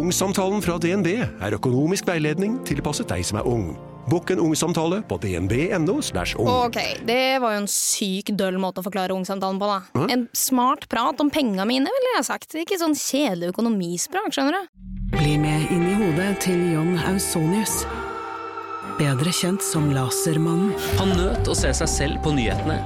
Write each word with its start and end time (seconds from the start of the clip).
Ungsamtalen 0.00 0.62
fra 0.64 0.78
DNB 0.80 1.08
er 1.20 1.54
økonomisk 1.58 2.06
veiledning 2.08 2.54
tilpasset 2.64 3.10
deg 3.10 3.24
som 3.26 3.40
er 3.40 3.48
ung. 3.48 3.74
Bokk 4.08 4.32
en 4.32 4.40
ungsamtale 4.40 5.02
på 5.06 5.18
dnb.no. 5.20 5.98
ung. 6.00 6.48
Ok, 6.48 6.78
det 7.06 7.38
var 7.42 7.52
jo 7.52 7.60
en 7.60 7.68
syk 7.68 8.32
døll 8.38 8.56
måte 8.62 8.80
å 8.80 8.86
forklare 8.86 9.12
ungsamtalen 9.12 9.60
på, 9.60 9.68
da. 9.68 10.06
En 10.08 10.24
smart 10.32 10.88
prat 10.90 11.20
om 11.20 11.28
penga 11.30 11.66
mine, 11.68 11.92
ville 11.92 12.14
jeg 12.16 12.26
sagt. 12.30 12.56
Ikke 12.56 12.80
sånn 12.80 12.96
kjedelig 12.96 13.52
økonomisprat, 13.52 14.32
skjønner 14.32 14.56
du. 14.56 14.80
Bli 15.18 15.36
med 15.42 15.68
inn 15.74 15.84
i 15.90 15.98
hodet 16.00 16.30
til 16.46 16.64
John 16.72 16.96
Ausonius. 17.10 17.82
Bedre 18.96 19.34
kjent 19.36 19.62
som 19.64 19.92
Lasermannen. 19.92 20.72
Han 20.96 21.12
nøt 21.18 21.50
å 21.50 21.58
se 21.58 21.74
seg 21.76 21.92
selv 21.92 22.24
på 22.24 22.32
nyhetene, 22.40 22.80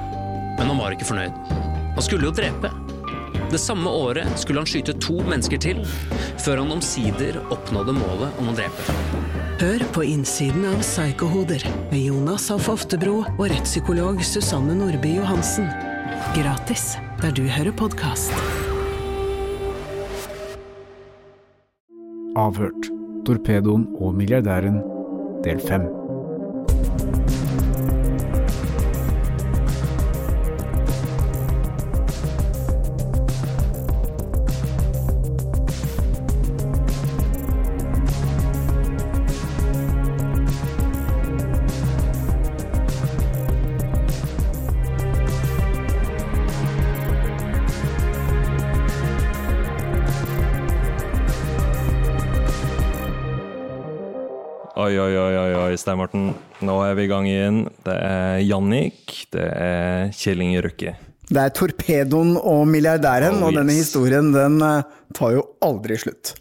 men 0.58 0.66
han 0.66 0.82
var 0.82 0.98
ikke 0.98 1.08
fornøyd. 1.12 1.54
Han 1.94 2.04
skulle 2.04 2.26
jo 2.26 2.34
drepe. 2.34 2.74
Det 3.54 3.60
samme 3.62 3.86
året 3.86 4.26
skulle 4.34 4.64
han 4.64 4.66
skyte 4.66 4.96
to 4.98 5.20
mennesker 5.22 5.60
til, 5.62 5.78
før 6.42 6.58
han 6.64 6.72
omsider 6.74 7.36
oppnådde 7.54 7.92
målet 7.94 8.40
om 8.42 8.48
å 8.50 8.54
drepe. 8.58 8.96
Hør 9.60 9.84
på 9.94 10.02
innsiden 10.10 10.66
av 10.66 10.80
Psykohoder 10.82 11.62
med 11.92 12.00
Jonas 12.00 12.48
Alf 12.50 12.66
Oftebro 12.72 13.20
og 13.22 13.44
rettspsykolog 13.52 14.18
Susanne 14.26 14.74
Nordby 14.74 15.14
Johansen. 15.20 15.70
Gratis 16.34 16.96
der 17.22 17.30
du 17.38 17.44
hører 17.46 17.70
podkast. 17.78 18.34
Avhørt. 22.34 22.90
Torpedoen 23.24 23.86
og 24.02 24.18
milliardæren, 24.18 24.82
del 25.46 25.62
fem. 25.62 25.86
Stein 55.84 56.00
Morten. 56.00 56.30
Nå 56.64 56.78
er 56.80 56.94
vi 56.96 57.04
i 57.04 57.10
gang 57.10 57.26
igjen. 57.28 57.64
Det 57.84 57.94
er 57.94 58.38
Jannik, 58.40 59.18
det 59.34 59.44
er 59.44 60.14
Kjell 60.16 60.40
Inge 60.40 60.62
Røkke. 60.64 60.94
Det 61.28 61.40
er 61.40 61.52
torpedoen 61.56 62.34
og 62.40 62.62
milliardæren, 62.68 63.36
Oh, 63.40 63.48
og 63.48 63.58
denne 63.58 63.76
historien 63.76 64.30
den 64.32 64.56
eh, 64.64 64.86
tar 65.16 65.34
jo 65.36 65.44
aldri 65.64 65.98
slutt. 66.00 66.34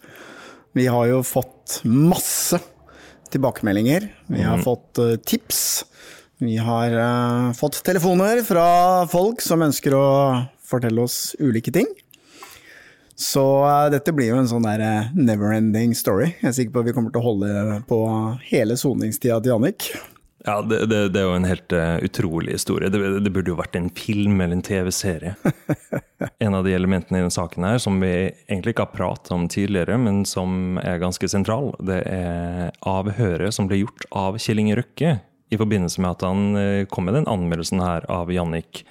Vi 0.76 0.86
har 0.88 1.08
jo 1.10 1.20
fått 1.24 1.82
masse 1.84 2.60
tilbakemeldinger. 3.32 4.08
Vi 4.32 4.44
har 4.44 4.60
mm. 4.60 4.64
fått 4.64 5.00
eh, 5.04 5.16
tips. 5.20 5.60
Vi 6.40 6.56
har 6.60 6.96
uh, 6.96 7.52
fått 7.56 7.82
telefoner 7.86 8.40
fra 8.44 8.66
folk 9.12 9.44
som 9.44 9.62
ønsker 9.64 9.94
å 9.96 10.06
fortelle 10.64 11.04
oss 11.04 11.34
ulike 11.40 11.72
ting. 11.72 11.88
Så 13.14 13.44
eh, 13.64 13.90
dette 13.94 14.12
blir 14.14 14.32
jo 14.32 14.40
en 14.40 14.50
sånn 14.50 14.66
der 14.66 14.82
eh, 14.82 15.12
never-ending 15.14 15.94
story. 15.96 16.32
Jeg 16.40 16.50
er 16.50 16.56
sikker 16.56 16.74
på 16.74 16.82
at 16.82 16.90
vi 16.90 16.96
kommer 16.96 17.14
til 17.14 17.22
å 17.22 17.28
holde 17.28 17.78
på 17.88 18.00
hele 18.50 18.76
soningstida 18.80 19.38
til 19.42 19.54
Jannik. 19.54 19.92
Ja, 20.44 20.58
det, 20.60 20.82
det, 20.90 20.98
det 21.14 21.22
er 21.22 21.30
jo 21.30 21.36
en 21.38 21.46
helt 21.48 21.72
uh, 21.72 21.94
utrolig 22.04 22.52
historie. 22.52 22.90
Det, 22.92 22.98
det 23.24 23.30
burde 23.32 23.48
jo 23.48 23.56
vært 23.56 23.78
en 23.78 23.86
film 23.96 24.42
eller 24.42 24.58
en 24.58 24.66
TV-serie. 24.66 25.36
En 26.40 26.56
av 26.56 26.64
de 26.64 26.72
elementene 26.72 27.18
i 27.18 27.20
denne 27.20 27.32
saken 27.32 27.64
her 27.66 27.78
som 27.82 27.98
vi 28.00 28.10
egentlig 28.46 28.72
ikke 28.72 28.86
har 28.86 28.94
pratet 28.94 29.32
om 29.34 29.42
tidligere, 29.50 29.96
men 30.00 30.22
som 30.28 30.78
er 30.80 31.00
ganske 31.02 31.28
sentral, 31.28 31.70
det 31.84 31.98
er 32.08 32.70
avhøret 32.88 33.52
som 33.52 33.68
ble 33.68 33.82
gjort 33.82 34.06
av 34.16 34.38
Kjell 34.40 34.62
Inge 34.62 34.78
Røkke 34.78 35.10
i 35.52 35.58
forbindelse 35.60 36.00
med 36.00 36.14
at 36.14 36.24
han 36.24 36.86
kom 36.92 37.08
med 37.08 37.18
den 37.18 37.28
anmeldelsen 37.28 37.82
her 37.84 38.08
av 38.12 38.32
Jannik. 38.32 38.86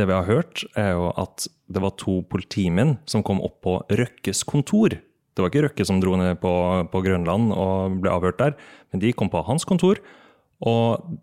Det 0.00 0.06
vi 0.08 0.16
har 0.16 0.24
hørt, 0.24 0.62
er 0.80 0.94
jo 0.96 1.10
at 1.20 1.44
det 1.68 1.80
var 1.84 1.92
to 2.00 2.20
politimenn 2.32 2.96
som 3.10 3.24
kom 3.26 3.42
opp 3.44 3.58
på 3.66 3.74
Røkkes 3.92 4.46
kontor. 4.48 4.94
Det 4.96 5.42
var 5.42 5.52
ikke 5.52 5.66
Røkke 5.66 5.84
som 5.84 6.00
dro 6.00 6.14
ned 6.16 6.38
på, 6.40 6.52
på 6.88 7.02
Grønland 7.04 7.52
og 7.52 7.98
ble 8.00 8.14
avhørt 8.14 8.40
der, 8.40 8.56
men 8.90 9.02
de 9.02 9.12
kom 9.12 9.28
på 9.32 9.42
hans 9.44 9.68
kontor. 9.68 10.00
Og 10.64 11.18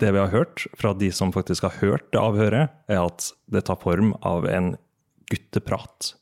det 0.00 0.14
vi 0.14 0.22
har 0.22 0.32
hørt 0.32 0.64
fra 0.78 0.94
de 0.96 1.10
som 1.12 1.34
faktisk 1.34 1.66
har 1.68 1.76
hørt 1.82 2.08
det 2.14 2.22
avhøret, 2.22 2.72
er 2.88 3.02
at 3.02 3.28
det 3.52 3.66
tar 3.68 3.80
form 3.82 4.14
av 4.24 4.48
en 4.48 4.72
gutteprat. 5.28 6.14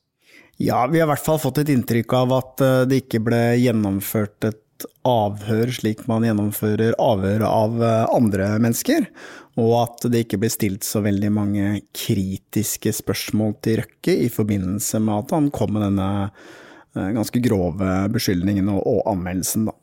Ja, 0.58 0.86
vi 0.91 0.98
har 0.98 1.06
i 1.06 1.12
hvert 1.12 1.22
fall 1.22 1.38
fått 1.38 1.60
et 1.62 1.70
inntrykk 1.70 2.14
av 2.16 2.32
at 2.34 2.62
eh, 2.64 2.84
det 2.88 3.03
ikke 3.04 3.20
ble 3.28 3.41
gjennomført 3.60 4.48
et 4.48 4.62
avhør 5.06 5.72
slik 5.72 6.04
man 6.10 6.26
gjennomfører 6.26 6.97
avhør 7.00 7.44
av 7.47 7.81
eh, 7.82 8.04
andre 8.16 8.50
mennesker, 8.62 9.09
og 9.56 9.72
at 9.81 10.06
det 10.12 10.25
ikke 10.26 10.41
ble 10.42 10.50
stilt 10.53 10.87
så 10.87 11.00
veldig 11.04 11.31
mange 11.32 11.70
kritiske 11.97 12.92
spørsmål 12.98 13.56
til 13.65 13.81
Røkke 13.82 14.16
i 14.26 14.28
forbindelse 14.32 15.00
med 15.04 15.25
at 15.25 15.34
han 15.36 15.48
kom 15.54 15.72
med 15.76 15.86
denne 15.86 16.10
eh, 16.26 17.10
ganske 17.16 17.42
grove 17.44 17.97
beskyldningen 18.12 18.70
og, 18.76 19.03
anmeldelsen, 19.09 19.70
da. 19.70 19.76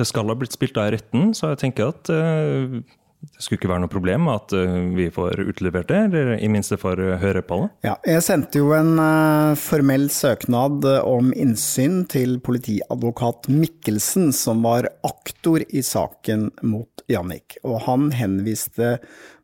Det 0.00 0.06
skal 0.08 0.30
ha 0.30 0.34
blitt 0.40 0.54
spilt 0.56 0.78
av 0.80 0.88
i 0.88 0.94
retten, 0.94 1.34
så 1.36 1.52
jeg 1.52 1.60
tenker 1.66 1.92
at 1.92 2.10
eh, 2.12 2.80
det 3.22 3.44
skulle 3.44 3.60
ikke 3.60 3.70
være 3.70 3.84
noe 3.84 3.90
problem 3.90 4.26
at 4.32 4.52
eh, 4.56 4.78
vi 4.96 5.06
får 5.14 5.44
utlevert 5.44 5.90
det, 5.92 5.98
eller 6.08 6.32
i 6.42 6.48
minste 6.50 6.78
får 6.80 7.02
eh, 7.02 7.20
høre 7.22 7.42
på 7.46 7.60
det. 7.62 7.68
Ja, 7.86 7.94
jeg 8.08 8.24
sendte 8.26 8.62
jo 8.62 8.72
en 8.74 8.96
eh, 8.98 9.54
formell 9.62 10.08
søknad 10.10 10.86
om 11.06 11.30
innsyn 11.30 12.02
til 12.10 12.40
politiadvokat 12.42 13.46
Mikkelsen, 13.52 14.32
som 14.34 14.66
var 14.66 14.90
aktor 15.06 15.62
i 15.68 15.84
saken 15.86 16.50
mot 16.66 17.06
Jannik, 17.10 17.60
og 17.62 17.84
han 17.86 18.10
henviste 18.18 18.96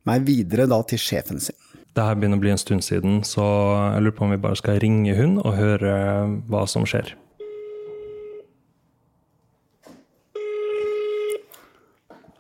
meg 0.08 0.26
videre 0.26 0.66
da 0.70 0.80
til 0.88 1.02
sjefen 1.02 1.42
sin. 1.42 1.58
Det 1.94 2.04
her 2.04 2.18
begynner 2.18 2.38
å 2.38 2.42
bli 2.42 2.54
en 2.54 2.60
stund 2.60 2.84
siden, 2.86 3.22
så 3.26 3.46
jeg 3.94 4.04
lurer 4.04 4.18
på 4.18 4.26
om 4.26 4.34
vi 4.34 4.42
bare 4.42 4.58
skal 4.58 4.82
ringe 4.82 5.14
hun 5.18 5.38
og 5.42 5.54
høre 5.58 5.94
hva 6.50 6.66
som 6.70 6.86
skjer. 6.86 7.14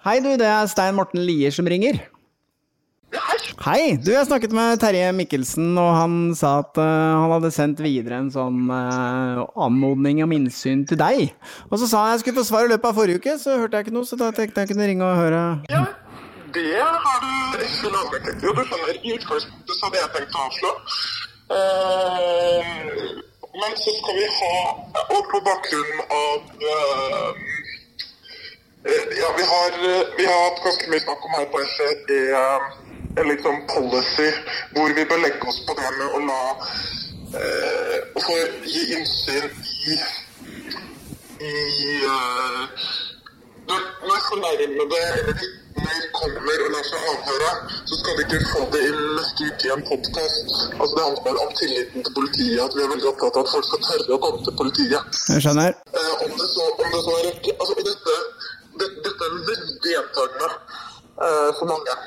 Hei 0.08 0.22
du, 0.24 0.30
det 0.40 0.46
er 0.48 0.68
Stein 0.70 0.94
Morten 0.96 1.20
Lier 1.20 1.52
som 1.52 1.66
ringer. 1.68 1.98
Hei, 3.60 3.98
du 4.00 4.06
jeg 4.08 4.24
snakket 4.24 4.54
med 4.56 4.78
Terje 4.80 5.10
Mikkelsen, 5.12 5.66
og 5.76 5.88
han 5.98 6.14
sa 6.38 6.52
at 6.62 6.80
uh, 6.80 6.84
han 6.86 7.34
hadde 7.34 7.50
sendt 7.52 7.82
videre 7.84 8.22
en 8.22 8.30
sånn 8.32 8.70
uh, 8.72 9.42
anmodning 9.66 10.22
om 10.24 10.32
innsyn 10.32 10.86
til 10.88 10.96
deg. 11.02 11.34
Og 11.68 11.76
så 11.82 11.90
sa 11.90 12.06
han 12.06 12.14
jeg 12.14 12.22
skulle 12.22 12.40
få 12.40 12.46
svar 12.48 12.64
i 12.64 12.72
løpet 12.72 12.88
av 12.88 12.96
forrige 12.96 13.20
uke, 13.20 13.34
så 13.42 13.58
hørte 13.60 13.76
jeg 13.76 13.88
ikke 13.88 13.96
noe, 13.98 14.08
så 14.08 14.16
da 14.16 14.30
tenkte 14.32 14.64
jeg 14.64 14.72
kunne 14.72 14.88
ringe 14.88 15.04
og 15.04 15.20
høre. 15.20 15.42
Ja, 15.74 15.84
Det 16.56 16.64
har 16.80 17.20
du 17.26 17.60
ikke 17.66 17.92
laget. 17.98 18.32
Jo, 18.46 18.56
du 18.56 18.64
skjønner, 18.64 18.96
i 19.04 19.14
utgangspunktet 19.18 19.76
så 19.76 19.90
hadde 19.90 20.00
jeg 20.06 20.14
tenkt 20.16 20.32
å 20.32 20.48
avslå. 20.48 20.72
Uh, 21.52 22.64
men 23.60 23.76
så 23.84 23.98
skal 24.00 24.22
vi 24.22 24.26
ha, 24.40 24.56
og 25.04 25.32
på 25.34 25.44
bakgrunn 25.52 26.00
av 26.22 26.32
Ja, 29.20 29.28
vi 29.36 29.44
har, 29.52 29.70
eh, 29.90 30.06
vi 30.16 30.26
har 30.26 30.38
hatt 30.44 30.64
ganske 30.64 30.90
mye 30.90 31.00
snakk 31.00 31.24
om 31.24 31.34
her 31.36 31.48
på 31.52 31.64
SE 31.72 31.88
i 32.14 32.20
en 33.20 33.28
litt 33.28 33.42
sånn 33.44 33.60
policy 33.72 34.28
hvor 34.76 34.94
vi 34.96 35.04
bør 35.10 35.20
legge 35.24 35.50
oss 35.50 35.60
på 35.66 35.76
det 35.76 35.90
med 35.98 36.16
å 36.16 36.22
la 36.30 36.40
eh, 37.40 37.98
å 38.16 38.38
gi 38.64 38.84
innsyn 38.96 39.50
i 39.92 39.98
i 41.38 41.52
eh, 42.08 42.88
når 43.68 43.80
når 44.08 44.20
fornærmede 44.30 45.00
eller 45.18 45.34
vitner 45.40 46.04
kommer 46.18 46.62
og 46.64 46.70
lar 46.74 46.86
seg 46.88 47.08
avhøre, 47.12 47.50
så 47.88 47.98
skal 48.00 48.16
vi 48.18 48.24
ikke 48.26 48.40
få 48.52 48.62
det 48.72 48.80
inn 48.88 49.02
neste 49.18 49.48
uke 49.50 49.68
i 49.68 49.72
en 49.74 49.84
podkast. 49.90 50.54
Altså, 50.80 50.92
det 50.96 51.04
handler 51.06 51.42
om 51.44 51.52
tilliten 51.60 52.06
til 52.06 52.14
politiet, 52.18 52.62
at 52.64 52.76
vi 52.76 52.84
er 52.84 52.92
veldig 52.94 53.10
opptatt 53.12 53.38
av 53.38 53.44
at 53.44 53.52
folk 53.54 53.68
skal 53.68 53.84
tørre 53.90 54.16
å 54.16 54.22
komme 54.24 54.40
til 54.46 54.56
politiet. 54.62 55.20
Jeg 55.34 55.44
skjønner. 55.44 55.76
Eh, 55.92 56.14
om, 56.24 56.32
det 56.40 56.48
så, 56.54 56.70
om 56.72 56.88
det 56.94 57.02
så 57.06 57.18
er 57.18 57.26
riktig 57.28 57.54
Altså, 57.58 57.76
dette, 57.90 57.94
det, 58.08 58.18
dette 58.82 59.14
er 59.26 59.36
veldig 59.50 59.92
gjentagende 59.94 60.48
eh, 61.26 61.50
for 61.58 61.66
mange. 61.72 61.98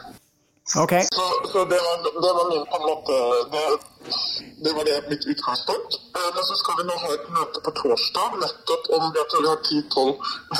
Okay. 0.77 1.03
Så, 1.03 1.23
så 1.51 1.59
det, 1.71 1.79
var, 1.85 1.95
det 2.23 2.31
var 2.37 2.45
min 2.51 2.65
på 2.71 2.75
en 2.79 2.85
måte 2.91 3.13
det, 3.53 3.63
det 4.63 4.71
var 4.77 4.83
det 4.89 5.09
mitt 5.09 5.25
utgangspunkt. 5.31 5.91
Eh, 6.17 6.29
men 6.35 6.43
så 6.49 6.55
skal 6.61 6.73
vi 6.79 6.83
nå 6.89 6.95
ha 7.03 7.09
et 7.17 7.25
møte 7.37 7.63
på 7.65 7.71
torsdag 7.79 8.37
nettopp 8.43 8.87
om 8.97 9.03
jeg 9.17 9.25
tror 9.31 9.41
vi 9.45 9.51
har 9.53 9.61
10-12 9.67 10.13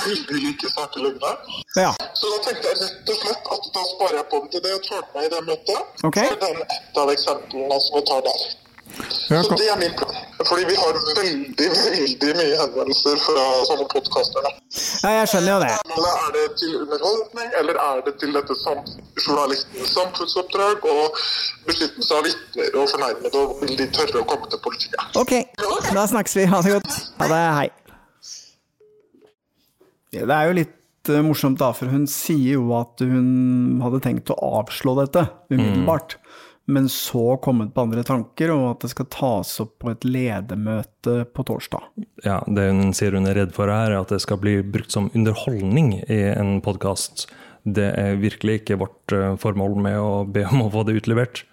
veldig 0.06 0.40
like 0.46 0.74
saker 0.76 1.06
liggende. 1.06 1.62
Ja. 1.84 1.94
Så 2.20 2.34
da 2.34 2.42
tenkte 2.48 2.74
jeg 2.74 2.82
rett 2.82 3.14
og 3.14 3.22
slett 3.22 3.54
at 3.56 3.70
da 3.78 3.86
sparer 3.94 4.20
jeg 4.20 4.28
på 4.34 4.42
den 4.42 4.52
til 4.56 4.66
det 4.66 4.74
og 4.80 4.84
tar 4.90 5.06
den 5.06 5.14
med 5.16 5.30
i 5.30 5.32
det 5.36 5.42
møtet. 5.52 5.96
Okay. 6.10 6.28
Så 6.28 6.42
det 6.44 6.52
er 6.52 6.66
et 6.66 7.02
av 7.04 7.14
eksemplene 7.16 7.80
som 7.86 8.00
vi 8.00 8.04
tar 8.12 8.28
der. 8.28 8.44
Ja, 9.32 9.40
Så 9.44 9.56
det 9.60 9.68
er 9.72 9.78
min 9.80 9.94
plan. 9.98 10.16
Fordi 10.50 10.64
vi 10.68 10.76
har 10.76 10.98
veldig, 11.22 11.68
veldig 11.72 12.32
mye 12.40 12.56
henvendelser 12.62 13.20
fra 13.26 13.44
sånne 13.70 13.86
podkaster. 13.94 14.48
Ja, 15.04 15.12
jeg 15.20 15.30
skjønner 15.32 15.54
jo 15.54 15.60
det. 15.64 15.70
Er 16.12 16.32
det 16.36 16.46
til 16.60 16.74
underholdning, 16.82 17.52
eller 17.62 17.80
er 17.84 18.02
det 18.08 18.16
til 18.24 18.34
dette 18.36 18.58
journalistens 19.22 19.94
samfunnsoppdrag 19.96 20.88
og 20.96 21.22
beskyttelse 21.70 22.18
av 22.18 22.26
vitner 22.28 22.80
og 22.82 22.90
fornærmede, 22.96 23.32
og 23.46 23.62
vil 23.64 23.78
de 23.80 23.88
tørre 23.96 24.24
å 24.24 24.28
komme 24.34 24.50
til 24.52 24.64
politiet? 24.66 25.20
Ok, 25.22 25.36
da 25.94 26.08
snakkes 26.10 26.36
vi. 26.42 26.48
Ha 26.52 26.62
det 26.66 26.76
godt. 26.80 27.00
Ha 27.22 27.32
det. 27.32 27.42
Hei. 27.60 27.70
Ja, 30.12 30.26
Det 30.28 30.36
er 30.36 30.50
jo 30.50 30.58
litt 30.58 31.10
eh, 31.14 31.22
morsomt, 31.24 31.60
da, 31.62 31.72
for 31.78 31.88
hun 31.94 32.04
sier 32.10 32.58
jo 32.58 32.74
at 32.82 33.00
hun 33.06 33.80
hadde 33.84 34.02
tenkt 34.04 34.34
å 34.34 34.40
avslå 34.60 34.98
dette 35.00 35.30
umiddelbart. 35.54 36.18
Men 36.70 36.90
så 36.90 37.38
kommet 37.42 37.74
på 37.74 37.82
andre 37.82 38.04
tanker, 38.06 38.52
og 38.54 38.66
at 38.70 38.84
det 38.86 38.92
skal 38.94 39.08
tas 39.12 39.54
opp 39.64 39.74
på 39.82 39.92
et 39.92 40.06
ledermøte 40.06 41.16
på 41.34 41.46
torsdag. 41.48 41.88
Ja, 42.24 42.42
Det 42.46 42.68
hun 42.70 42.94
sier 42.96 43.18
hun 43.18 43.28
er 43.28 43.40
redd 43.42 43.56
for 43.56 43.72
her, 43.72 43.92
er 43.92 44.04
at 44.04 44.14
det 44.14 44.22
skal 44.22 44.40
bli 44.42 44.60
brukt 44.62 44.94
som 44.94 45.10
underholdning 45.18 45.96
i 46.06 46.22
en 46.36 46.60
podkast. 46.62 47.26
Det 47.66 47.92
er 47.98 48.22
virkelig 48.22 48.62
ikke 48.62 48.80
vårt 48.82 49.14
eh, 49.14 49.34
formål 49.42 49.80
med 49.82 49.98
å 50.02 50.12
be 50.26 50.46
om 50.50 50.66
å 50.66 50.72
få 50.74 50.86
det 50.88 51.02
utlevert. 51.02 51.44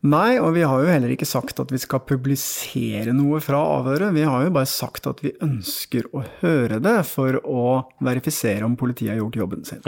Nei, 0.00 0.38
og 0.40 0.54
vi 0.56 0.62
har 0.64 0.80
jo 0.80 0.88
heller 0.88 1.12
ikke 1.12 1.28
sagt 1.28 1.60
at 1.60 1.72
vi 1.72 1.78
skal 1.80 2.00
publisere 2.08 3.12
noe 3.12 3.40
fra 3.44 3.60
avhøret. 3.80 4.14
Vi 4.16 4.24
har 4.24 4.46
jo 4.46 4.54
bare 4.54 4.68
sagt 4.68 5.08
at 5.10 5.20
vi 5.24 5.34
ønsker 5.44 6.08
å 6.16 6.22
høre 6.40 6.80
det 6.80 6.96
for 7.08 7.36
å 7.44 7.64
verifisere 8.00 8.64
om 8.64 8.78
politiet 8.80 9.12
har 9.12 9.20
gjort 9.20 9.36
jobben 9.42 9.66
sin. 9.68 9.84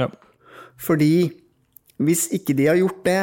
Fordi 0.81 1.15
hvis 2.03 2.27
ikke 2.37 2.57
de 2.59 2.69
har 2.69 2.81
gjort 2.81 3.01
det, 3.07 3.23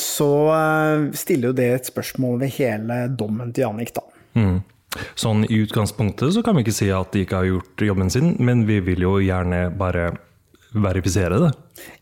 så 0.00 0.30
eh, 0.54 1.04
stiller 1.14 1.52
jo 1.52 1.58
det 1.58 1.68
et 1.76 1.90
spørsmål 1.92 2.40
ved 2.42 2.54
hele 2.58 3.04
dommen 3.14 3.52
til 3.54 3.68
Jannik, 3.68 3.92
da. 3.94 4.02
Mm. 4.38 4.58
Sånn 5.18 5.44
i 5.46 5.60
utgangspunktet 5.62 6.32
så 6.34 6.42
kan 6.42 6.56
vi 6.56 6.64
ikke 6.64 6.74
si 6.74 6.88
at 6.94 7.12
de 7.14 7.22
ikke 7.22 7.42
har 7.42 7.50
gjort 7.50 7.84
jobben 7.86 8.10
sin, 8.10 8.32
men 8.42 8.64
vi 8.66 8.80
vil 8.82 9.04
jo 9.04 9.18
gjerne 9.22 9.68
bare 9.78 10.10
verifisere 10.74 11.38
det. 11.40 11.52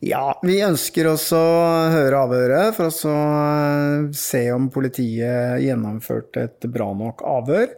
Ja, 0.06 0.32
vi 0.42 0.56
ønsker 0.64 1.10
også 1.12 1.38
å 1.38 1.66
høre 1.92 2.22
avhøret 2.24 2.74
for 2.78 2.88
å 2.88 2.94
så 2.94 3.12
eh, 3.12 4.08
se 4.16 4.46
om 4.54 4.70
politiet 4.72 5.60
gjennomførte 5.62 6.48
et 6.48 6.68
bra 6.72 6.88
nok 6.96 7.22
avhør. 7.26 7.68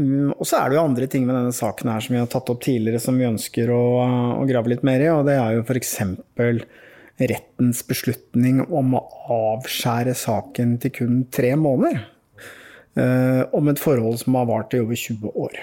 Mm, 0.00 0.32
Og 0.32 0.42
så 0.48 0.58
er 0.58 0.70
det 0.70 0.78
jo 0.78 0.86
andre 0.88 1.06
ting 1.10 1.26
med 1.26 1.36
denne 1.36 1.54
saken 1.54 1.92
her 1.92 2.02
som 2.02 2.16
vi 2.16 2.22
har 2.22 2.30
tatt 2.30 2.50
opp 2.50 2.64
tidligere 2.64 3.02
som 3.02 3.18
vi 3.20 3.28
ønsker 3.28 3.70
å, 3.70 3.82
å 4.40 4.46
grave 4.48 4.72
litt 4.72 4.82
mer 4.86 5.04
i, 5.04 5.10
og 5.12 5.28
det 5.28 5.36
er 5.38 5.58
jo 5.58 5.66
f.eks. 5.66 5.92
rettens 7.18 7.84
beslutning 7.86 8.64
om 8.64 8.96
å 8.98 9.04
avskjære 9.34 10.16
saken 10.18 10.78
til 10.82 10.94
kun 10.98 11.22
tre 11.32 11.54
måneder. 11.56 12.10
eh, 12.94 13.42
om 13.50 13.66
et 13.66 13.80
forhold 13.82 14.20
som 14.20 14.36
har 14.38 14.46
vart 14.46 14.74
i 14.74 14.78
over 14.78 14.94
20 14.94 15.32
år. 15.34 15.56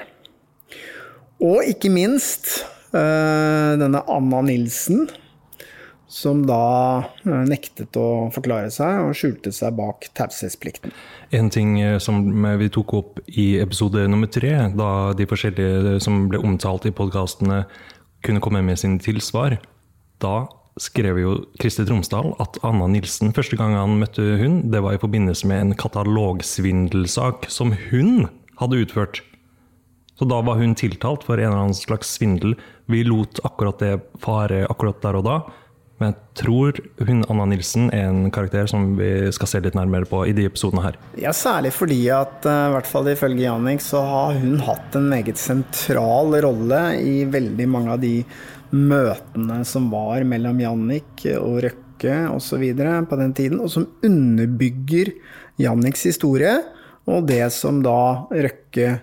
Og 1.40 1.64
ikke 1.64 1.88
minst 1.88 2.66
eh, 2.92 3.72
denne 3.80 4.02
Anna 4.12 4.42
Nilsen, 4.44 5.06
som 6.12 6.42
da 6.44 7.08
eh, 7.24 7.46
nektet 7.48 7.96
å 7.96 8.28
forklare 8.36 8.68
seg 8.76 9.06
og 9.06 9.16
skjulte 9.16 9.54
seg 9.56 9.78
bak 9.80 10.10
taushetsplikten. 10.20 10.92
En 11.32 11.48
ting 11.48 11.78
som 12.04 12.20
vi 12.60 12.68
tok 12.68 12.96
opp 13.00 13.22
i 13.32 13.54
episode 13.64 14.04
nummer 14.12 14.28
tre, 14.28 14.52
da 14.76 14.92
de 15.16 15.28
forskjellige 15.32 16.02
som 16.04 16.26
ble 16.28 16.44
omtalt 16.44 16.90
i 16.90 16.96
podkastene 16.96 17.64
kunne 18.28 18.44
komme 18.44 18.60
med 18.60 18.76
sine 18.78 19.00
tilsvar, 19.00 19.56
da 20.20 20.36
skrev 20.80 21.20
jo 21.20 21.34
Kristi 21.60 21.84
Tromsdal 21.88 22.32
at 22.42 22.60
Anna 22.68 22.88
Nilsen, 22.92 23.34
første 23.36 23.58
gang 23.60 23.76
han 23.76 23.98
møtte 24.00 24.24
hun, 24.40 24.62
det 24.72 24.84
var 24.84 24.96
i 24.96 25.02
forbindelse 25.02 25.50
med 25.50 25.66
en 25.66 25.76
katalogsvindelsak 25.80 27.50
som 27.52 27.76
hun 27.90 28.30
hadde 28.62 28.84
utført. 28.86 29.22
Så 30.20 30.28
da 30.30 30.38
var 30.46 30.60
hun 30.62 30.78
tiltalt 30.78 31.26
for 31.26 31.40
en 31.40 31.50
eller 31.50 31.64
annen 31.66 31.78
slags 31.78 32.14
svindel. 32.14 32.54
Vi 32.92 33.02
lot 33.08 33.42
akkurat 33.48 33.82
det 33.82 33.96
fare 34.22 34.68
akkurat 34.70 35.02
der 35.02 35.18
og 35.18 35.26
da. 35.26 35.40
Men 36.02 36.16
jeg 36.16 36.42
tror 36.42 36.78
hun 37.06 37.20
Anna 37.30 37.46
Nilsen 37.52 37.92
er 37.94 38.08
en 38.10 38.32
karakter 38.34 38.66
som 38.70 38.96
vi 38.98 39.10
skal 39.34 39.50
se 39.50 39.60
litt 39.62 39.76
nærmere 39.78 40.08
på 40.10 40.24
i 40.26 40.34
de 40.34 40.48
episodene 40.50 40.82
her. 40.88 40.98
Ja, 41.22 41.34
særlig 41.36 41.76
fordi 41.78 42.00
at 42.14 42.48
eh, 42.50 42.62
i 42.70 42.74
hvert 42.74 42.90
fall 42.90 43.12
ifølge 43.12 43.46
Jannik 43.46 43.84
så 43.86 44.02
har 44.08 44.40
hun 44.42 44.58
hatt 44.66 44.98
en 44.98 45.12
meget 45.12 45.38
sentral 45.42 46.34
rolle 46.42 46.82
i 46.98 47.22
veldig 47.30 47.70
mange 47.70 47.94
av 47.94 48.02
de 48.02 48.16
møtene 48.72 49.62
som 49.68 49.90
var 49.92 50.26
mellom 50.28 50.60
Jannik 50.62 51.26
og 51.38 51.62
Røkke 51.68 52.18
osv. 52.32 52.66
på 53.10 53.20
den 53.20 53.34
tiden, 53.38 53.62
og 53.62 53.72
som 53.74 53.88
underbygger 54.04 55.14
Janniks 55.62 56.08
historie, 56.08 56.58
og 57.10 57.28
det 57.30 57.44
som 57.56 57.82
da 57.84 58.28
Røkke 58.32 59.00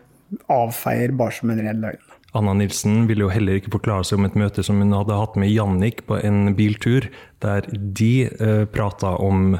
avfeier 0.52 1.14
bare 1.16 1.36
som 1.36 1.52
en 1.52 1.62
ren 1.64 1.82
løgn. 1.84 2.04
Anna 2.36 2.52
Nilsen 2.52 3.06
ville 3.08 3.24
jo 3.24 3.32
heller 3.32 3.56
ikke 3.56 3.72
forklare 3.72 4.04
seg 4.04 4.20
om 4.20 4.26
et 4.28 4.36
møte 4.36 4.62
som 4.64 4.80
hun 4.82 4.92
hadde 4.92 5.16
hatt 5.16 5.38
med 5.40 5.50
Jannik 5.50 6.04
på 6.08 6.18
en 6.20 6.52
biltur, 6.58 7.08
der 7.40 7.64
de 7.72 8.28
eh, 8.28 8.64
prata 8.68 9.14
om 9.16 9.56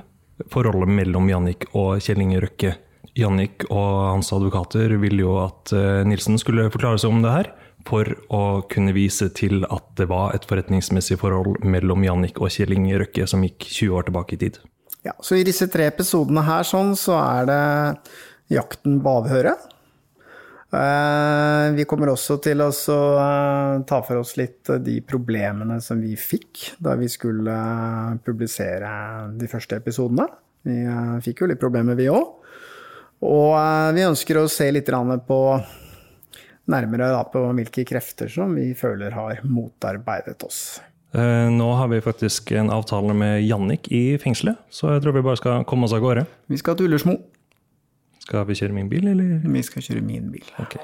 forholdet 0.53 0.93
mellom 1.01 1.31
Jannik 1.31 1.71
og 1.73 2.03
Kjell 2.05 2.21
Inge 2.23 2.43
Røkke. 2.45 2.75
Jannik 3.19 3.65
og 3.73 4.13
hans 4.13 4.31
advokater 4.37 4.93
ville 5.01 5.25
jo 5.25 5.39
at 5.43 5.73
eh, 5.75 6.05
Nilsen 6.07 6.39
skulle 6.41 6.69
forklare 6.71 7.01
seg 7.01 7.15
om 7.15 7.25
det 7.25 7.35
her, 7.35 7.51
for 7.88 8.08
å 8.35 8.43
kunne 8.70 8.93
vise 8.96 9.31
til 9.37 9.62
at 9.69 9.87
det 9.99 10.08
var 10.11 10.35
et 10.37 10.44
forretningsmessig 10.49 11.19
forhold 11.20 11.62
mellom 11.64 12.05
Jannik 12.05 12.40
og 12.43 12.52
Kjell 12.52 12.76
Inge 12.76 13.00
Røkke 13.00 13.26
som 13.31 13.44
gikk 13.46 13.64
20 13.64 13.96
år 13.96 14.08
tilbake 14.08 14.37
i 14.37 14.43
tid. 14.44 14.61
Ja, 15.06 15.14
så 15.25 15.38
i 15.38 15.46
disse 15.46 15.69
tre 15.73 15.88
episodene 15.88 16.43
her 16.44 16.67
sånn, 16.67 16.93
så 16.99 17.17
er 17.20 17.49
det 17.49 17.62
jakten 18.52 18.99
på 19.04 19.18
avhøret. 19.23 19.68
Eh, 20.68 21.73
Vi 21.73 21.85
kommer 21.88 22.12
også 22.12 22.37
til 22.45 22.61
å 22.61 22.68
eh, 22.68 23.85
ta 23.88 24.02
for 24.04 24.21
oss 24.21 24.35
litt 24.37 24.68
eh, 24.68 24.83
de 24.85 24.99
problemene 25.00 25.78
som 25.80 26.00
vi 26.02 26.12
fikk 26.12 26.75
da 26.85 26.97
vi 27.00 27.09
skulle 27.09 27.54
publisere 28.25 28.90
de 29.38 29.49
første 29.49 29.80
episodene. 29.80 30.28
Vi 30.68 30.83
fikk 31.25 31.40
jo 31.40 31.49
litt 31.49 31.61
problemer, 31.62 31.97
vi 31.97 32.11
òg. 32.12 32.35
Og 33.25 33.54
vi 33.97 34.04
ønsker 34.04 34.37
å 34.38 34.49
se 34.50 34.66
litt 34.71 34.90
på 35.26 35.38
nærmere 36.69 37.11
da, 37.15 37.23
på 37.29 37.43
hvilke 37.57 37.85
krefter 37.89 38.31
som 38.33 38.55
vi 38.59 38.71
føler 38.79 39.15
har 39.17 39.41
motarbeidet 39.49 40.45
oss. 40.47 40.81
Eh, 41.17 41.49
Nå 41.55 41.71
har 41.81 41.89
vi 41.89 42.03
faktisk 42.05 42.53
en 42.53 42.71
avtale 42.75 43.17
med 43.17 43.41
Jannik 43.47 43.89
i 43.95 44.19
fengselet, 44.21 44.61
så 44.71 44.95
jeg 44.95 45.05
tror 45.07 45.17
vi 45.17 45.25
bare 45.25 45.41
skal 45.41 45.65
komme 45.69 45.89
oss 45.89 45.97
av 45.97 46.05
gårde. 46.05 46.27
Vi 46.53 46.61
skal 46.61 46.77
til 46.77 46.91
Ullersmo. 46.91 47.17
Skal 48.29 48.45
vi 48.45 48.59
kjøre 48.61 48.77
min 48.77 48.91
bil, 48.93 49.09
eller? 49.09 49.39
Vi 49.49 49.65
skal 49.65 49.87
kjøre 49.89 50.05
min 50.05 50.29
bil. 50.35 50.45
Ok. 50.61 50.77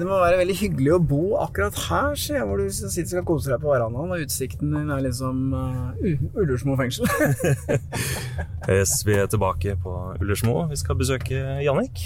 Det 0.00 0.06
må 0.08 0.16
være 0.20 0.38
veldig 0.40 0.54
hyggelig 0.56 0.92
å 0.94 1.00
bo 1.04 1.22
akkurat 1.42 1.76
her, 1.88 2.14
sier 2.16 2.38
jeg, 2.38 2.46
hvor 2.48 2.60
du 2.62 2.68
sitter 2.72 3.02
og 3.02 3.10
skal 3.10 3.26
kose 3.28 3.50
deg 3.52 3.64
på 3.64 3.72
verandaen, 3.72 4.14
og 4.14 4.22
utsikten 4.24 4.72
din 4.72 4.92
er 4.94 5.02
liksom 5.04 5.42
uh, 5.52 6.38
Ullersmo 6.38 6.78
fengsel. 6.80 7.08
Yes, 8.70 9.00
vi 9.04 9.16
er 9.18 9.26
tilbake 9.26 9.74
på 9.82 9.92
Ullersmo. 10.22 10.68
Vi 10.70 10.78
skal 10.78 10.96
besøke 10.96 11.40
Jannik. 11.64 12.04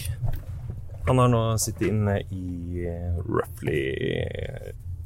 Han 1.07 1.21
har 1.21 1.29
nå 1.31 1.43
sittet 1.63 1.91
inne 1.91 2.17
i 2.35 2.87
eh, 2.89 3.19
roughly 3.23 3.83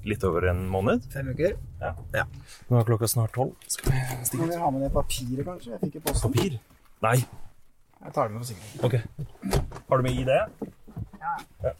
litt 0.08 0.24
over 0.24 0.46
en 0.52 0.62
måned. 0.70 1.04
Fem 1.12 1.28
uker. 1.34 1.58
Ja. 1.82 1.90
Ja. 2.14 2.24
Nå 2.70 2.78
er 2.80 2.86
klokka 2.88 3.10
snart 3.10 3.34
tolv. 3.36 3.52
Skal 3.68 3.92
vi 3.92 4.28
stikke 4.28 4.46
Må 4.46 4.52
vi 4.52 4.60
ha 4.62 4.70
med 4.72 4.86
det 4.86 4.92
papiret, 4.94 5.42
kanskje? 5.44 5.74
Jeg 5.74 5.82
fikk 5.82 5.98
i 6.00 6.04
posten. 6.06 6.32
Papir? 6.32 6.56
Nei. 7.04 7.18
Jeg 8.00 8.14
tar 8.16 8.30
det 8.30 8.36
med 8.36 8.40
for 8.40 8.48
sikkerhet. 8.54 8.86
Ok. 8.86 9.74
Har 9.90 10.00
du 10.00 10.06
med 10.06 10.22
ID? 10.22 10.32
Ja. 11.20 11.34
Ja. 11.66 11.74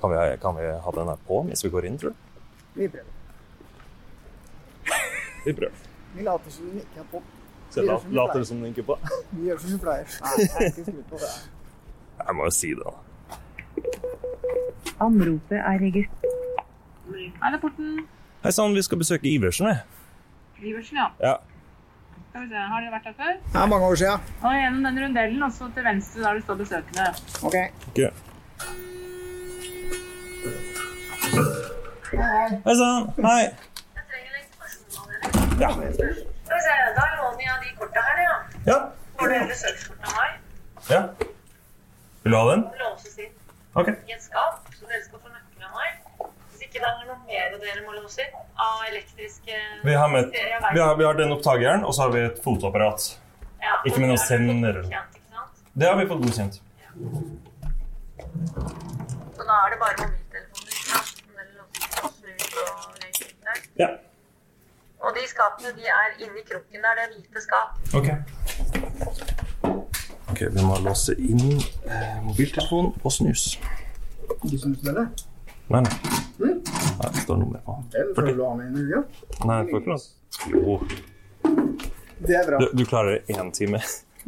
Kan 0.00 0.10
vi, 0.10 0.36
kan 0.42 0.56
vi 0.56 0.66
ha 0.84 0.90
den 0.94 1.08
her 1.08 1.16
på 1.26 1.42
mens 1.46 1.64
vi 1.64 1.70
går 1.70 1.84
inn, 1.86 1.98
tror 1.98 2.10
du? 2.10 2.16
Vi 2.74 2.88
prøver. 2.88 3.10
Vi 5.46 5.52
prøver. 5.52 5.72
Vi 6.14 6.22
later 6.22 6.50
som 6.50 6.66
den 6.70 6.80
ikke 6.82 7.00
er 7.00 7.06
på. 7.12 7.22
Så 7.70 7.80
jeg 7.80 7.86
lat- 7.88 8.08
later 8.12 8.44
som 8.44 8.56
den 8.60 8.66
ikke 8.72 8.82
på. 8.82 8.96
Vi 9.32 9.46
gjør 9.48 9.58
som 9.62 9.70
vi 9.72 9.78
pleier. 9.84 10.06
Nei, 10.24 10.32
jeg 10.38 10.48
er 10.56 10.66
ikke 10.82 11.04
på 11.10 11.16
det. 11.22 11.30
Jeg 12.26 12.34
må 12.36 12.44
jo 12.44 12.50
si 12.54 12.70
det, 12.74 12.82
da. 12.84 12.92
Anropet 15.00 15.58
er 15.58 15.78
registrert. 15.80 16.66
Her 17.42 17.54
er 17.56 17.60
porten. 17.62 17.88
Hei 18.44 18.50
sann, 18.54 18.74
vi 18.76 18.82
skal 18.82 18.98
besøke 19.00 19.28
Iversen, 19.30 19.66
vi. 19.70 19.74
Iversen, 20.72 20.96
ja. 21.00 21.08
Ja. 21.22 21.34
Skal 22.32 22.42
vi 22.42 22.48
se, 22.48 22.60
Har 22.72 22.80
dere 22.80 22.92
vært 22.94 23.06
her 23.08 23.14
før? 23.18 23.32
Det 23.52 23.60
er 23.62 23.66
mange 23.72 23.86
år 23.92 23.96
siden. 24.00 24.20
Og 24.42 24.54
gjennom 24.56 24.84
den 24.88 25.00
rundellen, 25.04 25.42
og 25.46 25.52
så 25.52 25.66
til 25.76 25.84
venstre 25.84 26.22
der 26.24 26.38
det 26.38 26.44
står 26.46 26.54
besøkende. 26.62 27.08
Ok. 27.48 27.56
okay. 27.90 28.10
Hei 32.64 32.74
sann. 32.80 33.10
Hei. 33.26 33.42
Ja. 35.60 35.70
Skal 35.72 36.08
vi 36.08 36.62
se, 36.66 36.74
Da 36.96 37.04
låner 37.18 37.44
jeg 37.48 37.56
de 37.64 37.76
korta 37.82 38.00
her, 38.08 38.22
ja. 38.28 38.34
Ja. 38.70 38.78
Får 39.18 39.28
du 39.28 39.36
besøkskort 39.52 40.08
av 40.08 40.16
meg? 40.20 40.30
ja. 40.90 41.02
Vil 42.22 42.32
du 42.32 42.38
ha 42.38 42.44
den? 42.52 42.64
Låses 42.80 43.18
inn 43.18 43.32
Ok. 43.74 43.88
i 44.08 44.12
et 44.16 44.22
skap, 44.24 44.72
så 44.78 44.88
dere 44.88 45.04
skal 45.04 45.20
få 45.20 45.28
nøkkelen 45.28 45.68
av 45.68 45.72
meg. 45.78 45.92
Hvis 46.50 46.64
ikke 46.82 46.90
det 46.90 47.02
er 47.02 47.06
noe 47.08 47.18
mer 47.26 47.58
dere 47.62 47.82
må 47.86 47.92
låse 47.96 48.20
inn 48.24 48.34
av 48.58 48.82
elektriske 48.88 49.58
Vi 49.84 49.94
har, 49.94 50.08
med, 50.08 50.30
vi 50.32 50.80
har, 50.80 50.96
vi 50.98 51.04
har 51.04 51.14
den 51.14 51.32
opptakeren, 51.32 51.84
og 51.84 51.94
så 51.94 52.02
har 52.02 52.10
vi 52.14 52.20
et 52.26 52.38
fotoapparat. 52.44 53.18
Ja, 53.62 53.76
Ikke 53.86 54.00
med 54.00 54.08
noen 54.10 54.18
er 54.18 54.26
sender. 54.26 54.82
Det 55.74 55.86
har 55.88 55.96
vi 55.96 56.06
fått 56.10 56.22
godkjent. 56.24 56.54
Så 59.36 59.42
da 59.46 59.54
er 59.64 59.70
det 59.72 59.78
bare 59.80 59.94
mobiltelefoner. 60.02 61.56
Ja. 63.78 63.88
Og 65.02 65.14
de 65.16 65.22
skapene 65.30 65.70
de 65.78 65.84
er 65.86 66.08
inni 66.18 66.42
krukken 66.50 66.82
der. 66.84 66.92
Det 66.98 67.02
er 67.06 67.10
hvite 67.14 67.40
skap. 67.42 67.70
Ok. 67.94 68.08
Ok, 70.32 70.40
Vi 70.40 70.62
må 70.66 70.74
låse 70.84 71.14
inn 71.18 71.60
eh, 71.86 72.18
mobiltelefon 72.24 72.94
og 73.04 73.12
snus. 73.12 73.58
Du 74.42 74.58
syns 74.58 74.78
det, 74.82 74.88
eller? 74.88 75.06
Nei, 75.72 75.80
nei. 75.80 75.92
Nei, 76.42 77.08
det 77.12 77.22
står 77.24 77.36
nummer 77.42 77.62
på. 77.66 77.76
Den 77.94 78.10
får 78.16 78.30
du 78.36 78.42
ha 78.44 78.54
med 78.58 78.78
i. 78.78 78.84
Nei, 79.46 79.58
jeg 79.58 79.68
får 79.70 79.78
ikke 79.82 79.92
lov. 79.92 80.02
Jo. 80.52 80.78
Det 82.22 82.36
er 82.38 82.46
bra. 82.48 82.58
Du, 82.62 82.66
du 82.78 82.84
klarer 82.86 83.22
én 83.34 83.50
time. 83.54 83.80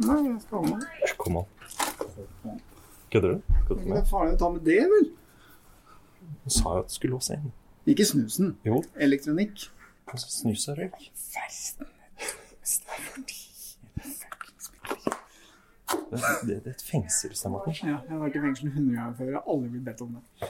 Nei, 0.05 0.17
jeg 0.29 0.39
skal 0.43 0.57
ha 0.57 0.63
med. 0.71 1.13
Kom 1.21 1.37
an. 1.41 2.59
Kødder 3.13 3.35
du? 3.35 3.41
Skal 3.63 3.75
du 3.75 3.81
Det 3.81 3.89
med? 3.89 3.97
er 4.01 4.09
farlig 4.09 4.35
å 4.35 4.39
ta 4.41 4.49
med 4.55 4.65
det, 4.67 4.79
vel? 4.91 5.05
Du 6.45 6.49
sa 6.53 6.75
jo 6.75 6.83
at 6.83 6.89
du 6.91 6.95
skulle 6.97 7.15
låse 7.15 7.37
inn. 7.37 7.51
Ikke 7.89 8.05
snusen. 8.09 8.55
Jo. 8.65 8.81
Elektronikk. 8.99 9.67
Altså, 10.11 10.29
snus 10.29 10.67
og 10.73 10.77
røyk. 10.81 11.11
Det, 16.11 16.19
det, 16.47 16.55
det 16.63 16.67
er 16.71 16.75
et 16.75 16.83
fengsel, 16.85 17.33
Stein 17.35 17.51
Morten. 17.53 17.73
Ja, 17.81 17.97
jeg 18.05 18.11
har 18.13 18.21
vært 18.21 18.37
i 18.37 18.41
fengsel 18.43 18.69
100 18.71 18.95
ganger 18.95 19.15
før. 19.17 19.29
Jeg 19.31 19.37
har 19.39 19.49
aldri 19.53 19.69
blitt 19.73 19.85
bedt 19.87 20.03
om 20.05 20.15
det. 20.15 20.49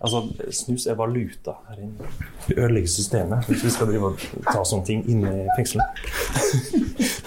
Altså, 0.00 0.28
snus 0.50 0.86
er 0.86 0.94
valuta 0.94 1.50
her 1.68 1.74
inne. 1.82 2.06
Vi 2.48 2.54
ødelegger 2.54 2.88
systemet 2.88 3.44
hvis 3.48 3.64
vi 3.64 3.70
skal 3.70 3.86
drive 3.90 4.06
og 4.06 4.18
ta 4.52 4.62
sånne 4.64 4.86
ting 4.88 5.02
inne 5.12 5.32
i 5.42 5.48
fengselet. 5.58 5.84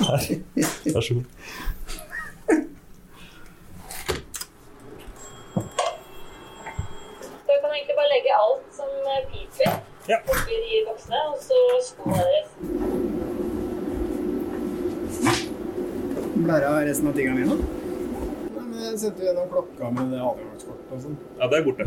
Her. 0.03 0.21
Vær 0.93 1.01
så 1.01 1.13
god. 1.13 1.23
Så 7.43 7.49
jeg 7.53 7.59
kan 7.61 7.71
egentlig 7.75 7.95
bare 7.99 8.09
legge 8.15 8.31
alt 8.45 8.65
som 8.79 8.89
piper 9.29 9.71
oppi 10.17 10.55
de 10.65 10.81
boksene, 10.89 11.19
og 11.29 11.37
så 11.47 11.57
skoene 11.91 12.23
deres. 12.31 12.49
Blæra 16.43 16.69
resten 16.89 17.07
av 17.07 17.13
tingene 17.13 17.37
mine? 17.39 17.82
Sendte 18.93 19.19
jo 19.23 19.25
gjennom 19.25 19.47
klokka 19.49 19.89
med 19.89 20.11
det 20.13 20.19
adgangskortet 20.21 20.91
og 20.93 20.99
sånn. 21.01 21.15
Ja, 21.39 21.47
det 21.49 21.57
er 21.57 21.63
borte. 21.65 21.85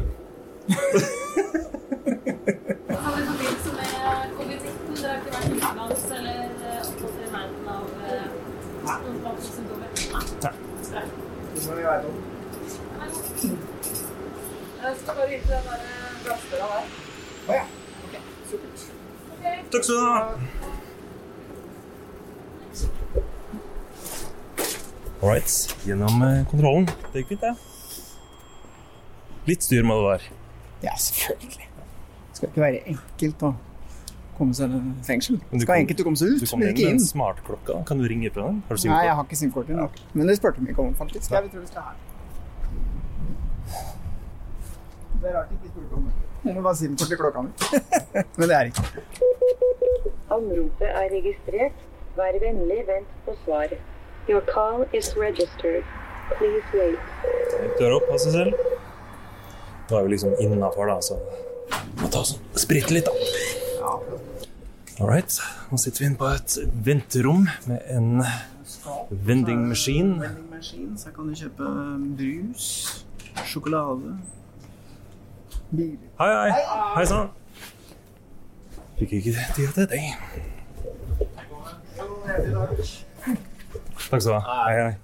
Sånn 2.86 3.18
i 3.20 3.26
forbindelse 3.28 3.70
med 3.76 4.34
covid-19, 4.38 4.96
dere 4.96 5.12
har 5.12 5.18
ikke 5.20 5.30
vært 5.36 5.46
utenlands 5.52 6.04
eller 6.16 6.38
oppholdt 6.80 7.14
dere 7.20 7.26
i 7.26 7.32
nærheten 7.36 7.66
av 7.76 7.84
eh, 8.10 8.26
noen 8.90 9.18
behandlingssymptomer? 9.22 9.88
Nei. 10.16 11.04
Det 11.54 11.60
må 11.62 11.72
vi 11.78 11.82
vite 11.86 12.06
om. 12.10 12.16
Jeg 14.82 14.92
skal 15.00 15.14
bare 15.14 15.30
vite 15.30 15.48
den 15.54 15.64
der 15.70 15.80
glassdøra 16.26 16.66
der. 16.74 16.84
Å 17.46 17.60
ja. 17.60 17.64
Ok, 18.08 18.14
supert. 18.50 18.78
Takk 19.46 19.82
skal 19.82 19.94
du 19.94 20.02
ha. 20.10 20.55
All 25.26 25.32
right. 25.32 25.76
Gjennom 25.86 26.20
eh, 26.22 26.44
kontrollen. 26.50 26.84
Det 27.12 27.22
gikk 27.24 27.32
fint, 27.32 27.40
det. 27.42 27.54
Litt 29.48 29.64
styr 29.66 29.82
må 29.86 29.96
det 29.98 30.04
være. 30.06 30.28
Ja, 30.84 30.92
selvfølgelig. 31.02 31.66
Det 31.66 32.38
skal 32.38 32.50
ikke 32.52 32.62
være 32.62 32.82
enkelt 32.92 33.42
å 33.48 33.50
komme 34.36 34.54
seg 34.54 34.74
i 34.76 34.80
fengsel. 35.08 35.40
Det 35.50 35.62
skal 35.64 35.72
kom- 35.72 35.80
enkelt 35.82 36.02
å 36.02 36.06
komme 36.06 36.20
seg 36.20 36.34
ut, 36.36 36.44
Du 36.44 36.46
kom 36.50 36.60
men 36.62 36.68
inn 36.68 36.76
ikke 36.76 36.84
med 36.86 36.94
inn. 36.94 37.00
en 37.00 37.06
smartklokka. 37.10 37.78
Kan 37.88 37.98
du 37.98 38.06
ringe 38.12 38.30
på 38.30 38.38
den? 38.44 38.60
Har 38.68 38.76
du 38.78 38.82
SIM 38.84 38.92
Nei, 38.92 39.00
jeg 39.08 39.14
har 39.18 39.24
ikke 39.26 39.38
SIM-kortet 39.40 39.74
nok. 39.80 39.98
Men 40.14 40.26
det 40.30 40.36
spurte 40.38 40.60
vi 40.62 40.70
ikke 40.70 40.84
om, 40.86 40.94
faktisk. 40.94 41.30
Jeg 41.32 41.50
tror 41.50 41.60
vi 41.60 41.66
skal 41.72 41.82
her. 41.82 41.96
Det 45.16 45.30
er 45.30 45.34
rart 45.40 45.50
ikke 45.56 45.72
spurte 45.72 45.92
om 45.98 46.04
det. 46.06 46.14
Det 46.44 46.54
må 46.54 46.62
være 46.68 46.76
SIM-kort 46.84 47.10
i 47.10 47.20
klokka 47.24 47.42
mi. 47.42 47.50
men 48.38 48.48
det 48.48 48.56
er 48.60 48.70
ikke. 48.70 48.86
Anropet 50.30 50.88
er 51.02 51.10
registrert. 51.18 51.84
Vær 52.16 52.38
vennlig, 52.46 52.78
vent 52.88 53.10
på 53.26 53.34
svar. 53.42 53.74
Your 54.28 54.40
call 54.40 54.86
is 54.92 55.14
registered. 55.16 55.84
Please 56.38 56.64
wait. 56.74 56.98
Døra 57.78 58.00
opp 58.00 58.08
av 58.10 58.18
seg 58.18 58.32
selv. 58.34 58.54
Nå 59.86 59.98
er 59.98 60.02
vi 60.02 60.10
liksom 60.16 60.32
innafor, 60.42 60.90
da, 60.90 60.96
så 60.98 61.14
må 62.00 62.08
ta 62.10 62.24
oss 62.24 62.32
og 62.40 62.58
sprite 62.58 62.90
litt, 62.96 63.06
da. 63.06 63.12
All 64.98 65.06
right. 65.06 65.30
Nå 65.70 65.78
sitter 65.78 66.02
vi 66.02 66.08
inne 66.10 66.18
på 66.18 66.26
et 66.32 66.58
venterom 66.88 67.46
med 67.70 67.86
en 67.94 68.24
vending 69.30 69.62
machine. 69.70 70.18
Vending 70.24 70.50
machine, 70.50 70.98
så 70.98 71.14
kan 71.14 71.30
du 71.30 71.38
kjøpe 71.38 71.70
brus, 72.18 72.66
sjokolade, 73.46 74.18
biler. 75.70 76.10
Hei, 76.18 76.30
hei. 76.34 76.50
Hei 76.98 77.06
sann. 77.14 77.30
Fikk 78.98 79.20
ikke 79.20 79.38
tida 79.54 79.70
til 79.76 79.86
deg. 79.94 80.04
Takk 84.06 84.22
skal 84.22 84.32
du 84.32 84.38
ha. 84.38 84.42
Hei, 84.68 84.76
hei. 84.82 84.94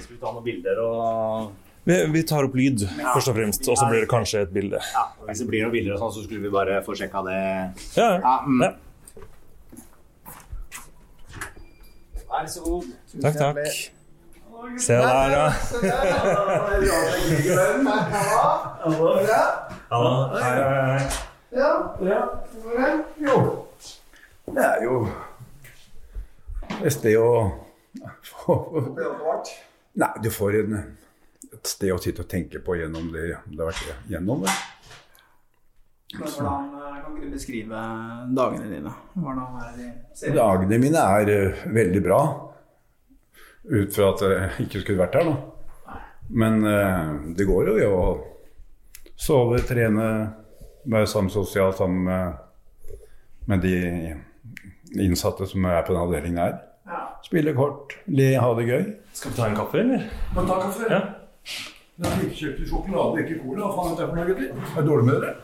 Skal 0.00 0.14
vi 0.14 0.18
ta 0.20 0.30
noen 0.30 0.44
bilder 0.46 0.78
og 0.84 1.52
Vi, 1.84 1.96
vi 2.14 2.22
tar 2.24 2.46
opp 2.46 2.54
lyd, 2.56 2.86
først 3.12 3.28
og 3.28 3.34
fremst, 3.36 3.66
og 3.68 3.76
så 3.76 3.88
blir 3.90 4.00
det 4.06 4.08
kanskje 4.08 4.40
et 4.46 4.52
bilde. 4.54 4.78
ja, 4.94 5.02
Hvis 5.26 5.42
det 5.42 5.48
blir 5.50 5.66
noen 5.66 5.74
bilder, 5.74 5.96
og 5.96 6.00
sånn, 6.00 6.14
så 6.16 6.22
skulle 6.24 6.40
vi 6.46 6.52
bare 6.54 6.78
få 6.86 6.94
sjekka 6.96 7.20
det. 7.26 7.40
Ja, 7.98 8.06
Ja, 8.22 8.36
mm. 8.46 8.62
ja. 8.64 8.70
Vær 12.34 12.48
så 12.50 12.60
god. 12.64 12.88
Takk, 13.22 13.36
takk. 13.36 13.76
Se 14.80 14.96
der, 14.96 15.34
ja. 15.34 15.44
Hallo. 19.90 20.12
Hei, 20.32 20.54
hei, 20.56 20.80
hei. 20.88 21.04
Ja, 21.54 21.70
ja. 22.08 22.22
Jo. 23.26 23.36
Det 24.54 24.64
er 24.64 24.82
jo 24.84 24.96
et 26.82 26.92
sted 26.92 27.18
å 27.20 27.30
Nei, 29.94 30.10
du 30.22 30.30
får 30.34 30.56
en, 30.58 30.72
et 31.54 31.68
sted 31.70 31.92
å 31.94 31.98
sitte 32.02 32.24
og 32.24 32.30
tenke 32.30 32.58
på 32.64 32.74
gjennom 32.80 33.12
det 33.14 33.28
det 33.46 33.60
har 33.60 33.68
vært 33.68 34.08
gjennom. 34.10 34.42
det. 34.42 34.54
Men 36.14 36.32
Hvordan 36.32 36.74
eh, 36.80 36.96
kan 37.04 37.14
du 37.20 37.28
beskrive 37.30 37.84
dagene 38.34 38.66
dine? 38.70 38.92
Dagene 40.34 40.80
mine 40.82 41.06
er 41.20 41.30
uh, 41.30 41.64
veldig 41.78 42.02
bra, 42.02 42.20
ut 43.70 43.94
fra 43.94 44.10
at 44.12 44.26
jeg 44.26 44.66
ikke 44.66 44.82
skulle 44.82 45.02
vært 45.04 45.18
her, 45.20 45.30
da. 45.30 45.98
Men 46.34 46.60
uh, 46.66 47.34
det 47.38 47.46
går 47.48 47.70
jo 47.70 47.78
i 47.78 47.88
å 47.88 48.04
sove, 49.14 49.62
trene, 49.66 50.08
være 50.84 51.08
sammen 51.10 51.32
sosialt 51.32 51.78
sammen 51.78 52.06
med, 52.10 53.02
med 53.50 53.62
de 53.64 53.76
innsatte 55.00 55.46
som 55.50 55.64
er 55.70 55.82
på 55.86 55.92
den 55.94 56.02
avdelingen 56.02 56.40
her. 56.42 56.54
Spille 57.24 57.54
kort, 57.56 57.94
le, 58.06 58.34
ha 58.36 58.50
det 58.58 58.66
gøy. 58.68 58.82
Skal 59.16 59.30
vi 59.32 59.36
ta 59.38 59.46
en 59.48 59.56
kaffe, 59.56 59.80
eller? 59.80 60.02
Må 60.34 60.44
ta 60.48 60.58
kaffe? 60.66 60.84
Ja. 60.90 61.00
Jeg 61.94 62.10
har 62.10 62.22
ikke 62.26 62.36
kjøpt 62.40 62.68
sjokolade, 62.68 63.22
ikke 63.22 63.36
cola. 63.44 63.60
Hva 63.64 63.74
faen 63.78 63.90
er 63.92 63.96
det 63.96 64.06
for 64.08 64.14
noe, 64.18 64.26
gutter? 64.28 64.50
Er 64.74 64.82
dårlig 64.88 65.04
med 65.08 65.14
dere? 65.22 65.34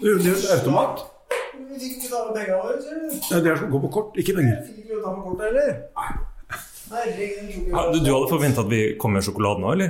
Du, 0.00 0.08
det 0.20 0.30
er 0.34 0.36
automat. 0.58 0.96
Vi 1.54 1.78
fikk 1.80 1.92
ikke 1.96 2.10
ta 2.10 2.18
med 2.26 2.32
pengene 2.36 2.58
våre, 2.60 2.76
ser 2.82 2.96
du. 3.00 3.06
Det 3.44 3.50
er 3.52 3.56
som 3.62 3.68
går 3.72 3.80
på 3.86 3.90
kort, 3.96 4.10
ikke 4.20 4.34
penger. 4.36 4.56
Fikk 4.66 4.78
ikke 4.84 5.00
ta 5.00 5.10
med 5.14 5.22
kortet 5.24 5.44
heller. 5.48 5.70
Du, 7.94 7.98
du 8.04 8.10
hadde 8.12 8.28
forventa 8.30 8.60
at 8.66 8.70
vi 8.70 8.80
kom 9.00 9.10
med 9.16 9.24
sjokolade 9.24 9.62
nå, 9.64 9.68
eller? 9.72 9.88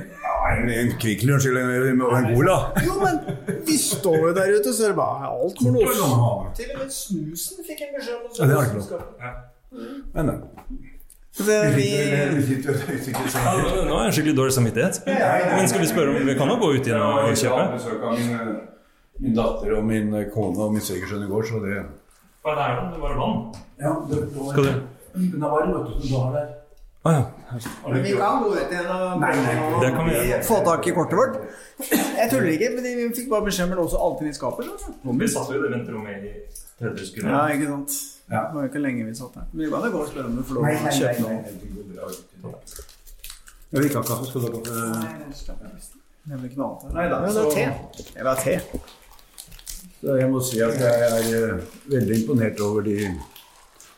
En 0.55 0.91
Kvikk 1.01 1.23
Lunsj 1.27 1.47
eller 1.51 1.89
en 1.91 2.01
Cola. 2.35 2.57
Jo, 2.85 2.95
men 3.03 3.19
vi 3.67 3.77
står 3.81 4.17
jo 4.27 4.33
der 4.37 4.53
ute, 4.55 4.73
så 4.73 4.87
er 4.87 4.93
det 4.93 4.97
bare 4.99 5.29
alt 5.29 5.61
må 5.65 5.75
låses. 5.75 6.03
Til 6.57 6.73
og 6.75 6.81
med 6.83 6.91
snusen 6.95 7.67
fikk 7.67 7.85
en 7.87 7.95
beskjed 7.97 8.15
om 8.17 8.21
Ja, 8.39 8.43
det 8.49 8.55
er. 8.59 9.37
Men, 10.15 10.25
men. 10.25 10.43
Det, 11.35 11.75
vi, 11.75 11.87
Nå 13.85 13.95
har 13.97 14.05
jeg 14.05 14.13
skikkelig 14.15 14.37
dårlig 14.37 14.53
samvittighet. 14.55 15.01
Men 15.05 15.67
skal 15.67 15.81
vi 15.83 15.87
spørre 15.89 16.13
om 16.13 16.29
Vi 16.29 16.35
kan 16.39 16.47
jo 16.47 16.55
gå 16.61 16.69
ut 16.77 16.87
igjen 16.87 17.01
og 17.01 17.33
kjøpe? 17.35 17.57
Jeg 17.59 17.73
besøk 17.73 18.05
av 18.07 18.13
min, 18.15 18.53
min 19.19 19.35
datter 19.35 19.73
og 19.75 19.83
min 19.89 20.13
kone 20.31 20.63
og 20.63 20.77
min 20.77 20.85
svigersønn 20.85 21.25
i 21.25 21.31
går, 21.31 21.43
så 21.49 21.59
det 21.65 21.81
Hva 22.45 22.53
er 22.53 22.55
det 22.55 22.67
her, 22.67 22.77
da? 22.79 22.85
Det 22.93 23.01
var 23.03 23.17
vann? 23.19 23.35
Ja, 23.83 23.91
det 24.07 24.21
var 24.37 24.53
Skal 24.53 24.69
du? 24.69 24.71
Det 25.15 25.41
var 25.41 25.57
varm, 25.57 25.73
vet 25.75 25.89
du, 25.89 25.99
som 25.99 26.07
du 26.07 26.15
har 26.21 26.31
der. 26.37 26.47
Ah, 27.05 27.17
ja. 27.17 27.23
Men 27.85 28.03
vi 28.03 28.11
kan 28.17 28.41
gå 28.43 28.49
ut 28.55 28.71
igjen 28.73 28.87
og 28.89 29.19
Nei, 29.21 29.31
nei, 29.37 29.55
det 29.83 29.89
kan 29.95 30.07
vi 30.09 30.13
gjøre. 30.17 30.39
få 30.47 30.57
tak 30.65 30.87
i 30.89 30.93
kortet 30.95 31.17
vårt. 31.19 31.35
Jeg 31.85 32.29
tuller 32.31 32.49
ikke, 32.55 32.69
men 32.75 32.83
vi 32.99 33.05
fikk 33.19 33.29
bare 33.31 33.45
beskjed 33.45 33.69
om 33.69 33.75
å 33.77 33.81
låse 33.83 33.99
alt 34.07 34.23
inn 34.23 34.31
i 34.31 34.33
skapet. 34.35 34.65
Vi 35.21 35.27
satt 35.29 35.51
jo 35.53 35.59
i 35.59 35.63
det 35.63 35.71
venterommet 35.75 36.25
i 36.25 36.33
tredje 36.79 37.05
sekunder. 37.11 37.31
Ja, 37.35 37.43
ikke 37.53 37.69
sant. 37.69 37.97
Det 38.25 38.41
var 38.55 38.65
jo 38.65 38.69
ikke 38.71 38.81
lenge 38.81 39.05
vi 39.05 39.13
satt 39.19 39.35
her. 39.37 39.45
Men 39.53 39.61
vi 39.65 39.69
kan 39.75 39.85
jo 39.85 39.91
gå 39.93 40.01
og 40.01 40.09
spørre 40.09 40.31
om 40.31 40.35
du 40.39 40.43
får 40.49 40.57
lov 40.57 40.63
til 40.65 40.89
å 40.89 40.95
kjøpe 40.99 41.19
noe. 41.21 41.37
Jeg 43.71 43.79
vil 43.79 43.87
ikke 43.89 44.01
ha 44.01 44.07
kaffe. 44.09 44.25
Skal 44.29 44.41
du 44.41 44.45
ha 44.45 44.51
kaffe? 44.55 45.91
Det 46.25 46.37
blir 46.39 46.49
ikke 46.49 46.59
noe 46.63 46.69
annet. 46.73 46.93
Nei 46.95 47.05
da, 47.11 47.17
det 47.21 47.29
er 47.37 47.49
te. 47.53 47.65
Det 48.15 48.23
var 48.25 48.39
te. 48.41 48.55
Så 50.01 50.15
jeg 50.19 50.29
må 50.31 50.41
si 50.45 50.57
at 50.65 50.79
jeg 50.81 50.95
er 51.05 51.27
eh, 51.37 51.65
veldig 51.93 52.17
imponert 52.23 52.59
over 52.65 52.81
de, 52.85 52.97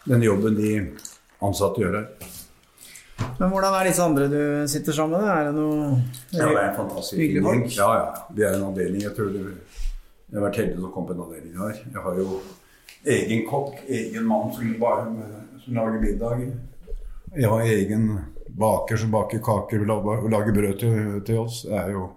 den 0.08 0.26
jobben 0.26 0.58
de 0.60 0.74
ansatte 1.48 1.82
gjør 1.84 1.96
her. 2.02 2.10
Men 3.40 3.50
hvordan 3.50 3.74
er 3.78 3.90
disse 3.90 4.04
andre 4.04 4.28
du 4.30 4.40
sitter 4.70 4.94
sammen 4.94 5.22
med? 5.22 5.30
Er 5.30 5.50
det 5.50 5.56
noe 5.58 5.90
Ja, 6.34 6.46
det 6.46 6.58
er 6.58 6.70
en 6.70 6.78
fantastisk 6.78 7.18
ting, 7.18 7.40
folk? 7.46 7.68
Ja, 7.78 7.90
ja. 7.98 8.08
Det 8.36 8.46
er 8.46 8.58
en 8.58 8.68
avdeling. 8.70 9.02
Jeg 9.06 9.16
tror 9.18 9.34
det, 9.34 9.44
jeg 10.28 10.38
har 10.38 10.46
vært 10.48 10.60
heldig 10.62 10.80
som 10.82 10.94
kom 10.94 11.08
på 11.10 11.16
en 11.16 11.26
avdeling 11.26 11.60
her. 11.62 11.82
Jeg 11.94 12.04
har 12.06 12.18
jo 12.22 12.40
egen 13.18 13.44
kokk, 13.50 13.84
egen 13.88 14.26
mann 14.28 14.54
som, 14.56 14.74
som 15.64 15.78
lager 15.80 16.02
middag. 16.04 16.46
Jeg 17.38 17.52
har 17.54 17.74
egen 17.78 18.08
baker 18.58 18.98
som 18.98 19.14
baker 19.14 19.42
kaker 19.44 19.86
og 19.86 20.30
lager 20.32 20.54
brød 20.56 20.80
til, 20.82 21.22
til 21.28 21.44
oss. 21.44 21.62
Det 21.68 21.78
er 21.78 21.94
jo 21.94 22.08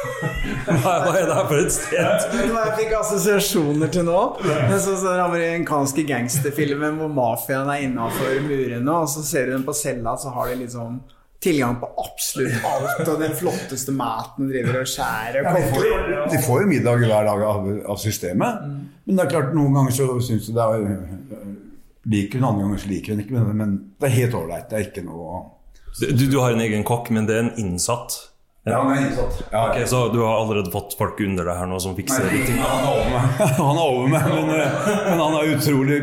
Hva 0.00 1.12
er 1.12 1.26
det 1.28 1.34
her 1.36 1.46
for 1.50 1.58
et 1.60 1.72
sted? 1.74 2.00
Vet 2.32 2.48
du 2.48 2.52
hva 2.54 2.64
jeg 2.68 2.76
fikk 2.78 2.92
assosiasjoner 3.00 3.90
til 3.92 4.06
nå? 4.08 4.18
Det 4.40 4.78
sånn 4.80 4.96
som 5.00 5.08
den 5.10 5.22
amerikanske 5.24 6.04
gangsterfilmen 6.08 6.98
hvor 7.00 7.10
mafiaen 7.12 7.68
er 7.74 7.84
innafor 7.86 8.38
murene, 8.46 8.94
og 9.02 9.08
så 9.12 9.24
ser 9.26 9.48
du 9.50 9.56
dem 9.58 9.66
på 9.68 9.74
cella, 9.76 10.16
så 10.20 10.32
har 10.34 10.52
de 10.52 10.60
liksom 10.62 11.00
tilgang 11.40 11.78
på 11.80 11.88
absolutt 12.02 12.64
alt, 12.68 13.02
og 13.08 13.20
den 13.22 13.32
flotteste 13.36 13.92
maten 13.96 14.50
driver 14.50 14.82
og 14.82 14.88
skjærer 14.92 15.38
Ja, 15.46 15.54
de, 15.56 15.62
får, 15.72 15.86
jo- 15.88 16.24
de 16.34 16.40
får 16.44 16.60
jo 16.64 16.70
middag 16.74 17.00
hver 17.06 17.28
dag 17.30 17.44
av, 17.48 17.68
av 17.94 18.00
systemet. 18.02 18.66
Men 19.08 19.16
det 19.16 19.24
er 19.24 19.30
klart, 19.32 19.54
noen 19.56 19.72
ganger 19.78 19.96
så 19.96 20.08
syns 20.24 20.48
du 20.50 20.52
det 20.56 20.66
er 20.66 20.90
Liker 22.10 22.40
hun, 22.40 22.44
andre 22.48 22.64
ganger 22.64 22.80
så 22.80 22.88
liker 22.88 23.12
hun 23.12 23.20
ikke, 23.24 23.34
men, 23.36 23.56
men 23.60 23.72
det 24.00 24.08
er 24.08 24.14
helt 24.14 24.34
ålreit. 24.38 24.68
Det 24.70 24.76
er 24.78 24.86
ikke 24.88 25.02
noe 25.04 25.40
Du, 26.00 26.22
du 26.32 26.38
har 26.40 26.54
en 26.54 26.62
egen 26.64 26.84
kokk, 26.88 27.10
men 27.12 27.26
det 27.28 27.34
er 27.36 27.42
en 27.44 27.50
innsatt? 27.60 28.16
Ja, 28.68 28.82
han 28.82 28.90
er 28.92 29.06
innsatt. 29.06 29.38
Ja, 29.52 29.60
Ok, 29.70 29.86
Så 29.88 29.98
du 30.12 30.18
har 30.20 30.34
allerede 30.42 30.68
fått 30.70 30.92
folk 30.98 31.20
under 31.24 31.46
deg 31.48 31.56
her 31.56 31.68
nå 31.70 31.78
som 31.80 31.94
fikser 31.96 32.26
Nei, 32.28 32.42
ting? 32.44 32.58
han 32.60 32.82
er 32.84 32.90
over 32.92 33.06
meg, 33.08 33.38
han 33.56 33.78
er 33.80 33.84
over 33.86 34.10
meg 34.12 34.26
men, 34.34 34.50
eh, 34.52 34.90
men 35.06 35.22
han 35.22 35.36
er 35.38 35.52
utrolig 35.54 35.96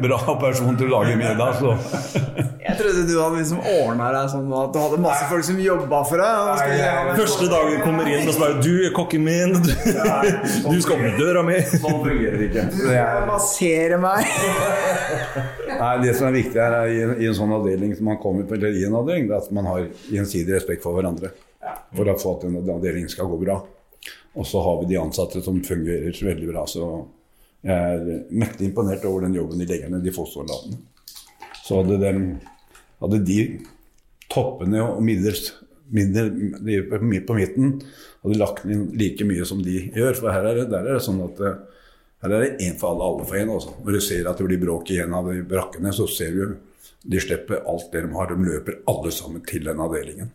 bra 0.00 0.20
person 0.40 0.78
til 0.80 0.88
å 0.88 0.94
lage 1.02 1.18
middag. 1.20 1.58
Så. 1.60 1.74
Jeg 2.68 2.76
trodde 2.78 3.02
du 3.08 3.12
hadde 3.20 3.36
liksom 3.42 3.60
ordna 3.64 4.08
deg 4.16 4.30
sånn 4.32 4.48
at 4.62 4.72
du 4.74 4.78
hadde 4.80 4.98
masse 5.04 5.28
folk 5.28 5.44
som 5.44 5.58
jobba 5.60 6.00
for 6.08 6.20
deg. 6.24 6.62
gjøre 6.78 7.04
det. 7.10 7.16
Første 7.20 7.48
dagen 7.52 7.84
kommer 7.84 8.10
inn 8.12 8.24
og 8.28 8.32
så 8.36 8.42
bare 8.42 8.56
'Du 8.64 8.72
er 8.88 8.94
kokken 8.96 9.24
min. 9.28 9.54
Du, 9.64 9.72
du 10.72 10.80
skal 10.84 10.96
åpne 10.96 11.12
døra 11.20 11.42
mi.' 11.48 11.60
Sånn 11.68 12.00
fungerer 12.04 12.36
det 12.40 12.48
ikke. 12.48 12.64
Det 12.80 12.96
er, 12.96 13.26
Massere 13.28 14.00
meg. 14.00 14.24
nei, 15.68 15.92
det 16.04 16.16
som 16.16 16.28
er 16.30 16.36
viktig 16.38 16.60
her 16.60 16.78
er 16.80 16.92
i, 16.96 17.02
en- 17.04 17.16
i 17.20 17.28
en 17.28 17.36
sånn 17.36 17.52
avdeling 17.56 17.92
som 17.96 18.08
man 18.08 18.18
kommer 18.24 18.48
på, 18.48 18.56
eller 18.56 18.72
i 18.76 18.84
en 18.88 18.96
avdeling, 19.00 19.28
det 19.28 19.36
er 19.36 19.44
at 19.44 19.52
man 19.60 19.68
har 19.68 19.84
gjensidig 20.12 20.56
respekt 20.58 20.82
for 20.86 20.96
hverandre. 20.96 21.32
For 21.58 22.06
at, 22.06 22.20
for 22.22 22.38
at 22.38 22.46
en 22.46 22.58
avdelingen 22.62 23.10
skal 23.10 23.30
gå 23.30 23.38
bra. 23.42 23.58
Og 24.38 24.46
så 24.46 24.60
har 24.62 24.80
vi 24.80 24.92
de 24.92 25.00
ansatte 25.00 25.42
som 25.42 25.58
fungerer 25.64 26.14
veldig 26.24 26.50
bra. 26.52 26.66
Så 26.70 26.84
jeg 27.66 27.74
er 27.74 28.26
mektig 28.30 28.68
imponert 28.70 29.06
over 29.08 29.26
den 29.26 29.34
jobben 29.34 29.58
de 29.58 29.66
legger 29.66 29.90
ned, 29.90 30.04
de 30.06 30.14
Foss-soldatene. 30.14 30.78
Så 31.64 31.80
hadde, 31.80 31.98
dem, 32.00 32.22
hadde 33.02 33.18
de 33.26 33.40
toppene 34.30 34.84
og 34.84 35.02
middels, 35.04 35.50
mindre 35.92 36.28
på 37.26 37.36
midten 37.36 37.80
hadde 38.22 38.38
lagt 38.38 38.64
inn 38.68 38.88
like 38.98 39.26
mye 39.26 39.44
som 39.48 39.60
de 39.64 39.88
gjør. 39.96 40.14
For 40.20 40.32
her 40.32 40.46
er 40.50 40.62
det, 40.62 40.68
er 40.70 40.88
det 40.94 41.02
sånn 41.04 41.20
at 41.26 41.42
her 42.24 42.34
er 42.34 42.44
det 42.44 42.66
én 42.66 42.78
for 42.78 42.92
alle, 42.92 43.10
alle 43.10 43.28
for 43.28 43.40
én. 43.40 43.52
Også. 43.52 43.76
Når 43.84 43.98
du 43.98 44.00
ser 44.04 44.30
at 44.30 44.40
det 44.40 44.48
blir 44.48 44.62
bråk 44.62 44.90
i 44.94 45.00
en 45.02 45.14
av 45.18 45.30
de 45.30 45.42
brakkene, 45.48 45.92
så 45.94 46.08
ser 46.10 46.34
du 46.34 46.56
de 47.08 47.20
slipper 47.22 47.62
alt 47.70 47.92
det 47.92 48.04
de 48.06 48.14
har. 48.14 48.32
De 48.32 48.48
løper 48.52 48.80
alle 48.90 49.12
sammen 49.14 49.44
til 49.46 49.66
den 49.68 49.82
avdelingen. 49.82 50.32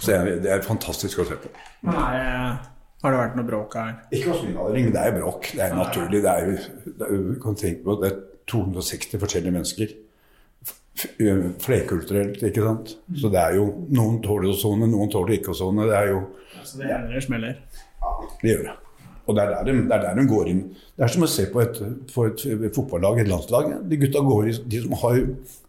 Så 0.00 0.14
jeg, 0.14 0.42
det 0.44 0.52
er 0.54 0.62
fantastisk 0.64 1.20
å 1.20 1.26
se 1.28 1.36
på. 1.40 1.50
Men 1.84 1.98
er 2.00 2.60
har 3.00 3.14
det 3.14 3.20
vært 3.22 3.36
noe 3.38 3.48
bråk 3.48 3.74
her? 3.80 3.92
Ikke 4.12 4.34
hos 4.34 4.42
min 4.44 4.58
avdeling, 4.60 4.90
men 4.90 4.96
det 4.96 5.02
er 5.08 5.14
bråk. 5.16 5.46
Det 5.56 5.62
er 5.64 5.76
naturlig. 5.76 6.18
Det 6.20 6.32
er 6.32 6.50
det 6.84 7.06
er 7.06 7.22
du 7.30 7.38
kan 7.40 7.56
tenke 7.56 7.86
på 7.86 7.96
det 8.02 8.10
er 8.10 8.18
260 8.52 9.22
forskjellige 9.22 9.54
mennesker. 9.54 9.94
Flerkulturelt, 11.64 12.44
ikke 12.44 12.66
sant. 12.66 12.92
Så 13.16 13.30
det 13.32 13.40
er 13.40 13.56
jo 13.56 13.70
Noen 13.96 14.20
tåler 14.24 14.52
å 14.52 14.58
sone, 14.58 14.88
noen 14.90 15.08
tåler 15.12 15.38
ikke 15.38 15.54
å 15.54 15.56
sone. 15.56 15.88
Det 15.88 15.96
er 15.96 16.12
jo 16.12 16.20
Så 16.60 16.82
det 16.82 16.92
hender 16.92 17.16
det 17.16 17.24
smeller. 17.24 17.58
Det 18.42 18.52
gjør 18.52 18.64
det. 18.68 18.76
Og 19.30 19.36
det 19.36 19.42
er, 19.46 19.50
der 19.54 19.64
de, 19.64 19.74
det 19.86 19.96
er 19.96 20.04
der 20.04 20.20
de 20.20 20.28
går 20.28 20.50
inn. 20.50 20.62
Det 20.98 21.06
er 21.06 21.12
som 21.14 21.24
å 21.24 21.30
se 21.30 21.46
på 21.48 21.60
et, 21.62 21.80
på 22.10 22.26
et 22.26 22.44
fotballag, 22.74 23.22
et 23.22 23.30
landslag. 23.30 23.76
De 23.88 23.98
gutta 24.00 24.20
går 24.26 24.50
i, 24.50 24.56
de 24.74 24.84
som 24.84 24.96
har 25.06 25.20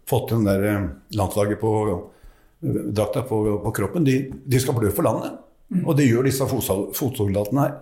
fått 0.09 0.33
den 0.33 0.47
der 0.49 0.67
eh, 0.67 0.87
landslaget 1.15 1.61
på 1.61 1.71
drakta 2.61 3.23
på, 3.25 3.39
på 3.63 3.71
kroppen, 3.73 4.03
de, 4.05 4.15
de 4.45 4.59
skal 4.61 4.75
blø 4.77 4.91
for 4.93 5.07
landet. 5.07 5.37
Og 5.85 5.95
det 5.97 6.09
gjør 6.09 6.27
disse 6.27 6.45
fotsol- 6.49 6.89
fotsoldatene 6.97 7.63
her. 7.63 7.77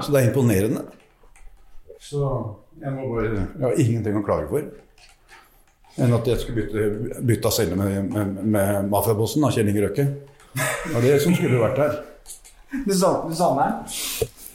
Så 0.00 0.12
det 0.14 0.20
er 0.22 0.28
imponerende. 0.30 0.84
Så 2.00 2.20
jeg 2.80 2.92
må 2.94 3.08
bare 3.14 3.30
Jeg 3.34 3.62
har 3.64 3.80
ingenting 3.82 4.16
å 4.20 4.24
klage 4.26 4.48
for. 4.50 4.66
Enn 6.04 6.14
at 6.16 6.26
jeg 6.26 6.40
skulle 6.42 6.62
bytte, 6.64 7.20
bytte 7.26 7.50
celle 7.54 7.76
med, 7.78 8.08
med, 8.10 8.38
med 8.54 8.88
mafiabossen, 8.90 9.44
Kjell 9.54 9.68
Inge 9.70 9.84
Røkke. 9.86 10.06
Det 10.54 10.94
var 10.94 11.04
det 11.06 11.18
som 11.22 11.34
skulle 11.38 11.60
vært 11.62 11.78
her. 11.84 12.00
Du 12.88 12.90
sa, 12.98 13.10
du 13.28 13.34
sa 13.38 13.52
meg? 13.54 13.92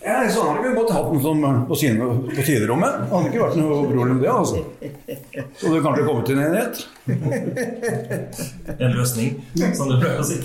Ja, 0.06 0.30
så 0.32 0.44
hadde 0.48 0.64
vi 0.64 0.76
godt 0.76 0.92
hatt 0.96 1.10
den 1.12 1.22
som 1.22 1.42
på, 1.68 1.76
sine, 1.76 2.06
på 2.36 2.44
siderommet. 2.48 3.02
Det 3.02 3.10
hadde 3.12 3.32
ikke 3.32 3.42
vært 3.44 3.58
noe 3.60 3.80
problem 3.90 4.22
det, 4.22 4.30
altså. 4.32 4.62
Så 5.60 5.74
det 5.74 5.82
kanskje 5.84 6.06
kommet 6.08 6.30
til 6.30 6.40
en 6.40 6.46
enighet. 6.48 6.76
En 8.80 8.96
løsning, 8.96 9.36
som 9.76 9.92
du 9.92 9.98
prøver 10.00 10.24
å 10.24 10.28
si. 10.30 10.40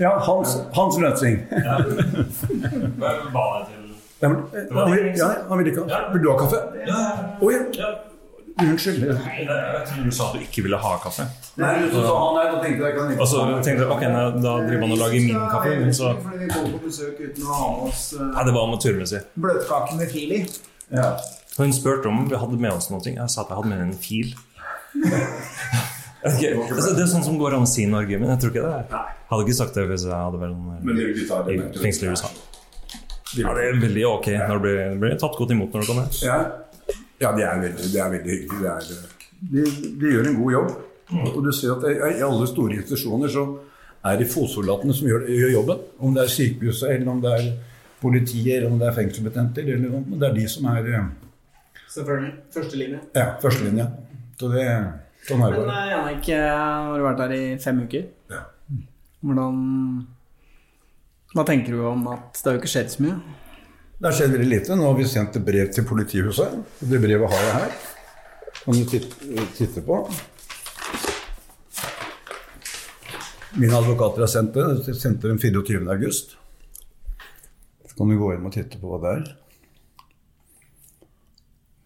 Ja, 0.00 0.14
hans, 0.24 0.56
hans 0.74 0.96
løsning. 1.02 1.36
Ja. 1.52 1.76
Hva 1.84 3.12
ba 3.34 3.44
deg 3.58 3.68
til 3.68 3.82
Ja, 4.24 4.30
men, 4.30 4.40
han 4.72 4.92
vil, 4.94 5.06
ja, 5.18 5.28
han 5.50 5.60
vil 5.60 5.68
ikke 5.68 5.82
ha 5.84 5.98
Vil 6.14 6.22
du 6.24 6.28
ha 6.30 6.36
kaffe? 6.40 6.60
Ja. 6.88 7.00
Å 7.44 7.52
ja. 7.52 7.92
Unnskyld. 8.62 9.02
Nei, 9.18 9.38
Jeg 9.42 9.86
tror 9.88 10.04
du 10.06 10.12
sa 10.14 10.26
at 10.28 10.36
du 10.36 10.42
ikke 10.44 10.62
ville 10.62 10.78
ha 10.78 10.90
kaffe. 11.02 11.24
Nei, 11.58 11.72
du 11.82 11.96
sa 11.96 12.12
han 12.14 12.36
der, 12.38 12.50
da 12.52 12.60
tenkte 12.62 12.84
jeg 12.86 12.94
kan 12.98 13.14
Og 13.18 13.26
så 13.26 13.40
tenkte 13.66 13.82
jeg 13.82 13.88
ok, 13.90 14.04
da 14.44 14.52
driver 14.62 14.84
han 14.84 14.94
og 14.94 15.00
lager 15.00 15.24
min 15.24 15.40
kaffe. 15.50 15.72
Men 15.80 15.96
så 15.98 16.12
Fordi 16.22 16.42
vi 16.44 16.50
kom 16.52 16.68
på 16.76 16.82
besøk 16.84 17.18
uten 17.24 17.48
å 17.48 17.56
ha 17.58 17.70
med 17.72 17.88
oss 17.88 18.04
uh, 18.14 18.22
Nei, 18.28 18.44
det 18.46 18.54
var 18.54 18.68
amatørmessig. 18.68 19.22
bløtkake 19.46 19.98
med 19.98 20.14
fil 20.14 20.36
i. 20.38 20.40
Ja. 20.94 21.08
Hun 21.58 21.74
spurte 21.74 22.10
om 22.12 22.28
vi 22.30 22.38
hadde 22.38 22.60
med 22.62 22.76
oss 22.76 22.90
noe. 22.94 23.02
Jeg 23.02 23.26
sa 23.34 23.42
at 23.42 23.50
jeg 23.50 23.58
hadde 23.58 23.74
med 23.74 23.84
en 23.88 23.98
fil. 24.06 24.34
Okay. 26.24 26.54
altså, 26.56 26.94
det 26.96 27.02
er 27.04 27.08
sånn 27.10 27.24
som 27.26 27.34
går 27.36 27.52
an 27.52 27.66
å 27.66 27.68
si 27.68 27.82
i 27.84 27.88
Norge, 27.90 28.16
men 28.16 28.30
jeg 28.32 28.40
tror 28.40 28.52
ikke 28.54 28.62
det. 28.64 28.76
Jeg 28.88 29.26
hadde 29.28 29.44
ikke 29.44 29.56
sagt 29.58 29.74
det 29.76 29.82
hvis 29.90 30.06
jeg 30.08 30.16
hadde 30.16 30.38
vært 30.40 31.42
det 31.44 31.82
fengsel 31.82 32.06
i 32.06 32.12
USA. 32.14 32.30
Ja, 33.34 33.52
det 33.52 33.66
er 33.66 33.76
veldig 33.82 34.04
ok 34.08 34.28
når 34.32 34.54
du 34.56 34.62
blir, 34.64 34.78
blir 35.02 35.18
tatt 35.20 35.36
godt 35.36 35.52
imot 35.52 35.74
når 35.76 35.84
du 35.84 35.90
kommer. 35.90 36.08
Ja, 36.24 36.38
ja 37.24 37.34
det, 37.36 37.44
er 37.48 37.60
veldig, 37.66 37.90
det 37.92 38.00
er 38.00 38.10
veldig 38.14 38.38
hyggelig. 38.38 38.72
Er, 38.72 39.20
de, 39.54 39.68
de 40.00 40.16
gjør 40.16 40.30
en 40.30 40.40
god 40.42 40.56
jobb. 40.58 40.74
Og 41.34 41.44
du 41.44 41.52
ser 41.52 41.74
at 41.74 41.84
I 41.90 42.22
alle 42.24 42.48
store 42.48 42.78
institusjoner 42.78 43.32
så 43.32 43.44
er 44.04 44.18
det 44.20 44.30
fotsoldatene 44.32 44.94
som 44.96 45.08
gjør, 45.08 45.26
gjør 45.32 45.52
jobben. 45.58 45.84
Om 45.98 46.16
det 46.16 46.24
er 46.24 46.32
sykehuset, 46.32 46.90
eller 46.94 47.12
om 47.12 47.20
det 47.24 47.32
er 47.38 47.46
politiet, 48.00 48.58
eller 48.58 48.72
om 48.72 48.80
det 48.80 48.88
er 48.88 48.96
fengselsbetjenter. 48.98 49.68
Det 49.68 50.28
er 50.28 50.34
de 50.36 50.48
som 50.50 50.68
er 50.72 50.90
eh, 50.92 51.06
Selvfølgelig. 51.94 52.32
Førstelinje. 52.54 52.98
ja, 53.14 53.26
førstelinje. 53.42 53.86
Så 54.40 54.50
det, 54.50 54.64
sånn 55.28 55.44
er 55.46 55.54
det 55.54 55.60
Men 55.62 55.70
uh, 55.70 55.84
Jannik, 55.92 56.28
har 56.34 56.98
du 56.98 57.04
vært 57.06 57.22
her 57.22 57.34
i 57.36 57.44
fem 57.62 57.78
uker? 57.86 58.08
Ja. 58.32 58.40
Hvordan 59.24 59.60
Hva 61.34 61.44
tenker 61.46 61.76
du 61.76 61.84
om 61.86 62.02
at 62.10 62.34
det 62.34 62.50
har 62.50 62.56
jo 62.58 62.62
ikke 62.62 62.72
skjedd 62.72 62.90
så 62.92 63.04
mye? 63.06 63.20
Det 63.98 64.08
har 64.08 64.16
skjedd 64.16 64.32
veldig 64.34 64.50
lite. 64.50 64.76
Nå 64.76 64.88
har 64.88 64.96
vi 64.98 65.06
sendt 65.08 65.36
et 65.38 65.44
brev 65.46 65.68
til 65.72 65.86
politihuset. 65.86 66.54
Det 66.80 66.98
brevet 67.00 67.30
har 67.30 67.44
jeg 67.46 67.52
her. 67.54 67.74
Kan 68.64 68.78
du 68.78 68.84
titte, 68.90 69.82
på. 69.86 69.98
Mine 73.54 73.76
advokater 73.78 74.24
har 74.24 74.30
sendt 74.32 74.56
det. 74.56 74.64
De 74.86 74.94
sendte 74.98 75.30
den 75.30 75.38
24. 75.38 75.84
august. 75.94 76.34
Så 77.86 77.98
kan 77.98 78.10
du 78.10 78.18
gå 78.18 78.32
inn 78.34 78.48
og 78.48 78.54
titte 78.54 78.80
på 78.80 78.90
hva 78.90 78.98
det 79.04 79.12
er. 79.18 79.28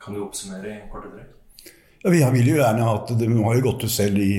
Kan 0.01 0.17
du 0.17 0.23
oppsummere 0.25 0.71
i 0.73 0.79
korte 0.93 1.11
trekk? 1.13 1.35
Ja, 2.01 2.13
vi 2.15 2.23
vil 2.39 2.55
jo 2.55 2.61
gjerne 2.61 2.87
ha 2.87 2.95
at 3.03 3.11
det 3.19 3.29
har 3.29 3.59
jo 3.59 3.65
gått 3.67 3.85
ut 3.85 3.93
selv 3.93 4.23
i, 4.23 4.39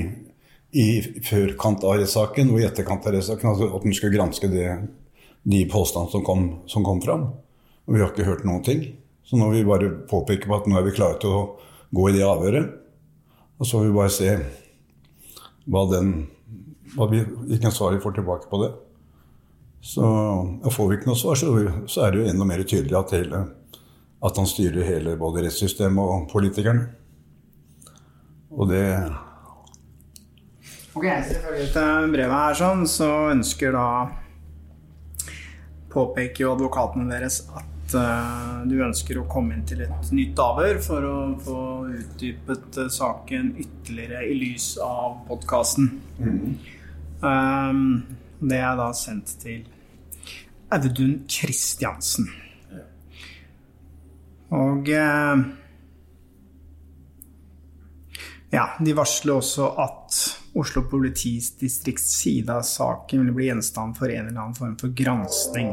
i 0.74 0.86
førkant 1.22 1.84
av 1.86 2.00
rettssaken 2.00 2.50
og 2.50 2.58
i 2.58 2.66
etterkant 2.66 3.06
av 3.06 3.14
rettssaken 3.14 3.52
altså 3.52 3.68
at 3.76 3.84
den 3.84 3.94
skulle 3.94 4.16
granske 4.16 4.48
det, 4.50 4.66
de 5.44 5.60
påstandene 5.70 6.10
som 6.16 6.24
kom, 6.26 6.48
som 6.72 6.86
kom 6.88 7.04
fram. 7.04 7.28
Og 7.86 7.96
vi 7.96 8.02
har 8.02 8.12
ikke 8.12 8.28
hørt 8.28 8.44
noen 8.48 8.64
ting. 8.66 8.84
Så 9.26 9.38
nå 9.38 9.48
vil 9.52 9.62
vi 9.62 9.70
bare 9.70 9.90
påpeke 10.10 10.48
på 10.50 10.56
at 10.56 10.68
nå 10.68 10.78
er 10.78 10.86
vi 10.86 10.96
klare 10.96 11.18
til 11.22 11.34
å 11.34 11.42
gå 11.94 12.08
i 12.10 12.16
det 12.16 12.26
avhøret. 12.26 12.76
Og 13.60 13.68
så 13.68 13.80
vil 13.80 13.92
vi 13.92 13.98
bare 13.98 14.14
se 14.14 14.34
hva 15.70 15.84
den, 15.90 16.12
hva 16.96 17.06
vi, 17.10 17.22
hvilken 17.22 17.74
svar 17.74 17.94
vi 17.94 18.02
får 18.02 18.16
tilbake 18.18 18.50
på 18.50 18.62
det. 18.64 18.70
Så 19.80 20.04
får 20.74 20.88
vi 20.88 20.98
ikke 20.98 21.08
noe 21.08 21.18
svar, 21.18 21.38
så, 21.40 21.52
så 21.88 22.04
er 22.04 22.12
det 22.12 22.20
jo 22.20 22.30
enda 22.32 22.46
mer 22.48 22.62
tydelig 22.64 22.96
at, 22.98 23.14
hele, 23.16 23.44
at 24.20 24.40
han 24.40 24.48
styrer 24.48 24.84
hele 24.84 25.16
både 25.20 25.46
rettssystemet 25.46 26.00
og 26.04 26.26
politikerne. 26.32 26.88
Og 28.50 28.68
det 28.72 28.84
Ok, 30.90 31.04
Ifølge 31.06 31.68
dette 31.68 31.82
brevet 32.10 32.34
her 32.34 32.56
sånn, 32.58 32.82
så 32.90 33.06
ønsker 33.30 33.76
da 33.76 33.86
Påpeker 35.90 36.44
jo 36.44 36.54
advokaten 36.54 37.08
deres 37.10 37.40
at 37.56 37.94
uh, 37.98 38.62
du 38.70 38.76
ønsker 38.84 39.18
å 39.18 39.26
komme 39.30 39.56
inn 39.56 39.64
til 39.66 39.82
et 39.86 40.12
nytt 40.14 40.38
avhør 40.38 40.78
for 40.84 41.06
å 41.06 41.16
få 41.42 41.62
utdypet 41.90 42.78
eh, 42.78 42.90
saken 42.94 43.54
ytterligere 43.58 44.22
i 44.30 44.36
lys 44.38 44.72
av 44.84 45.18
podkasten. 45.26 45.90
Um, 47.20 47.82
det 48.40 48.60
er 48.62 48.78
da 48.78 48.90
sendt 48.96 49.34
til 49.42 49.66
Audun 50.70 51.24
Kristiansen. 51.28 52.30
Og 54.54 54.88
uh, 54.94 55.42
ja, 58.50 58.70
de 58.78 58.94
varsler 58.98 59.38
også 59.38 59.72
at 59.78 60.20
Oslo 60.60 60.82
politidistrikts 60.82 62.10
side 62.20 62.52
av 62.52 62.62
saken 62.62 63.24
vil 63.24 63.32
bli 63.34 63.46
gjenstand 63.46 63.96
for 63.96 64.12
en 64.12 64.28
eller 64.28 64.40
annen 64.40 64.54
form 64.58 64.76
for 64.76 64.92
gransking. 64.92 65.72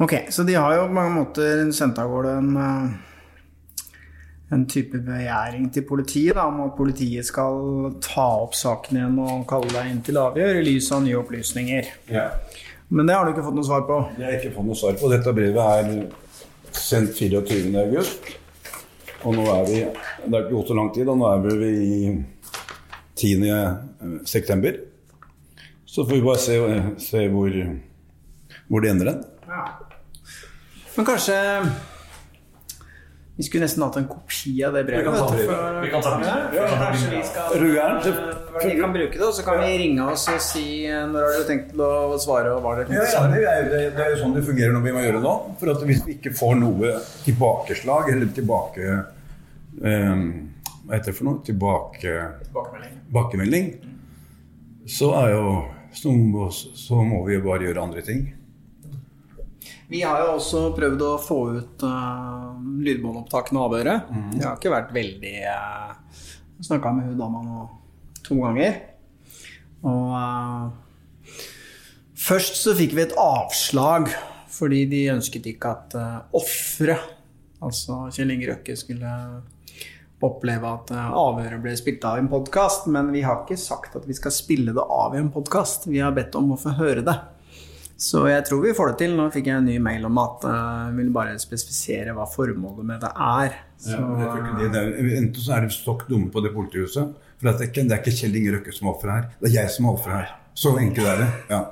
Ok, 0.00 0.14
så 0.30 0.42
de 0.42 0.54
har 0.54 0.76
jo 0.76 0.84
på 0.86 0.94
mange 0.94 1.10
måter 1.10 1.64
sendt 1.74 1.96
av 1.98 2.06
gårde 2.12 2.32
en, 2.38 2.56
eh, 2.56 3.94
en 4.54 4.66
type 4.70 5.00
begjæring 5.02 5.64
til 5.74 5.82
politiet 5.88 6.36
da, 6.38 6.44
om 6.46 6.60
at 6.68 6.76
politiet 6.76 7.26
skal 7.26 7.96
ta 7.98 8.26
opp 8.44 8.54
saken 8.54 8.96
igjen 9.00 9.16
og 9.18 9.42
kalle 9.50 9.72
deg 9.74 9.90
inn 9.90 10.02
til 10.06 10.20
avgjør 10.22 10.60
i 10.60 10.62
lys 10.68 10.92
av 10.94 11.02
nye 11.02 11.18
opplysninger. 11.18 11.90
Ja. 12.14 12.28
Men 12.88 13.10
det 13.10 13.16
har 13.16 13.26
du 13.26 13.32
ikke 13.32 13.42
fått 13.48 13.58
noe 13.58 13.66
svar 13.66 13.82
på? 13.88 13.96
Jeg 14.20 14.24
har 14.24 14.36
ikke 14.38 14.54
fått 14.54 14.68
noe 14.68 14.78
svar 14.78 14.94
på. 15.00 15.10
Dette 15.10 15.34
brevet 15.34 15.58
er 15.66 16.06
sendt 16.70 17.18
24. 17.18 17.74
august. 17.82 18.30
Og 19.26 19.34
nå 19.34 19.48
er 19.50 19.66
vi 19.66 19.80
Det 19.82 20.30
har 20.30 20.44
ikke 20.44 20.54
gått 20.54 20.70
så 20.70 20.78
lang 20.78 20.92
tid, 20.94 21.08
og 21.08 21.18
nå 21.18 21.26
er 21.26 21.58
vi 21.58 21.72
i 21.74 22.24
10. 23.18 24.22
september. 24.24 24.78
Så 25.84 26.06
får 26.06 26.14
vi 26.14 26.22
bare 26.22 26.38
se, 26.38 26.56
se 27.02 27.26
hvor, 27.34 27.50
hvor 28.68 28.80
det 28.80 28.94
ender 28.94 29.10
hen. 29.10 29.22
Ja. 29.48 29.87
Men 30.98 31.06
kanskje 31.06 31.34
Vi 33.36 33.44
skulle 33.46 33.62
nesten 33.68 33.84
hatt 33.86 33.96
en 34.00 34.06
kopi 34.10 34.64
av 34.66 34.72
det 34.74 34.80
brevet. 34.84 35.04
Vi 35.04 35.10
kan 35.10 35.14
ta 35.14 35.26
for- 35.28 35.84
Vi 38.64 38.80
kan 38.80 38.92
bruke 38.92 39.12
det, 39.12 39.22
og 39.22 39.34
så 39.34 39.44
kan 39.44 39.60
vi 39.60 39.78
ringe 39.78 40.02
oss 40.10 40.28
og 40.28 40.40
si 40.42 40.86
eh, 40.86 41.06
når 41.06 41.22
har 41.22 41.36
du 41.38 41.44
tenkt 41.46 41.70
til 41.70 41.80
å 41.86 42.18
svare. 42.18 42.50
og 42.56 42.62
hva 42.64 42.74
det 42.74 42.88
Ja, 42.90 43.04
ja, 43.04 43.26
det, 43.30 43.44
er, 43.46 43.62
det, 43.70 43.82
det 43.94 44.02
er 44.06 44.10
jo 44.10 44.24
sånn 44.24 44.34
det 44.34 44.42
fungerer 44.42 44.74
når 44.74 44.82
vi 44.82 44.94
må 44.96 45.04
gjøre 45.04 45.20
nå. 45.22 45.34
For 45.60 45.70
at 45.70 45.84
hvis 45.86 46.02
vi 46.04 46.16
ikke 46.16 46.34
får 46.34 46.58
noe 46.58 46.90
tilbakeslag, 47.22 48.10
eller 48.16 48.26
tilbake 48.34 49.04
um, 49.84 50.50
Hva 50.88 50.96
heter 50.96 51.12
det 51.12 51.14
for 51.20 51.24
noe? 51.30 51.38
Tilbake... 51.46 52.16
Tilbakemelding. 52.50 53.70
Så 54.88 55.14
er 55.14 55.36
jo 55.36 55.44
så 55.94 56.10
må, 56.10 56.50
så 56.50 57.04
må 57.06 57.22
vi 57.28 57.38
jo 57.38 57.46
bare 57.46 57.70
gjøre 57.70 57.86
andre 57.86 58.02
ting. 58.02 58.26
Vi 59.88 60.02
har 60.04 60.20
jo 60.20 60.34
også 60.36 60.66
prøvd 60.76 61.02
å 61.06 61.14
få 61.22 61.36
ut 61.56 61.84
uh, 61.88 62.56
lydbåndopptakene 62.84 63.60
av 63.60 63.70
avhøret. 63.70 64.10
Det 64.34 64.44
har 64.44 64.58
ikke 64.58 64.72
vært 64.74 64.90
veldig 64.92 65.36
uh, 65.48 65.94
Jeg 66.58 66.66
snakka 66.66 66.92
med 66.92 67.08
hun 67.08 67.20
dama 67.20 67.40
nå 67.46 67.62
to 68.26 68.36
ganger. 68.42 68.76
Og 69.88 70.10
uh, 70.12 71.32
først 72.20 72.60
så 72.60 72.74
fikk 72.76 72.98
vi 72.98 73.06
et 73.06 73.16
avslag 73.22 74.10
fordi 74.52 74.82
de 74.90 75.06
ønsket 75.12 75.48
ikke 75.54 75.72
at 75.72 75.96
uh, 75.96 76.18
offeret, 76.36 77.08
altså 77.64 78.10
Kjell 78.12 78.34
Inge 78.34 78.50
Røkke, 78.50 78.76
skulle 78.76 79.14
oppleve 80.24 80.68
at 80.68 80.90
avhøret 80.98 81.62
ble 81.62 81.72
spilt 81.78 82.04
av 82.04 82.18
i 82.18 82.24
en 82.26 82.28
podkast. 82.28 82.90
Men 82.92 83.08
vi 83.14 83.24
har 83.24 83.40
ikke 83.40 83.56
sagt 83.56 83.96
at 83.96 84.04
vi 84.04 84.16
skal 84.18 84.36
spille 84.36 84.76
det 84.76 84.84
av 84.84 85.16
i 85.16 85.22
en 85.22 85.32
podkast. 85.32 85.88
Vi 85.88 86.02
har 86.04 86.12
bedt 86.16 86.36
om 86.36 86.52
å 86.52 86.60
få 86.60 86.76
høre 86.76 87.06
det. 87.06 87.16
Så 87.98 88.20
jeg 88.30 88.44
tror 88.46 88.60
vi 88.62 88.74
får 88.78 88.92
det 88.92 88.98
til. 89.00 89.14
Nå 89.18 89.24
fikk 89.34 89.48
jeg 89.50 89.58
en 89.58 89.64
ny 89.66 89.78
mail 89.82 90.04
om 90.06 90.18
at 90.22 90.44
uh, 90.46 90.58
jeg 90.86 90.98
vil 91.00 91.08
bare 91.14 91.38
spesifisere 91.42 92.12
hva 92.14 92.28
formålet 92.30 92.86
med 92.86 93.00
det 93.02 93.10
er. 93.10 93.56
Så, 93.78 93.96
Ja, 93.98 94.28
det, 94.58 94.68
det 94.74 94.82
er, 94.82 94.92
enten 95.18 95.42
så 95.42 95.56
er 95.56 95.66
de 95.66 95.74
stokk 95.74 96.04
dumme 96.06 96.30
på 96.34 96.42
det 96.44 96.52
politihuset. 96.54 97.16
For 97.38 97.48
det 97.48 97.56
er 97.56 97.70
ikke, 97.70 97.84
det 97.88 97.96
er 97.96 98.04
ikke 98.04 98.14
Kjell 98.20 98.38
Inge 98.38 98.52
Røkke 98.54 98.74
som 98.74 98.86
er 98.86 98.92
offeret 98.92 99.16
her. 99.16 99.26
Det 99.40 99.50
er 99.50 99.56
jeg 99.56 99.72
som 99.74 99.88
er 99.88 99.98
offeret 99.98 100.20
her. 100.20 100.30
Så 100.58 100.76
enkelt 100.78 101.10
er 101.10 101.24
det. 101.24 101.28
ja. 101.50 101.64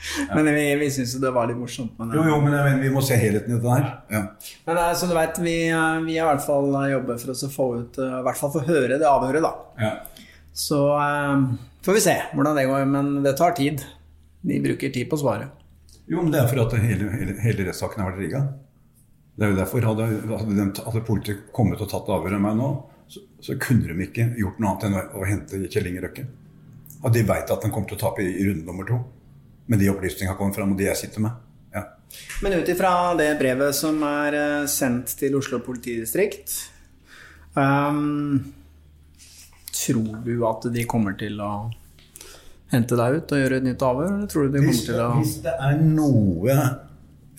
Men 0.34 0.46
vi, 0.56 0.64
vi 0.80 0.88
syns 0.94 1.12
jo 1.12 1.20
det 1.22 1.30
var 1.36 1.46
litt 1.50 1.58
morsomt. 1.60 1.94
Men, 2.00 2.16
Jo, 2.16 2.22
jo, 2.24 2.36
men 2.40 2.54
jeg 2.56 2.66
mener, 2.70 2.78
vi 2.80 2.92
må 2.94 3.02
se 3.04 3.18
helheten 3.20 3.52
i 3.52 3.58
dette 3.58 3.74
her. 3.74 3.88
Ja. 4.08 4.22
men 4.64 4.78
uh, 4.80 4.86
som 4.96 5.10
du 5.10 5.14
vet, 5.18 5.38
vi, 5.44 5.56
vi 6.06 6.16
har 6.16 6.24
i 6.24 6.28
hvert 6.30 6.46
fall 6.46 6.72
jobber 6.94 7.20
for 7.20 7.34
oss 7.34 7.44
å 7.44 7.50
få 7.52 7.66
ut 7.82 7.98
I 8.00 8.22
hvert 8.24 8.40
fall 8.40 8.54
få 8.54 8.62
høre 8.64 8.96
det 8.96 9.06
avhøret, 9.10 9.44
da. 9.44 9.50
Ja. 9.76 10.24
Så 10.56 10.80
um, 10.96 11.50
får 11.84 11.98
vi 11.98 12.04
se 12.08 12.16
hvordan 12.32 12.58
det 12.58 12.66
går. 12.72 12.88
Men 12.90 13.12
det 13.26 13.36
tar 13.38 13.54
tid. 13.60 13.84
De 14.40 14.62
bruker 14.64 14.94
tid 14.94 15.10
på 15.10 15.20
å 15.20 15.22
svare. 15.26 15.50
Jo, 16.10 16.24
men 16.24 16.32
det 16.34 16.40
er 16.40 16.48
for 16.50 16.58
at 16.64 16.74
hele, 16.82 17.06
hele, 17.14 17.36
hele 17.38 17.68
rettssaken 17.68 18.02
har 18.02 18.10
vært 18.10 18.24
rigga. 18.24 18.40
Det 19.38 19.46
er 19.46 19.52
jo 19.52 19.58
derfor 19.60 19.84
Hadde, 19.92 20.06
hadde, 20.26 20.56
de, 20.58 20.82
hadde 20.86 21.02
politiet 21.06 21.44
kommet 21.54 21.80
og 21.80 21.90
tatt 21.92 22.10
avhør 22.10 22.34
av 22.36 22.42
meg 22.44 22.58
nå, 22.58 22.70
så, 23.10 23.22
så 23.40 23.54
kunne 23.62 23.86
de 23.88 24.06
ikke 24.08 24.26
gjort 24.40 24.58
noe 24.58 24.72
annet 24.72 24.88
enn 24.88 24.98
å, 24.98 25.04
å 25.20 25.28
hente 25.28 25.60
Kjell 25.70 25.86
Inge 25.90 26.02
Røkke. 26.04 26.26
Og 27.00 27.14
de 27.14 27.22
veit 27.28 27.48
at 27.54 27.62
de 27.62 27.70
kommer 27.70 27.88
til 27.88 27.96
å 27.96 28.02
tape 28.02 28.26
i, 28.26 28.34
i 28.42 28.48
runde 28.48 28.66
nummer 28.66 28.88
to. 28.88 28.98
Men 29.70 29.80
de 29.80 29.88
opplysningene 29.92 30.34
har 30.34 30.38
kommet 30.38 30.58
fram, 30.58 30.74
og 30.74 30.82
de 30.82 30.88
jeg 30.88 30.98
sitter 30.98 31.24
med. 31.24 31.38
Ja. 31.72 31.84
Men 32.42 32.58
ut 32.58 32.68
ifra 32.74 32.92
det 33.18 33.30
brevet 33.38 33.78
som 33.78 34.02
er 34.02 34.36
eh, 34.36 34.68
sendt 34.70 35.14
til 35.20 35.36
Oslo 35.38 35.60
politidistrikt 35.62 36.56
um, 37.54 38.40
Tror 39.70 40.16
du 40.26 40.32
at 40.48 40.66
de 40.74 40.82
kommer 40.90 41.14
til 41.20 41.38
å 41.38 41.52
hente 42.70 42.98
deg 42.98 43.18
ut 43.18 43.34
og 43.34 43.42
gjøre 43.42 43.60
et 43.60 43.66
nytt 43.66 43.84
avhør? 43.86 44.12
Eller 44.16 44.30
tror 44.30 44.46
du 44.46 44.54
det 44.54 44.64
kommer 44.64 44.84
til 44.86 45.02
å 45.02 45.08
hvis 45.18 45.36
det 45.44 45.54
er 45.68 45.80
noe 45.82 46.58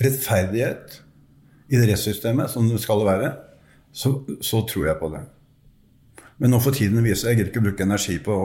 rettferdighet 0.02 0.98
i 1.72 1.80
det 1.80 1.88
rettssystemet, 1.92 2.52
som 2.52 2.68
det 2.68 2.82
skal 2.84 3.06
være, 3.08 3.30
så, 3.96 4.16
så 4.44 4.64
tror 4.68 4.90
jeg 4.90 5.00
på 5.00 5.12
det. 5.14 5.22
Men 6.42 6.56
nå 6.56 6.60
for 6.64 6.76
tiden 6.76 7.04
viser 7.06 7.30
jeg 7.30 7.38
gidder 7.40 7.52
ikke 7.52 7.64
bruke 7.68 7.86
energi 7.86 8.18
på, 8.24 8.36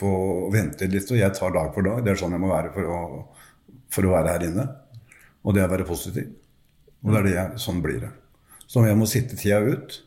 på 0.00 0.12
å 0.46 0.48
vente 0.52 0.88
litt, 0.90 1.10
og 1.12 1.20
jeg 1.20 1.34
tar 1.36 1.54
dag 1.54 1.70
for 1.76 1.86
dag. 1.86 2.02
Det 2.04 2.12
er 2.12 2.20
sånn 2.20 2.34
jeg 2.34 2.42
må 2.42 2.50
være 2.50 2.72
for 2.74 2.90
å, 2.90 3.00
for 3.94 4.08
å 4.08 4.14
være 4.16 4.34
her 4.34 4.46
inne. 4.48 4.66
Og 5.46 5.54
det 5.54 5.62
er 5.62 5.68
å 5.68 5.74
være 5.76 5.86
positiv. 5.86 6.32
Og 7.04 7.12
det 7.12 7.20
er 7.20 7.28
det 7.28 7.34
jeg, 7.36 7.60
sånn 7.62 7.82
blir 7.84 8.00
det. 8.02 8.10
Så 8.66 8.82
jeg 8.82 8.98
må 8.98 9.06
sitte 9.06 9.38
tida 9.38 9.60
ut. 9.62 10.00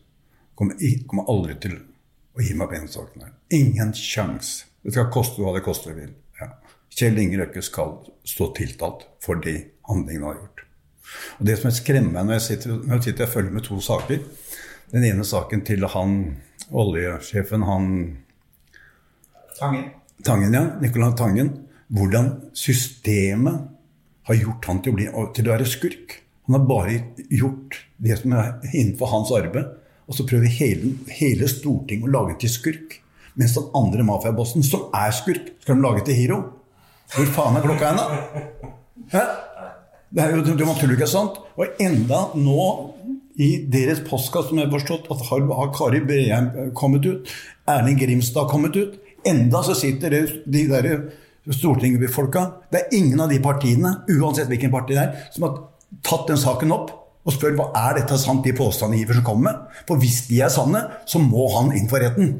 Kommer, 0.60 0.76
kommer 1.08 1.32
aldri 1.32 1.56
til 1.63 1.78
å 1.80 2.44
gi 2.44 2.58
meg 2.60 2.68
på 2.68 2.76
denne 2.76 2.92
saken 2.92 3.24
her. 3.24 3.32
Ingen 3.56 3.96
sjans. 3.96 4.52
Det 4.84 4.96
skal 4.96 5.12
koste 5.13 5.44
hva 5.44 5.54
det 5.56 5.65
koste 5.65 5.94
vil. 5.96 6.12
Ja. 6.39 6.54
Kjell 7.00 7.20
Inge 7.22 7.42
Røkke 7.42 7.63
skal 7.63 7.98
stå 8.28 8.52
tiltalt 8.58 9.06
for 9.24 9.42
de 9.44 9.56
handlingene 9.89 10.26
han 10.26 10.36
har 10.36 10.42
gjort. 10.42 10.65
Og 11.39 11.50
Det 11.50 11.58
som 11.60 11.70
er 11.70 11.78
skremmende 11.78 12.24
når 12.26 12.38
jeg 12.38 12.46
sitter, 12.48 12.78
når 12.78 12.96
jeg 12.96 13.08
sitter 13.10 13.26
og 13.26 13.34
følger 13.34 13.56
med 13.56 13.65
to 13.65 13.80
saker, 13.82 14.24
den 14.94 15.06
ene 15.06 15.26
saken 15.26 15.65
til 15.65 15.86
han 15.94 16.15
oljesjefen, 16.70 17.65
han 17.65 17.89
Tangen. 19.60 19.89
Tangen, 20.24 20.54
ja. 20.56 20.63
Nicolai 20.80 21.12
Tangen. 21.18 21.50
Hvordan 21.92 22.30
systemet 22.56 23.68
har 24.30 24.38
gjort 24.38 24.68
han 24.70 24.80
til 24.86 24.94
å, 24.94 24.96
bli, 24.96 25.08
til 25.36 25.50
å 25.50 25.54
være 25.56 25.68
skurk. 25.68 26.15
Han 26.48 26.60
har 26.60 26.65
bare 26.70 26.96
gjort 27.34 27.80
det 27.98 28.20
som 28.22 28.36
er 28.38 28.52
innenfor 28.72 29.12
hans 29.12 29.34
arbeid. 29.36 29.74
Og 30.10 30.18
så 30.18 30.26
prøver 30.30 30.54
hele, 30.54 30.94
hele 31.12 31.50
Stortinget 31.50 32.08
å 32.08 32.13
lage 32.13 32.38
til 32.42 32.54
skurk. 32.54 33.00
Mens 33.39 33.56
den 33.56 33.69
andre 33.78 34.04
mafiabossen, 34.04 34.65
som 34.67 34.89
er 34.95 35.13
skurk, 35.15 35.54
skal 35.63 35.78
de 35.78 35.86
lage 35.86 36.06
til 36.08 36.17
hero. 36.19 36.39
Hvor 37.13 37.30
faen 37.38 37.58
er 37.58 37.65
klokka 37.65 37.93
ennå? 37.93 38.08
Hæ? 39.13 39.23
Det 40.10 40.23
er 40.23 40.34
jo 40.34 40.89
ikke, 40.89 41.08
sant? 41.08 41.38
Og 41.58 41.80
enda 41.80 42.25
nå 42.36 42.65
i 43.39 43.49
deres 43.71 44.02
postkasse, 44.04 44.49
som 44.49 44.60
jeg 44.60 44.67
har 44.67 44.73
forstått, 44.73 45.08
at 45.13 45.23
har, 45.30 45.45
har 45.56 45.71
Kari 45.75 46.02
Breheim 46.04 46.73
kommet 46.75 47.06
ut, 47.06 47.30
Erling 47.69 47.99
Grimstad 47.99 48.49
kommet 48.49 48.75
ut. 48.75 48.97
Enda 49.28 49.62
så 49.63 49.75
sitter 49.78 50.10
det, 50.15 50.21
de 50.47 50.65
der 50.69 50.89
stortingsfolka 51.49 52.41
Det 52.71 52.80
er 52.80 52.95
ingen 52.97 53.19
av 53.23 53.30
de 53.32 53.39
partiene, 53.41 53.93
uansett 54.12 54.49
hvilken 54.52 54.71
parti 54.73 54.93
det 54.93 55.02
er, 55.02 55.28
som 55.34 55.47
har 55.47 55.56
tatt 56.06 56.28
den 56.30 56.39
saken 56.39 56.73
opp 56.75 56.91
og 57.28 57.36
spør 57.36 57.56
hva 57.58 57.67
er 57.78 57.99
dette 57.99 58.17
sant, 58.21 58.43
de 58.45 58.54
påstandene 58.56 59.04
Iversen 59.04 59.25
kommer 59.25 59.49
med. 59.49 59.80
For 59.89 60.02
hvis 60.02 60.23
de 60.30 60.39
er 60.41 60.52
sanne, 60.54 60.86
så 61.10 61.21
må 61.21 61.49
han 61.58 61.73
inn 61.78 61.89
for 61.91 62.02
retten. 62.02 62.32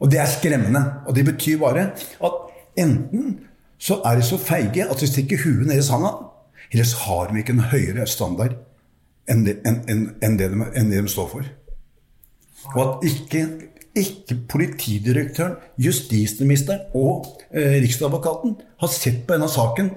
Og 0.00 0.10
det 0.10 0.20
er 0.20 0.28
skremmende. 0.30 0.82
Og 1.06 1.14
det 1.16 1.24
betyr 1.28 1.58
bare 1.60 1.90
at 2.24 2.32
enten 2.80 3.38
så 3.80 4.00
er 4.04 4.16
de 4.16 4.24
så 4.24 4.36
feige 4.38 4.84
at 4.88 5.00
de 5.00 5.08
stikker 5.08 5.40
huet 5.44 5.66
ned 5.66 5.78
i 5.80 5.84
sanda, 5.84 6.12
eller 6.72 6.84
så 6.84 6.96
har 7.06 7.30
de 7.30 7.40
ikke 7.40 7.56
en 7.56 7.68
høyere 7.72 8.06
standard 8.06 8.58
enn 9.30 9.46
det, 9.46 9.56
enn, 9.66 9.80
enn, 10.20 10.36
det, 10.38 10.50
de, 10.52 10.68
enn 10.76 10.92
det 10.92 11.00
de 11.06 11.12
står 11.12 11.28
for. 11.32 11.48
Og 12.74 12.80
at 12.84 13.08
ikke, 13.08 13.46
ikke 13.96 14.36
politidirektøren, 14.50 15.56
justisministeren 15.80 16.92
og 16.94 17.30
eh, 17.54 17.80
riksadvokaten 17.80 18.58
har 18.82 18.92
sett 18.92 19.24
på 19.26 19.36
denne 19.36 19.48
saken 19.48 19.90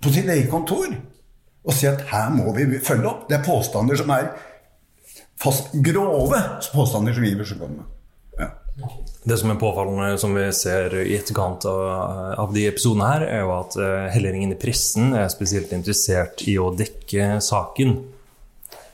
på 0.00 0.12
sitt 0.14 0.28
eget 0.32 0.48
kontor 0.50 0.88
og 1.60 1.76
sier 1.76 1.92
at 1.92 2.06
her 2.08 2.30
må 2.32 2.54
vi 2.56 2.80
følge 2.80 3.08
opp. 3.10 3.26
Det 3.28 3.36
er 3.36 3.44
påstander 3.44 4.00
som 4.00 4.12
er 4.16 4.32
fast 5.40 5.74
grove 5.84 6.40
påstander 6.72 7.16
som 7.16 7.24
vi 7.24 7.34
Iversen 7.34 7.60
kommer 7.60 7.82
med. 7.82 7.96
Det 9.20 9.36
som 9.36 9.50
er 9.52 9.58
påfallende, 9.60 10.14
som 10.18 10.32
vi 10.32 10.46
ser 10.56 10.94
i 11.02 11.16
etterkant 11.18 11.66
av, 11.68 11.80
av 12.40 12.54
de 12.54 12.64
episodene 12.70 13.08
her, 13.10 13.24
er 13.28 13.42
jo 13.44 13.50
at 13.58 13.76
eh, 13.76 14.06
heller 14.14 14.36
ingen 14.36 14.54
i 14.54 14.60
pressen 14.60 15.12
er 15.12 15.28
spesielt 15.32 15.74
interessert 15.76 16.40
i 16.48 16.56
å 16.56 16.70
dekke 16.72 17.34
saken. 17.44 17.98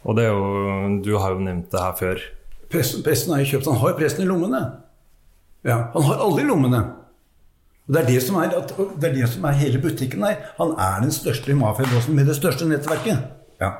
Og 0.07 0.19
det 0.19 0.27
er 0.27 0.35
jo 0.35 0.99
Du 1.07 1.13
har 1.19 1.35
jo 1.35 1.47
nevnt 1.47 1.71
det 1.71 1.83
her 1.83 1.95
før. 1.99 2.27
Pressen, 2.73 3.07
pressen 3.07 3.35
er 3.37 3.45
jo 3.45 3.53
kjøpt. 3.53 3.71
Han 3.71 3.81
har 3.83 3.95
jo 3.95 3.99
pressen 4.01 4.27
i 4.27 4.29
lommene. 4.29 4.63
Ja, 5.67 5.79
han 5.95 6.07
har 6.11 6.23
alle 6.27 6.43
i 6.43 6.49
lommene. 6.51 6.83
Og 7.87 7.95
det 7.95 8.03
er 8.03 8.09
det, 8.11 8.21
som 8.27 8.39
er, 8.43 8.51
at, 8.59 8.75
det 8.75 9.09
er 9.09 9.15
det 9.15 9.29
som 9.31 9.47
er 9.47 9.59
hele 9.61 9.79
butikken 9.83 10.27
her. 10.27 10.41
Han 10.59 10.75
er 10.75 11.03
den 11.07 11.15
største 11.15 11.55
mafiabossen 11.55 12.19
med 12.19 12.27
det 12.27 12.35
største 12.39 12.67
nettverket. 12.67 13.31
Ja. 13.63 13.77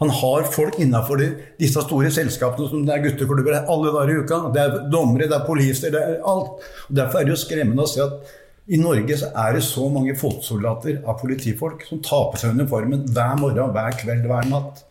Han 0.00 0.10
har 0.12 0.48
folk 0.52 0.76
innafor 0.82 1.22
disse 1.56 1.80
store 1.86 2.10
selskapene 2.12 2.68
som 2.68 2.82
det 2.84 2.92
er 2.92 3.04
gutteklubber 3.06 3.62
alle 3.62 3.92
dager 3.94 4.12
i 4.12 4.16
uka. 4.20 4.40
Det 4.52 4.60
er 4.60 4.74
dommere, 4.92 5.28
det 5.30 5.38
er 5.38 5.46
poliser, 5.46 5.94
det 5.94 6.02
er 6.02 6.18
alt. 6.20 6.66
Og 6.88 6.98
Derfor 6.98 7.20
er 7.20 7.28
det 7.28 7.32
jo 7.32 7.38
skremmende 7.40 7.86
å 7.86 7.88
se 7.88 8.02
at 8.04 8.34
i 8.66 8.80
Norge 8.80 9.16
så 9.16 9.30
er 9.38 9.56
det 9.56 9.62
så 9.64 9.86
mange 9.88 10.16
fotsoldater 10.18 10.98
av 11.06 11.20
politifolk 11.20 11.86
som 11.86 12.02
tar 12.04 12.28
på 12.32 12.40
seg 12.42 12.58
uniformen 12.58 13.06
hver 13.14 13.38
morgen, 13.40 13.72
hver 13.72 13.96
kveld, 14.02 14.26
hver 14.26 14.50
natt. 14.50 14.82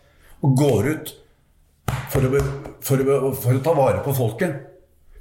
Og 0.42 0.58
går 0.58 0.90
ut 0.94 1.14
for 2.10 2.26
å, 2.26 2.42
for 2.82 3.04
å, 3.04 3.32
for 3.36 3.60
å 3.60 3.64
ta 3.64 3.76
vare 3.78 4.02
på 4.06 4.16
folket. 4.16 4.58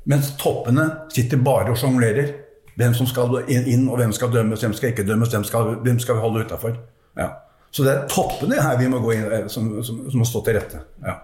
Mens 0.08 0.32
toppene 0.40 0.86
sitter 1.12 1.40
bare 1.44 1.74
og 1.74 1.80
sjonglerer. 1.80 2.32
Hvem 2.74 2.94
som 2.96 3.06
skal 3.06 3.36
inn, 3.52 3.84
og 3.86 4.00
hvem 4.00 4.12
skal 4.16 4.32
dømmes, 4.32 4.64
hvem 4.64 4.72
skal 4.74 4.94
ikke 4.94 5.04
dømmes, 5.06 5.30
hvem 5.30 5.44
skal, 5.46 5.76
hvem 5.84 6.00
skal 6.02 6.16
vi 6.16 6.24
holde 6.24 6.46
utafor. 6.48 6.78
Ja. 7.18 7.28
Så 7.74 7.82
det 7.82 7.90
er 7.90 8.04
toppene 8.10 8.60
her 8.62 8.76
vi 8.78 8.86
må 8.90 9.00
gå 9.02 9.16
inn, 9.16 9.24
eh, 9.26 9.46
som, 9.50 9.70
som, 9.82 10.04
som 10.06 10.20
må 10.20 10.26
stå 10.28 10.44
til 10.46 10.58
rette. 10.60 10.82
Ja. 11.02 11.18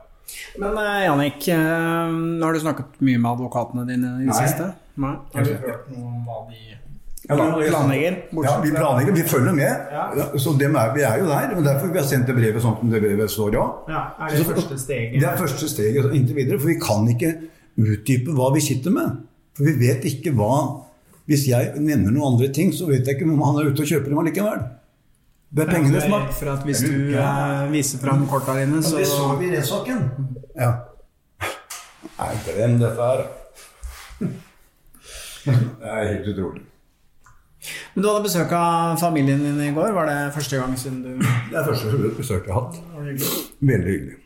Men 0.58 0.74
uh, 0.78 0.98
Jannik, 1.04 1.46
uh, 1.46 2.10
har 2.42 2.54
du 2.54 2.62
snakket 2.62 2.98
mye 3.06 3.20
med 3.22 3.30
advokatene 3.30 3.86
dine 3.86 4.16
i 4.24 4.26
det 4.26 4.38
siste? 4.38 4.72
Nei. 5.00 5.14
Har 5.34 5.46
du 5.46 5.52
hørt 5.62 5.88
noe 5.94 6.10
om 6.10 6.26
hva 6.26 6.40
de 6.50 6.58
planlegger? 7.30 8.16
Ja, 8.42 8.56
vi 8.64 8.72
planlegger, 8.74 9.14
vi 9.14 9.24
følger 9.30 9.54
med. 9.54 9.94
Ja. 9.94 10.26
Så 10.42 10.56
dem 10.58 10.74
er, 10.74 10.90
vi 10.96 11.06
er 11.06 11.22
jo 11.22 11.30
der. 11.30 11.54
men 11.54 11.64
Derfor 11.66 11.92
vi 11.94 12.02
har 12.02 12.08
sendt 12.10 12.26
det 12.26 12.36
brevet 12.38 12.62
sånn 12.64 12.76
som 12.80 12.90
det 12.90 13.02
brevet 13.04 13.30
står 13.30 13.54
ja. 13.54 13.64
Ja, 13.88 14.02
er 14.18 14.34
det 14.34 14.42
Så- 14.42 14.50
første 14.54 14.78
steget? 14.78 15.20
Det 15.20 15.28
er 15.30 15.38
første 15.38 15.68
steget 15.70 16.14
inntil 16.18 16.38
videre. 16.40 16.58
For 16.58 16.72
vi 16.72 16.78
kan 16.82 17.06
ikke 17.14 17.34
utdype 17.78 18.34
hva 18.34 18.50
vi 18.54 18.60
sitter 18.60 18.90
med. 18.90 19.22
For 19.54 19.70
vi 19.70 19.78
vet 19.86 20.04
ikke 20.04 20.34
hva 20.34 20.54
Hvis 21.30 21.44
jeg 21.46 21.78
nevner 21.78 22.10
noen 22.10 22.32
andre 22.32 22.48
ting, 22.50 22.72
så 22.74 22.88
vet 22.88 23.06
jeg 23.06 23.14
ikke 23.14 23.28
om 23.30 23.42
han 23.44 23.60
er 23.60 23.68
ute 23.70 23.84
og 23.84 23.86
kjøper 23.86 24.08
dem 24.10 24.18
allikevel. 24.18 24.64
Det 25.50 25.64
er 25.64 25.72
pengene 25.72 26.00
som 26.00 26.12
er 26.14 26.26
for 26.30 26.52
at 26.52 26.64
hvis 26.66 26.80
du 26.86 27.14
eh, 27.18 27.62
viser 27.72 27.98
fram 27.98 28.22
korta 28.30 28.54
dine, 28.60 28.82
så 28.82 28.90
så 28.94 28.98
Det 28.98 29.06
så 29.10 29.28
vi 29.40 29.48
i 29.48 29.54
rettssaken. 29.56 30.02
Ja. 30.54 30.72
Nei, 32.20 32.34
glem 32.46 32.76
dette 32.78 33.08
her. 33.08 33.24
Det 34.20 35.88
er 35.88 36.04
helt 36.12 36.28
utrolig. 36.34 36.62
Men 37.94 38.04
du 38.04 38.08
hadde 38.08 38.22
besøk 38.24 38.52
av 38.56 38.96
familien 39.00 39.42
din 39.44 39.58
i 39.64 39.72
går. 39.74 39.90
Var 39.96 40.06
det 40.08 40.18
første 40.36 40.60
gang 40.60 40.76
siden 40.78 41.02
du 41.02 41.10
Det 41.18 41.58
er 41.58 41.66
første 41.66 42.12
besøk 42.16 42.46
jeg 42.46 42.54
har 42.54 42.60
hatt. 42.60 42.78
Var 42.94 43.02
det 43.02 43.16
hyggelig? 43.16 43.42
Veldig 43.72 43.94
hyggelig. 43.96 44.16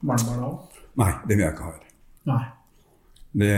Barnebarn 0.00 0.46
òg? 0.48 0.80
Nei, 1.00 1.12
det 1.28 1.36
vil 1.36 1.44
jeg 1.44 1.54
ikke 1.54 1.68
ha 1.68 1.74
her. 1.74 1.86
Nei. 2.30 2.42
Det, 3.40 3.52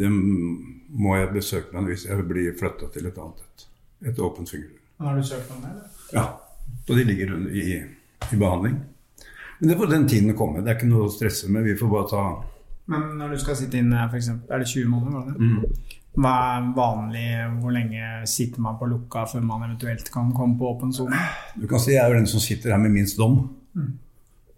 det 0.00 0.10
må 0.10 1.14
jeg 1.18 1.30
besøke 1.36 1.76
meg 1.76 1.92
hvis 1.92 2.08
jeg 2.08 2.24
blir 2.32 2.56
flytta 2.58 2.88
til 2.94 3.06
et 3.10 3.20
annet 3.20 3.44
et. 3.44 3.68
Et 4.10 4.20
åpent 4.24 4.50
figur. 4.98 5.06
Har 5.08 5.16
du 5.16 5.22
søkt 5.22 5.50
om 5.54 5.62
det? 5.62 5.70
eller? 5.70 5.88
Ja. 6.12 6.26
Og 6.88 6.96
de 6.96 7.04
ligger 7.04 7.34
i, 7.52 7.64
i 8.32 8.36
behandling. 8.36 8.78
Men 9.60 9.68
det 9.70 9.76
får 9.78 9.90
den 9.90 10.08
tiden 10.08 10.34
komme. 10.36 10.60
Det 10.62 10.70
er 10.72 10.76
ikke 10.78 10.88
noe 10.90 11.06
å 11.08 11.12
stresse 11.12 11.48
med. 11.50 11.64
Vi 11.66 11.76
får 11.76 11.88
bare 11.90 12.08
ta 12.10 12.22
Men 12.88 13.18
når 13.18 13.30
du 13.34 13.38
skal 13.42 13.56
sitte 13.56 13.78
inne, 13.78 14.06
eksempel, 14.14 14.48
er 14.54 14.58
det 14.62 14.68
20 14.70 14.88
måneder? 14.88 15.12
Var 15.12 15.26
det? 15.26 15.38
Mm. 15.38 15.94
Hva 16.18 16.30
er 16.56 16.68
vanlig? 16.74 17.24
Hvor 17.60 17.70
lenge 17.74 18.26
sitter 18.26 18.60
man 18.64 18.78
på 18.80 18.86
lukka 18.88 19.26
før 19.28 19.42
man 19.44 19.62
eventuelt 19.66 20.08
kan 20.10 20.30
komme 20.34 20.56
på 20.58 20.70
åpen 20.72 20.92
sone? 20.92 21.18
Du 21.60 21.66
kan 21.68 21.78
si 21.82 21.92
jeg 21.92 22.00
er 22.04 22.08
jo 22.14 22.16
den 22.18 22.26
som 22.30 22.40
sitter 22.40 22.72
her 22.74 22.78
med 22.82 22.90
minst 22.96 23.18
dom 23.20 23.40
Mm. 23.78 23.92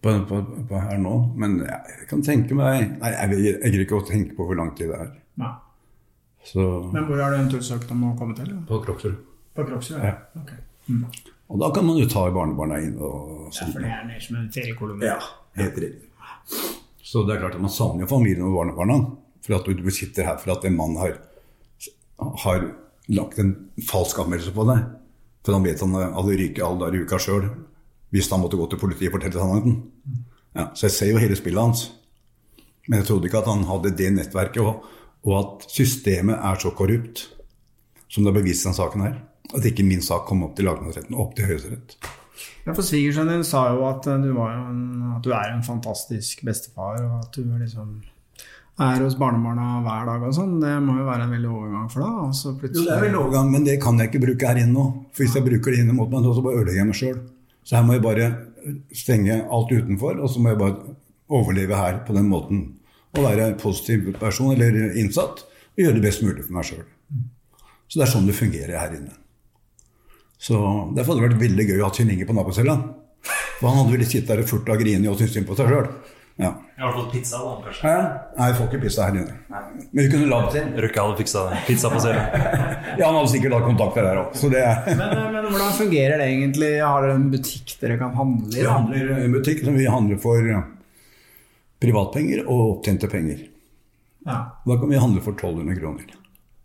på, 0.01 0.13
på, 0.29 0.37
på 0.69 0.79
her 0.81 0.97
nå. 1.03 1.15
Men 1.37 1.59
jeg 1.67 2.07
kan 2.09 2.23
tenke 2.25 2.55
meg 2.57 2.95
Nei, 3.03 3.11
jeg, 3.11 3.41
jeg 3.43 3.73
greier 3.75 3.83
ikke 3.85 3.99
å 3.99 4.07
tenke 4.09 4.37
på 4.39 4.47
hvor 4.49 4.57
lang 4.57 4.71
tid 4.79 4.89
det 4.95 5.01
er. 5.03 5.11
Nei. 5.43 5.51
Så 6.47 6.63
Men 6.95 7.05
hvor 7.05 7.21
har 7.21 7.35
du 7.35 7.37
eventuelt 7.41 7.67
søkt 7.67 7.91
om 7.93 8.05
å 8.09 8.15
komme 8.17 8.37
til? 8.39 8.55
På 8.69 8.79
Kroksrud. 8.85 9.19
På 9.55 9.65
Kroksrud, 9.67 9.99
Ja. 9.99 10.15
Okay. 10.43 10.59
Mm. 10.89 11.07
Og 11.51 11.59
da 11.59 11.71
kan 11.75 11.87
man 11.87 11.99
jo 11.99 12.07
ta 12.09 12.29
barnebarna 12.31 12.79
inn 12.83 12.95
og 12.99 13.51
Ja, 13.55 13.67
for 13.67 13.83
det 13.83 13.91
er 13.91 14.05
nede 14.07 14.23
som 14.23 14.37
en 14.37 14.51
feriekolonne. 14.55 15.05
Ja, 15.05 15.19
helt 15.59 15.79
riktig. 15.83 16.07
Så 17.03 17.25
det 17.27 17.35
er 17.35 17.41
klart 17.43 17.57
at 17.59 17.65
man 17.65 17.73
savner 17.75 18.05
jo 18.05 18.11
familien 18.11 18.47
og 18.47 18.55
barnebarna. 18.55 18.99
For 19.43 19.57
at 19.57 19.67
du 19.67 19.91
sitter 19.91 20.29
her 20.29 20.39
for 20.39 20.53
at 20.55 20.65
en 20.65 20.77
mann 20.77 20.97
har, 21.01 21.17
har 22.45 22.69
lagt 23.09 23.39
en 23.39 23.55
falsk 23.89 24.19
anmeldelse 24.23 24.55
på 24.55 24.67
deg. 24.69 24.85
For 25.45 25.57
han 25.57 25.65
vet 25.67 25.83
han 25.83 25.97
hadde 25.97 26.37
ryket 26.39 26.63
alle 26.63 26.85
dager 26.85 27.01
i 27.01 27.05
uka 27.07 27.19
sjøl 27.19 27.49
hvis 28.11 28.27
han 28.33 28.41
måtte 28.43 28.59
gå 28.59 28.67
til 28.67 28.81
politiet 28.83 29.11
og 29.11 29.21
fortelle 29.21 29.39
sannheten. 29.39 29.77
Ja, 30.59 30.65
så 30.75 30.89
jeg 30.89 30.95
ser 30.97 31.11
jo 31.13 31.21
hele 31.23 31.37
spillet 31.39 31.63
hans. 31.63 31.83
Men 32.89 32.99
jeg 33.01 33.07
trodde 33.07 33.29
ikke 33.31 33.39
at 33.39 33.51
han 33.51 33.63
hadde 33.69 33.93
det 33.95 34.09
nettverket, 34.17 34.65
og, 34.67 34.83
og 35.23 35.37
at 35.39 35.67
systemet 35.71 36.35
er 36.35 36.59
så 36.59 36.73
korrupt 36.75 37.29
som 38.11 38.27
det 38.27 38.33
er 38.33 38.39
bevist 38.41 38.67
denne 38.67 38.75
saken 38.75 39.05
her. 39.07 39.21
At 39.57 39.67
ikke 39.67 39.87
min 39.87 40.03
sak 40.05 40.27
kom 40.29 40.45
opp 40.47 40.57
til 40.59 40.69
lagmannsretten, 40.69 41.17
opp 41.19 41.35
til 41.37 41.49
Høyesterett. 41.51 41.97
Ja, 42.67 42.75
for 42.77 42.85
Svigersønnen 42.87 43.41
din 43.41 43.47
sa 43.47 43.67
jo 43.73 43.83
at 43.89 44.07
eh, 44.09 44.21
du, 44.23 44.31
en, 44.45 44.81
at 45.17 45.25
du 45.25 45.33
er 45.35 45.51
en 45.51 45.65
fantastisk 45.67 46.45
bestefar, 46.47 47.01
og 47.03 47.25
at 47.25 47.37
du 47.37 47.45
liksom 47.59 47.99
er 48.81 49.03
hos 49.05 49.17
barnebarna 49.21 49.81
hver 49.85 50.07
dag 50.09 50.23
og 50.25 50.37
sånn. 50.37 50.55
Det 50.63 50.73
må 50.85 50.97
jo 51.01 51.09
være 51.09 51.27
en 51.27 51.35
veldig 51.35 51.51
overgang 51.51 51.91
for 51.93 52.05
deg. 52.05 52.21
Altså 52.29 52.55
så 52.55 52.71
Jo, 52.71 52.85
det 52.87 52.95
er 52.95 53.05
vel 53.05 53.19
overgang, 53.21 53.51
men 53.53 53.67
det 53.67 53.77
kan 53.83 53.99
jeg 54.01 54.11
ikke 54.11 54.23
bruke 54.25 54.49
her 54.49 54.63
inne 54.63 54.77
nå. 54.77 54.87
For 55.13 55.25
hvis 55.25 55.37
jeg 55.37 55.47
bruker 55.47 55.75
det 55.75 55.83
inne 55.85 55.97
mot 55.97 56.13
meg, 56.13 56.29
så 56.29 56.45
bare 56.47 56.63
ødelegger 56.63 56.81
jeg 56.81 56.91
meg 56.93 57.01
sjøl. 57.01 57.21
Så 57.67 57.77
her 57.77 57.85
må 57.87 57.97
jeg 57.97 58.05
bare 58.07 58.31
stenge 58.97 59.37
alt 59.53 59.75
utenfor, 59.75 60.21
og 60.21 60.33
så 60.33 60.41
må 60.41 60.55
jeg 60.55 60.61
bare 60.63 60.95
overleve 61.31 61.77
her 61.77 62.01
på 62.07 62.17
den 62.17 62.31
måten. 62.31 62.63
Og 63.17 63.27
være 63.27 63.53
positiv 63.61 64.13
person 64.21 64.55
eller 64.55 64.95
innsatt, 65.01 65.45
og 65.45 65.85
gjøre 65.85 65.99
det 65.99 66.07
best 66.07 66.25
mulig 66.25 66.47
for 66.47 66.57
meg 66.57 66.71
sjøl. 66.71 66.87
Så 67.91 67.99
det 67.99 68.07
er 68.07 68.13
sånn 68.15 68.29
det 68.29 68.39
fungerer 68.39 68.79
her 68.79 68.95
inne. 68.97 69.20
Så 70.41 70.57
Derfor 70.97 71.15
hadde 71.15 71.21
det 71.21 71.29
vært 71.29 71.43
veldig 71.43 71.67
gøy 71.69 71.83
å 71.83 71.89
ha 71.89 71.93
Kjell 71.95 72.15
Inge 72.15 72.29
på 72.29 72.37
nabocella. 72.37 72.79
For 73.61 73.69
han 73.69 73.83
hadde 73.83 73.93
vel 73.93 74.07
sittet 74.09 74.31
der 74.33 74.41
og 74.41 74.49
furt 74.49 74.73
av 74.73 74.81
grini 74.81 75.11
og 75.11 75.19
syntes 75.21 75.37
synd 75.37 75.49
på 75.51 75.59
seg 75.59 75.69
sjøl. 75.69 75.91
Ja. 76.41 76.55
Jeg 76.79 76.85
har 76.87 76.95
fått 76.97 77.11
pizza, 77.13 77.39
da, 77.45 77.51
kanskje. 77.67 77.91
Nei, 78.39 78.47
jeg 78.49 78.57
får 78.57 78.69
ikke 78.71 78.79
pizza 78.87 79.07
her 79.11 79.19
inne. 79.21 79.35
Men 79.91 79.99
vi 79.99 80.07
kunne 80.15 80.29
lagd 80.31 80.55
det. 80.57 80.63
Røkke 80.87 81.03
hadde 81.05 81.19
fiksa. 81.19 81.43
Pizza 81.67 81.91
på 81.93 82.01
cella. 82.01 82.23
Ja, 82.99 83.07
han 83.07 83.19
hadde 83.19 83.31
sikkert 83.31 83.55
hatt 83.55 83.67
kontakter 83.69 84.07
der 84.07 84.19
òg. 84.23 84.39
Det 84.55 84.63
er 84.65 84.81
men, 84.99 85.13
eh, 85.15 85.27
men 85.35 85.47
hvordan 85.53 85.77
fungerer 85.77 86.21
det 86.21 86.31
egentlig? 86.33 86.71
Har 86.81 87.05
dere 87.05 87.19
en 87.21 87.29
butikk 87.33 87.77
dere 87.83 87.99
kan 88.01 88.17
handle 88.17 88.49
i? 88.49 88.63
Vi 88.63 88.67
handler 88.67 89.13
en 89.19 89.37
butikk 89.37 89.63
som 89.67 89.77
vi 89.77 89.87
handler 89.93 90.21
for 90.25 90.49
privatpenger 91.85 92.43
og 92.47 92.65
opptjente 92.79 93.13
penger. 93.13 93.45
Ja. 94.25 94.41
Da 94.65 94.81
kan 94.81 94.91
vi 94.91 95.01
handle 95.01 95.23
for 95.25 95.37
1200 95.37 95.77
kroner. 95.79 96.20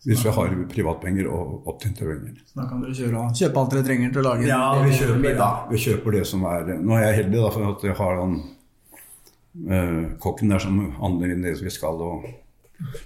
Hvis 0.05 0.21
vi 0.25 0.31
har 0.35 0.51
privatpenger 0.69 1.27
og 1.33 1.69
opptjente 1.71 2.05
penger. 2.05 2.33
Så 2.45 2.59
da 2.59 2.67
kan 2.69 2.83
dere 2.83 2.93
kjøre 2.93 3.21
og 3.23 3.39
kjøpe 3.39 3.61
alt 3.61 3.71
dere 3.73 3.85
trenger 3.87 4.11
til 4.13 4.21
å 4.21 4.25
lage 4.27 4.49
Ja, 4.49 4.59
vi 4.83 4.91
kjøper, 4.93 5.21
middag. 5.23 5.63
vi 5.71 5.79
kjøper 5.81 6.17
det 6.19 6.25
som 6.29 6.43
er 6.45 6.75
Nå 6.77 6.97
er 6.99 7.07
jeg 7.07 7.15
heldig 7.23 7.39
da, 7.41 7.49
for 7.55 7.69
at 7.71 7.85
jeg 7.87 7.95
har 7.97 8.19
han 8.21 8.35
eh, 9.69 10.03
kokken 10.21 10.53
der 10.53 10.61
som 10.61 10.77
handler 10.99 11.33
inn 11.33 11.41
det 11.45 11.55
vi 11.61 11.73
skal. 11.73 12.03
Og, 12.05 12.27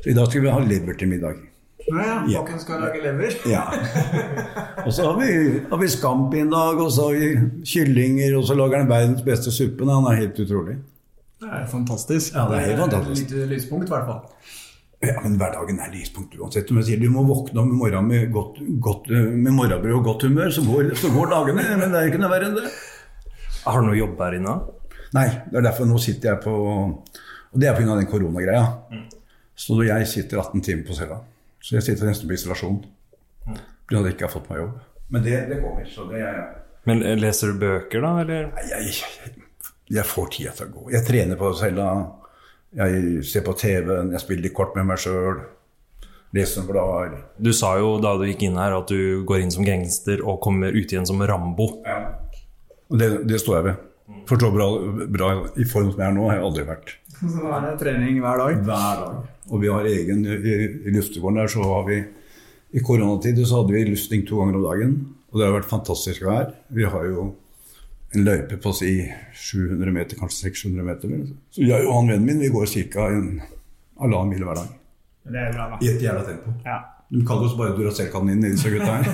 så 0.01 0.11
I 0.11 0.17
dag 0.17 0.27
skal 0.27 0.43
vi 0.43 0.51
ha 0.51 0.59
lever 0.65 0.99
til 0.99 1.11
middag. 1.13 1.39
Ja, 1.87 2.03
ja. 2.03 2.17
Ja. 2.33 2.43
Kokken 2.43 2.59
skal 2.61 2.83
lage 2.83 3.01
lever. 3.01 3.39
Ja. 3.49 3.63
Og 4.85 4.91
så 4.93 5.07
har 5.07 5.15
vi, 5.19 5.31
har 5.71 5.79
vi 5.81 5.87
scampi 5.89 6.43
en 6.43 6.51
dag, 6.51 6.77
og 6.79 6.91
så 6.93 7.09
har 7.09 7.17
vi 7.19 7.63
kyllinger, 7.67 8.35
og 8.37 8.45
så 8.47 8.55
lager 8.55 8.79
han 8.83 8.89
verdens 8.89 9.23
beste 9.25 9.51
suppe. 9.51 9.87
Han 9.89 10.07
er 10.07 10.19
helt 10.21 10.39
utrolig. 10.39 10.77
Det 11.39 11.49
er 11.51 11.65
fantastisk. 11.71 12.35
Ja, 12.35 12.45
det 12.51 12.59
er 12.59 12.65
helt 12.69 12.79
fantastisk. 12.83 13.25
Et 13.25 13.31
lite 13.35 13.49
lyspunkt, 13.53 13.87
i 13.89 13.93
hvert 13.93 14.07
fall. 14.07 14.21
Ja, 14.99 15.13
men 15.23 15.37
hverdagen 15.39 15.77
er 15.79 15.93
lyspunkt 15.93 16.33
uansett. 16.35 16.71
Om 16.73 16.81
jeg 16.81 16.89
sier 16.89 16.99
du 16.99 17.07
må 17.13 17.21
våkne 17.23 17.61
om 17.61 17.69
morgenen 17.79 18.09
med, 18.09 18.25
godt, 18.35 18.57
godt, 18.83 19.07
med 19.15 19.53
morgenbrød 19.55 19.95
og 19.95 20.03
godt 20.09 20.25
humør, 20.27 20.51
så 20.51 20.63
går, 20.65 20.89
så 20.99 21.11
går 21.13 21.31
dagene. 21.31 21.63
Men 21.79 21.93
det 21.93 22.01
er 22.01 22.09
ikke 22.11 22.19
noe 22.19 22.31
verre 22.33 22.49
enn 22.49 22.57
det. 22.57 22.73
Har 23.63 23.79
du 23.79 23.87
noe 23.87 23.95
jobb 23.99 24.19
her 24.25 24.35
inne? 24.35 24.57
Nei, 25.15 25.25
det 25.47 25.61
er 25.61 25.65
derfor 25.69 25.87
nå 25.89 25.97
sitter 26.03 26.33
jeg 26.33 26.41
på 26.43 26.51
Og 26.53 27.57
det 27.63 27.69
er 27.69 27.77
pga. 27.79 27.95
den 27.95 28.11
koronagreia. 28.11 28.65
Så 29.55 29.79
jeg 29.87 30.07
sitter 30.07 30.43
18 30.43 30.61
timer 30.67 30.85
på 30.87 30.99
cella. 30.99 31.21
Så 31.63 31.79
jeg 31.79 31.87
sitter 31.87 32.11
nesten 32.11 32.27
på 32.29 32.35
isolasjon. 32.35 32.77
Fordi 33.47 34.03
jeg 34.03 34.15
ikke 34.17 34.27
har 34.27 34.35
fått 34.35 34.51
meg 34.51 34.61
jobb. 34.65 34.77
Men 35.09 35.23
det, 35.25 35.39
det 35.49 35.63
kommer. 35.63 35.87
Så 35.89 36.05
det 36.11 36.21
er 36.27 36.43
Men 36.87 37.01
eh, 37.03 37.15
leser 37.17 37.53
du 37.53 37.63
bøker, 37.63 38.03
da? 38.03 38.11
Eller? 38.21 38.51
jeg, 38.69 38.93
jeg 39.89 40.05
får 40.05 40.29
tida 40.35 40.53
til 40.59 40.69
å 40.69 40.75
gå. 40.75 40.89
Jeg 40.93 41.07
trener 41.07 41.39
på 41.39 41.55
cella. 41.57 41.87
Jeg 42.77 43.23
ser 43.25 43.41
på 43.45 43.55
TV, 43.57 43.87
jeg 44.13 44.21
spiller 44.21 44.53
kort 44.53 44.75
med 44.77 44.85
meg 44.91 45.01
sjøl. 45.01 45.41
Leser 46.37 46.65
blader. 46.67 47.15
Du 47.41 47.49
sa 47.57 47.71
jo 47.81 47.95
da 48.01 48.13
du 48.19 48.27
gikk 48.27 48.43
inn 48.45 48.59
her 48.61 48.75
at 48.77 48.91
du 48.91 49.23
går 49.25 49.41
inn 49.41 49.53
som 49.53 49.65
gangster 49.65 50.21
og 50.21 50.37
kommer 50.43 50.75
ut 50.75 50.91
igjen 50.91 51.07
som 51.09 51.21
Rambo. 51.25 51.71
Og 52.89 52.99
det, 53.01 53.09
det 53.29 53.41
står 53.41 53.57
jeg 53.57 53.67
ved. 53.71 53.85
For 54.29 54.41
så 54.41 54.51
bra, 54.53 54.67
bra 55.09 55.31
i 55.57 55.65
form 55.69 55.89
som 55.89 56.01
jeg 56.01 56.05
er 56.05 56.13
nå, 56.13 56.27
har 56.29 56.37
jeg 56.37 56.45
aldri 56.45 56.67
vært. 56.69 56.93
Så 57.19 57.49
er 57.49 57.65
det 57.65 57.73
trening 57.81 58.21
hver 58.21 58.41
dag. 58.43 58.61
Hver 58.69 59.01
dag. 59.01 59.19
Og 59.49 59.63
vi 59.63 59.73
har 59.73 59.89
egen 59.89 60.23
I, 60.29 60.55
i 60.85 60.93
luftegården 60.93 61.41
der 61.41 61.49
så 61.51 61.65
har 61.65 61.87
vi 61.89 61.99
I 62.77 62.83
koronatid 62.85 63.41
så 63.41 63.63
hadde 63.63 63.73
vi 63.73 63.87
lufting 63.89 64.25
to 64.29 64.43
ganger 64.43 64.59
om 64.59 64.67
dagen. 64.69 64.97
Og 65.33 65.41
det 65.41 65.47
har 65.47 65.57
vært 65.57 65.69
fantastisk 65.69 66.25
vær. 66.29 66.53
Vi 66.69 66.85
har 66.85 67.09
jo 67.09 67.31
en 68.15 68.23
løype 68.25 68.57
på 68.61 68.71
si 68.73 68.91
700 69.37 69.91
meter, 69.93 70.17
kanskje 70.19 70.49
600 70.49 70.83
meter. 70.87 71.11
Så 71.53 71.61
jeg 71.67 71.85
og 71.87 71.93
han 71.99 72.07
vennen 72.09 72.25
min 72.25 72.39
vi 72.41 72.49
går 72.53 72.65
ca. 72.93 73.07
en 73.13 73.41
halvannen 74.01 74.29
mil 74.33 74.45
hver 74.47 74.55
dag. 74.63 74.71
Det 75.29 75.37
er 75.43 75.51
bra, 75.53 75.67
da. 75.73 75.77
I 75.85 75.91
et 75.91 76.01
jævla 76.01 76.23
tempo. 76.25 76.53
Ja. 76.65 76.79
De 77.09 77.23
kaller 77.25 77.45
oss 77.49 77.55
bare 77.57 77.73
Duracell-kaniner, 77.77 78.51
disse 78.53 78.69
gutta 78.69 78.95
her. 78.99 79.07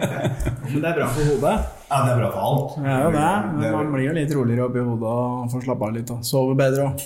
Men 0.72 0.80
det 0.80 0.88
er 0.88 0.96
bra 0.96 1.08
for 1.12 1.28
hodet. 1.30 1.52
Ja, 1.90 1.98
det 2.04 2.12
er 2.12 2.20
bra 2.22 2.30
for 2.32 2.46
alt. 2.46 2.76
Det 2.80 2.92
er. 2.92 3.50
Men 3.52 3.64
er- 3.68 3.76
man 3.76 3.90
blir 3.92 4.06
jo 4.08 4.14
litt 4.16 4.32
roligere 4.36 4.68
oppi 4.70 4.84
hodet 4.84 5.10
og 5.12 5.50
får 5.52 5.64
slappe 5.66 5.88
av 5.88 5.92
litt. 5.96 6.12
Og 6.14 6.24
sover 6.24 6.56
bedre 6.60 6.86
òg. 6.88 7.04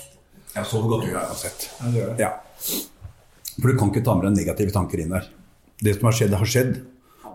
Jeg 0.55 0.67
sover 0.71 0.93
godt 0.95 1.09
uansett. 1.11 1.67
Ja, 1.81 1.91
du. 1.91 1.99
Ja. 2.23 2.31
For 3.59 3.67
du 3.71 3.77
kan 3.79 3.91
ikke 3.91 4.03
ta 4.07 4.15
med 4.19 4.29
deg 4.29 4.39
negative 4.41 4.71
tanker 4.75 5.03
inn 5.03 5.11
der. 5.15 5.27
Det 5.83 5.95
som 5.97 6.07
har 6.09 6.15
skjedd, 6.15 6.35
har 6.39 6.47
skjedd. 6.55 6.73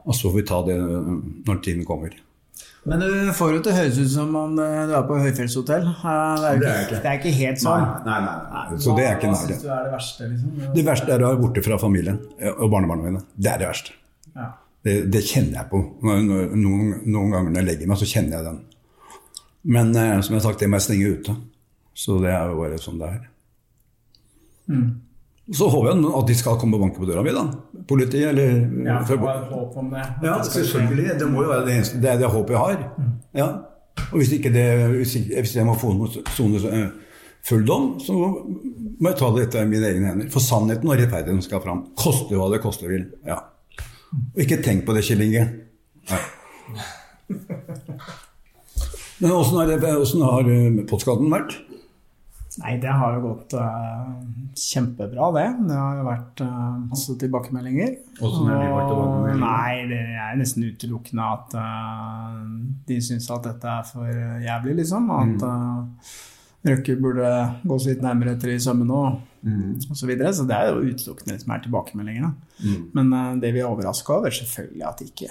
Og 0.06 0.14
så 0.16 0.28
får 0.30 0.36
vi 0.40 0.46
ta 0.48 0.62
det 0.66 0.76
når 0.80 1.60
tiden 1.64 1.84
kommer. 1.88 2.12
Men 2.86 3.00
du 3.02 3.32
får 3.34 3.56
jo 3.56 3.60
til 3.64 3.72
å 3.72 3.76
høres 3.80 3.96
ut 3.98 4.10
som 4.12 4.34
om 4.38 4.58
eh, 4.62 4.82
du 4.86 4.92
er 4.94 5.06
på 5.08 5.16
høyfjellshotell. 5.18 5.88
Eh, 5.90 6.44
Det 6.60 6.68
er, 6.70 6.84
ikke, 6.84 7.00
det 7.02 7.10
er 7.10 7.16
ikke 7.18 7.32
helt 7.34 7.62
sånn. 7.62 7.82
Nei, 8.06 8.18
nei, 8.22 8.34
nei. 8.52 8.78
Så 8.84 8.94
det 8.94 9.06
er 9.08 9.16
ikke 9.18 9.30
Hva 9.32 9.40
nær 9.40 9.48
syns 9.50 9.64
du 9.64 9.70
er 9.74 9.80
det 9.88 9.92
verste? 9.96 10.28
Liksom? 10.30 10.52
Det 10.76 10.84
verste 10.86 11.10
er 11.16 11.24
å 11.24 11.32
være 11.32 11.40
borte 11.42 11.64
fra 11.66 11.78
familien 11.82 12.20
eh, 12.38 12.52
og 12.52 12.70
barnebarna 12.70 13.08
mine. 13.08 13.24
Det 13.34 13.50
er 13.52 13.64
det 13.64 13.70
verste. 13.72 13.96
Ja. 14.36 14.46
Det, 14.86 14.94
det 15.10 15.24
kjenner 15.26 15.58
jeg 15.64 15.70
på. 15.72 15.82
Noen, 16.06 16.94
noen 17.10 17.34
ganger 17.34 17.50
når 17.50 17.58
jeg 17.58 17.68
legger 17.72 17.90
meg, 17.90 17.98
så 17.98 18.06
kjenner 18.12 18.38
jeg 18.38 18.46
den. 18.52 18.60
Men 19.74 19.90
som 19.96 20.36
jeg 20.36 20.38
har 20.38 20.44
sagt, 20.46 20.62
det 20.62 20.68
må 20.70 20.78
jeg 20.78 20.86
stenge 20.86 21.08
ute. 21.16 21.34
Så 21.96 22.20
det 22.22 22.30
er 22.30 22.52
jo 22.52 22.60
bare 22.60 22.78
sånn 22.78 23.00
det 23.02 23.08
er. 23.16 23.24
Mm. 24.70 24.86
Så 25.54 25.68
håper 25.70 25.92
jeg 25.92 26.10
at 26.18 26.26
de 26.26 26.34
skal 26.34 26.56
komme 26.58 26.74
og 26.74 26.82
banke 26.82 26.98
på 26.98 27.06
døra 27.06 27.22
mi, 27.22 27.30
da. 27.34 27.44
Politiet 27.86 28.32
eller 28.32 28.48
Ja, 28.82 28.98
jeg 29.06 29.18
har 29.22 29.44
håp 29.52 29.76
om 29.78 29.92
det. 29.94 30.02
Ja, 30.24 30.40
selvfølgelig. 30.42 31.18
Det 31.20 31.28
må 31.30 31.44
jo 31.44 31.52
være 31.52 31.66
det 31.68 31.74
eneste. 31.76 32.00
Det 32.02 32.10
er 32.10 32.18
det 32.18 32.30
håpet 32.32 32.56
jeg 32.56 32.62
har. 32.64 32.80
Ja. 33.36 33.48
Og 34.10 34.16
hvis 34.18 34.32
ikke 34.34 34.50
det 34.52 34.66
hvis, 34.96 35.14
ikke, 35.20 35.42
hvis 35.44 35.56
jeg 35.56 35.66
må 35.66 35.76
sone 35.78 36.90
full 37.46 37.62
dom, 37.66 37.92
så 38.02 38.16
må 38.16 39.12
jeg 39.12 39.18
ta 39.20 39.30
det 39.36 39.44
etter 39.46 39.68
mine 39.70 39.86
egne 39.86 40.10
hender. 40.10 40.30
For 40.34 40.42
sannheten 40.42 40.90
og 40.90 40.98
rettferdigheten 40.98 41.44
skal 41.46 41.62
fram. 41.62 41.84
Koste 41.98 42.34
hva 42.34 42.50
det 42.50 42.62
koste 42.64 42.90
vil. 42.90 43.06
Ja. 43.26 43.38
Og 44.34 44.42
ikke 44.42 44.58
tenk 44.64 44.82
på 44.86 44.96
det, 44.96 45.06
Kjell 45.06 45.22
Inge. 45.28 45.46
Nei. 46.10 46.22
Men 49.16 49.32
åssen 49.32 49.56
har, 49.56 49.70
har 49.70 50.50
eh, 50.52 51.30
vært? 51.32 51.54
Nei, 52.56 52.76
det 52.80 52.88
har 52.88 53.16
jo 53.18 53.22
gått 53.26 53.52
uh, 53.60 54.06
kjempebra, 54.56 55.26
det. 55.36 55.44
Det 55.68 55.76
har 55.76 55.98
jo 55.98 56.04
vært 56.06 56.40
uh, 56.40 56.78
masse 56.88 57.16
tilbakemeldinger. 57.20 57.90
Hvordan 58.16 58.48
har 58.48 58.62
de 58.62 58.70
vært 58.70 58.88
tilbakemeldinger? 58.92 59.42
Nei, 59.42 59.74
det 59.90 59.98
er 60.24 60.38
nesten 60.40 60.64
utelukkende 60.64 61.26
at 61.34 61.56
uh, 61.60 62.38
de 62.88 62.96
syns 63.04 63.28
at 63.34 63.44
dette 63.50 63.74
er 63.74 63.84
for 63.90 64.22
jævlig, 64.46 64.78
liksom. 64.80 65.12
At 65.18 65.44
uh, 65.44 66.16
Røkke 66.66 66.96
burde 66.98 67.28
gås 67.68 67.84
litt 67.86 68.00
nærmere 68.02 68.32
etter 68.34 68.50
i 68.50 68.58
sømmene 68.58 68.96
og, 68.96 69.20
og 69.46 69.92
så 69.92 70.08
videre. 70.08 70.32
Så 70.34 70.48
det 70.48 70.56
er 70.56 70.72
jo 70.72 70.88
utelukkende 70.88 71.36
det 71.36 71.44
som 71.44 71.52
er 71.54 71.62
tilbakemeldingene. 71.66 72.32
Mm. 72.64 72.80
Men 72.96 73.12
uh, 73.12 73.28
det 73.44 73.52
vi 73.54 73.62
er 73.62 73.68
overraska 73.68 74.16
over, 74.16 74.34
selvfølgelig 74.34 74.88
at 74.88 75.04
ikke 75.04 75.30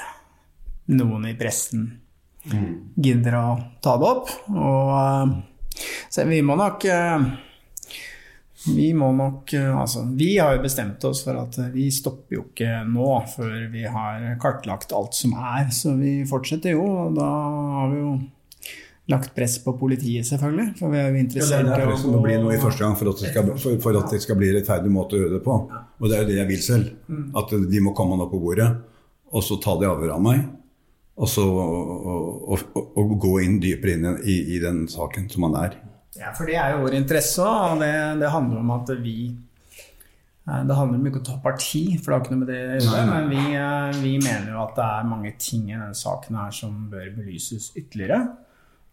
noen 0.93 1.25
i 1.31 1.35
pressen 1.39 1.89
gidder 2.45 3.39
å 3.39 3.45
ta 3.81 3.97
det 3.97 4.13
opp. 4.13 4.31
Og 4.53 5.35
så 6.09 6.25
vi 6.25 6.41
må 6.45 6.55
nok 6.59 6.85
eh, 6.85 7.25
Vi 8.75 8.87
må 8.97 9.11
nok 9.13 9.53
eh, 9.53 9.71
Altså, 9.77 10.05
vi 10.17 10.37
har 10.37 10.55
jo 10.55 10.63
bestemt 10.63 11.03
oss 11.07 11.23
for 11.25 11.37
at 11.41 11.57
eh, 11.61 11.73
vi 11.73 11.89
stopper 11.93 12.37
jo 12.39 12.45
ikke 12.49 12.85
nå 12.89 13.09
før 13.35 13.57
vi 13.73 13.83
har 13.89 14.29
kartlagt 14.41 14.95
alt 14.95 15.17
som 15.17 15.35
er. 15.37 15.69
Så 15.75 15.95
vi 15.99 16.21
fortsetter 16.29 16.77
jo, 16.77 16.85
og 17.05 17.19
da 17.19 17.27
har 17.75 17.91
vi 17.91 18.01
jo 18.01 18.15
lagt 19.11 19.35
press 19.35 19.59
på 19.61 19.75
politiet, 19.77 20.25
selvfølgelig. 20.25 20.71
For 20.79 20.89
vi 20.89 20.97
er 20.97 21.09
jo 21.09 21.11
Ja, 21.11 21.13
det 21.13 21.23
interessert 21.27 21.69
er 21.69 21.91
det 21.91 21.99
som 22.01 22.15
må 22.15 22.23
bli 22.23 22.39
noe 22.41 22.55
i 22.55 22.61
første 22.61 22.85
gang 22.87 22.97
for 22.97 23.11
at, 23.11 23.21
det 23.21 23.33
skal, 23.33 23.51
for, 23.53 23.79
for 23.83 23.99
at 24.01 24.15
det 24.15 24.21
skal 24.23 24.39
bli 24.39 24.49
rettferdig 24.55 24.91
måte 24.93 25.17
å 25.17 25.21
gjøre 25.21 25.37
det 25.37 25.43
på. 25.45 25.57
Og 25.99 26.09
det 26.09 26.17
er 26.17 26.23
jo 26.23 26.29
det 26.31 26.39
jeg 26.39 26.49
vil 26.49 26.63
selv. 26.65 26.93
Mm. 27.05 27.27
At 27.37 27.53
de 27.75 27.83
må 27.85 27.93
komme 27.97 28.17
nå 28.17 28.29
på 28.31 28.41
bordet, 28.41 28.71
og 29.29 29.45
så 29.45 29.59
ta 29.61 29.75
de 29.77 29.91
avhør 29.91 30.15
av 30.17 30.23
meg. 30.25 30.47
Og 31.15 31.29
så 31.31 31.43
å, 31.47 31.65
å, 32.51 32.57
og 32.99 33.13
gå 33.23 33.37
inn 33.45 33.59
dypere 33.63 33.93
inn 33.95 34.07
i, 34.27 34.33
i 34.55 34.59
den 34.59 34.81
saken 34.91 35.29
som 35.31 35.45
man 35.47 35.55
er. 35.61 35.77
Ja, 36.19 36.33
for 36.35 36.47
det 36.47 36.57
er 36.59 36.73
jo 36.75 36.81
vår 36.85 36.97
interesse, 36.97 37.43
og 37.43 37.79
det, 37.83 37.91
det 38.19 38.31
handler 38.33 38.59
om 38.61 38.69
at 38.75 38.91
vi 39.03 39.15
eh, 39.31 40.61
Det 40.67 40.75
handler 40.77 40.99
om 40.99 41.07
ikke 41.09 41.21
å 41.23 41.27
ta 41.27 41.35
parti, 41.43 41.83
for 41.99 42.11
det 42.11 42.15
har 42.17 42.23
ikke 42.23 42.35
noe 42.35 42.41
med 42.45 42.51
det 42.51 42.61
å 42.63 42.79
gjøre. 42.85 43.05
Men 43.11 43.29
vi, 43.31 43.43
eh, 43.59 43.99
vi 44.03 44.13
mener 44.23 44.51
jo 44.53 44.63
at 44.65 44.75
det 44.79 44.87
er 44.87 45.09
mange 45.11 45.31
ting 45.41 45.69
i 45.69 45.75
denne 45.77 45.93
saken 45.95 46.39
her 46.39 46.55
som 46.55 46.81
bør 46.91 47.07
belyses 47.17 47.71
ytterligere. 47.79 48.19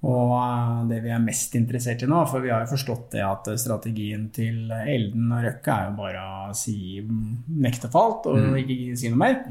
Og 0.02 0.32
eh, 0.34 0.78
det 0.90 1.00
vi 1.04 1.12
er 1.14 1.22
mest 1.22 1.54
interessert 1.58 2.02
i 2.02 2.10
nå, 2.10 2.22
for 2.30 2.42
vi 2.42 2.50
har 2.54 2.64
jo 2.64 2.72
forstått 2.72 3.12
det 3.14 3.22
at 3.26 3.50
strategien 3.62 4.28
til 4.34 4.70
Elden 4.82 5.30
og 5.34 5.42
Røkke 5.46 5.74
er 5.76 5.90
jo 5.90 5.98
bare 5.98 6.22
å 6.50 6.54
si 6.58 6.78
nekte 7.02 7.90
falt 7.90 8.26
og 8.30 8.38
Mm. 8.42 8.56
ikke 8.62 8.96
si 8.98 9.10
noe 9.10 9.22
mer. 9.26 9.42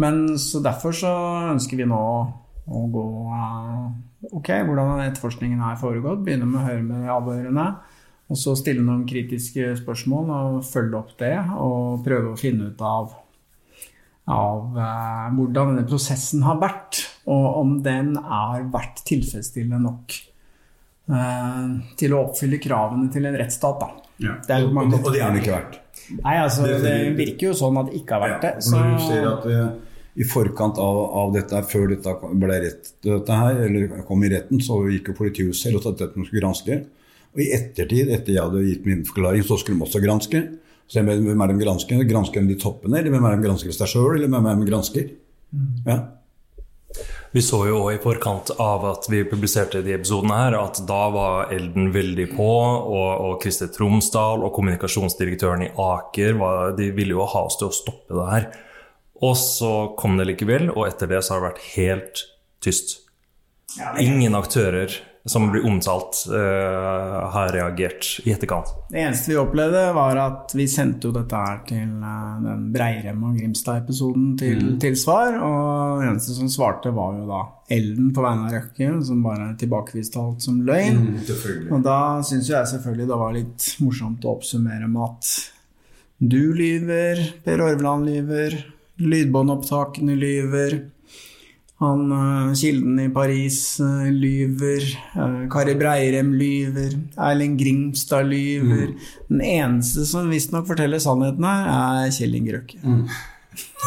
Men 0.00 0.38
så 0.42 0.60
derfor 0.64 0.92
så 0.96 1.10
ønsker 1.52 1.78
vi 1.78 1.86
nå 1.86 2.00
å 2.66 2.80
gå 2.90 3.04
eh, 3.36 3.84
Ok, 4.34 4.48
hvordan 4.66 5.02
etterforskningen 5.04 5.60
her 5.60 5.76
foregått? 5.76 6.22
Begynne 6.24 6.46
med 6.48 6.62
å 6.62 6.64
høre 6.64 6.82
med 6.86 7.10
avhørende, 7.12 7.66
Og 8.32 8.38
så 8.40 8.54
stille 8.56 8.80
noen 8.82 9.02
kritiske 9.06 9.74
spørsmål 9.82 10.30
og 10.32 10.54
følge 10.64 10.96
opp 10.96 11.12
det. 11.20 11.34
Og 11.60 12.00
prøve 12.06 12.32
å 12.32 12.38
finne 12.40 12.70
ut 12.72 12.80
av, 12.80 13.12
av 14.32 14.78
eh, 14.80 15.26
hvordan 15.36 15.74
denne 15.74 15.86
prosessen 15.90 16.42
har 16.48 16.56
vært. 16.62 17.02
Og 17.28 17.60
om 17.60 17.76
den 17.84 18.14
har 18.16 18.64
vært 18.72 19.04
tilfredsstillende 19.06 19.82
nok 19.84 20.16
eh, 21.12 21.62
til 22.00 22.16
å 22.16 22.24
oppfylle 22.30 22.58
kravene 22.64 23.12
til 23.12 23.28
en 23.28 23.36
rettsstat. 23.44 23.84
Ja. 24.24 24.38
Det 24.48 24.62
mange- 24.72 24.96
og, 24.96 25.04
og 25.10 25.12
det 25.14 25.20
har 25.22 25.34
den 25.36 25.42
ikke 25.44 25.58
vært. 25.58 25.80
Nei, 26.24 26.38
altså, 26.40 26.64
Det- 26.66 26.80
det 26.84 27.16
virker 27.20 27.52
jo 27.52 27.58
sånn 27.60 27.78
at 27.80 27.92
det 27.92 28.00
ikke 28.00 28.16
har 28.18 28.24
vært 28.28 28.40
det. 28.48 28.54
Så... 28.64 28.76
Når 28.80 28.94
du 28.96 29.04
ser 29.04 29.28
at 29.36 29.46
eh, 29.52 29.92
i 30.14 30.24
forkant 30.30 30.78
av, 30.78 30.98
av 31.22 31.32
dette, 31.34 31.60
før 31.70 31.88
dette 31.90 32.12
ble 32.38 32.58
rett, 32.62 32.92
dette 33.02 33.38
her, 33.38 33.64
eller 33.66 34.04
kom 34.06 34.22
i 34.22 34.30
retten, 34.30 34.60
så 34.62 34.78
gikk 34.86 35.10
jo 35.10 35.16
politiet 35.18 35.58
selv 35.58 35.80
og 35.80 35.86
sa 35.86 35.94
at 35.94 36.04
dette 36.04 36.26
skulle 36.28 36.42
granske. 36.42 36.80
Og 37.34 37.42
i 37.42 37.50
ettertid, 37.56 38.12
etter 38.14 38.36
jeg 38.36 38.44
hadde 38.44 38.62
gitt 38.62 38.84
min 38.86 39.02
forklaring, 39.08 39.42
så 39.46 39.58
skulle 39.58 39.80
de 39.80 39.88
også 39.88 40.02
granske. 40.04 40.42
Så 40.86 41.00
jeg 41.00 41.08
mente, 41.08 41.26
hvem 41.26 41.40
er 41.42 41.50
de 41.50 41.62
gransker? 41.64 42.04
Gransker 42.06 42.44
de 42.46 42.58
toppene, 42.60 43.00
eller 43.00 43.14
hvem 43.14 43.26
er 43.26 43.34
de 43.34 43.48
gransker 43.48 43.74
seg 43.74 43.90
sjøl, 43.90 44.12
eller 44.18 44.30
hvem 44.30 44.46
er 44.50 44.60
de 44.60 44.68
gransker? 44.68 45.08
Ja. 45.88 45.98
Vi 47.34 47.42
så 47.42 47.64
jo 47.66 47.80
også 47.80 47.96
i 47.96 48.02
forkant 48.04 48.52
av 48.62 48.84
at 48.86 49.08
vi 49.10 49.24
publiserte 49.26 49.80
de 49.82 49.96
episodene 49.96 50.36
her, 50.38 50.54
at 50.60 50.78
da 50.86 51.00
var 51.10 51.50
Elden 51.54 51.88
veldig 51.94 52.28
på, 52.36 52.46
og, 52.46 53.08
og 53.24 53.42
Christer 53.42 53.72
Tromsdal 53.74 54.44
og 54.46 54.54
kommunikasjonsdirektøren 54.54 55.66
i 55.66 55.72
Aker 55.74 56.38
var, 56.38 56.76
de 56.78 56.92
ville 56.94 57.16
jo 57.16 57.26
ha 57.26 57.42
oss 57.48 57.58
til 57.58 57.72
å 57.72 57.74
stoppe 57.74 58.14
det 58.14 58.28
her. 58.30 58.46
Og 59.22 59.36
så 59.38 59.72
kom 59.98 60.16
det 60.18 60.26
likevel, 60.32 60.70
og 60.74 60.88
etter 60.88 61.06
det 61.10 61.22
så 61.24 61.34
har 61.36 61.42
det 61.42 61.50
vært 61.52 61.66
helt 61.76 62.24
tyst. 62.64 63.00
Ingen 64.00 64.34
aktører 64.34 64.90
som 65.26 65.46
blir 65.48 65.64
omtalt, 65.64 66.18
uh, 66.28 67.30
har 67.32 67.48
reagert 67.54 68.20
i 68.28 68.32
etterkant. 68.34 68.68
Det 68.90 69.00
eneste 69.00 69.30
vi 69.32 69.38
opplevde, 69.40 69.86
var 69.96 70.18
at 70.20 70.52
vi 70.52 70.66
sendte 70.68 71.08
jo 71.08 71.14
dette 71.14 71.38
her 71.40 71.62
til 71.64 71.94
uh, 72.04 72.42
den 72.44 72.66
Breirem 72.74 73.22
og 73.24 73.38
Grimstad-episoden 73.38 74.34
til, 74.36 74.58
Mm. 74.60 74.74
til 74.82 74.98
svar, 75.00 75.38
og 75.40 76.02
den 76.02 76.10
eneste 76.10 76.36
som 76.36 76.50
svarte, 76.52 76.92
var 76.92 77.16
jo 77.16 77.24
da 77.30 77.40
Elden 77.72 78.12
på 78.12 78.20
vegne 78.20 78.50
av 78.50 78.52
Røkke, 78.58 78.90
som 79.08 79.22
bare 79.24 79.48
tilbakeviste 79.56 80.20
alt 80.20 80.44
som 80.44 80.60
løgn. 80.60 81.00
Mm, 81.16 81.72
og 81.72 81.82
da 81.88 81.98
syns 82.20 82.50
jeg 82.52 82.72
selvfølgelig 82.74 83.08
det 83.08 83.20
var 83.24 83.32
litt 83.32 83.70
morsomt 83.80 84.28
å 84.28 84.36
oppsummere 84.36 84.90
med 84.92 85.08
at 85.08 85.32
du 86.20 86.52
lyver, 86.52 87.24
Per 87.44 87.64
Orvland 87.64 88.04
lyver, 88.12 88.60
lydbåndopptakene 89.00 90.14
lyver. 90.18 90.76
Han 91.82 92.04
eh, 92.14 92.52
Kilden 92.54 93.00
i 93.02 93.08
Paris 93.12 93.80
eh, 93.82 94.06
lyver. 94.14 94.84
eh, 95.18 95.38
Kari 95.50 95.74
Breirem 95.74 96.32
lyver. 96.38 96.94
Erling 97.18 97.56
Grimstad 97.60 98.28
lyver. 98.30 98.94
Den 99.28 99.40
eneste 99.42 100.06
som 100.06 100.30
visstnok 100.30 100.68
forteller 100.70 101.02
sannheten 101.02 101.44
her, 101.44 101.66
er 102.06 102.12
Kjell 102.14 102.34
Inge 102.40 102.58
Røkke. 102.58 102.82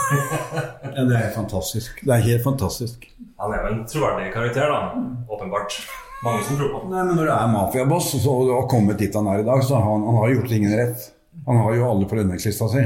Ja, 0.07 1.03
det 1.03 1.15
er 1.17 1.31
fantastisk. 1.35 1.97
Det 2.05 2.13
er 2.13 2.21
helt 2.23 2.43
fantastisk. 2.45 3.01
Han 3.41 3.51
er 3.51 3.65
jo 3.65 3.71
en 3.73 3.81
troverdig 3.89 4.29
karakter, 4.31 4.69
da. 4.71 5.01
Åpenbart. 5.27 5.75
Mange 6.23 6.45
som 6.47 6.55
tror 6.59 6.69
på 6.71 6.79
ham. 6.83 6.93
Nei, 6.93 7.01
men 7.09 7.17
Når 7.19 7.27
du 7.27 7.31
er 7.33 7.49
mafiaboss 7.51 8.13
og 8.21 8.47
har 8.53 8.69
kommet 8.71 9.01
dit 9.01 9.13
han 9.17 9.27
er 9.27 9.41
i 9.41 9.45
dag, 9.47 9.59
så 9.67 9.81
han, 9.83 10.05
han 10.07 10.19
har 10.21 10.31
gjort 10.31 10.47
tingene 10.53 10.79
rett. 10.79 11.09
Han 11.49 11.59
har 11.65 11.75
jo 11.75 11.89
alle 11.89 12.07
på 12.07 12.15
lønningslista 12.21 12.69
si. 12.71 12.85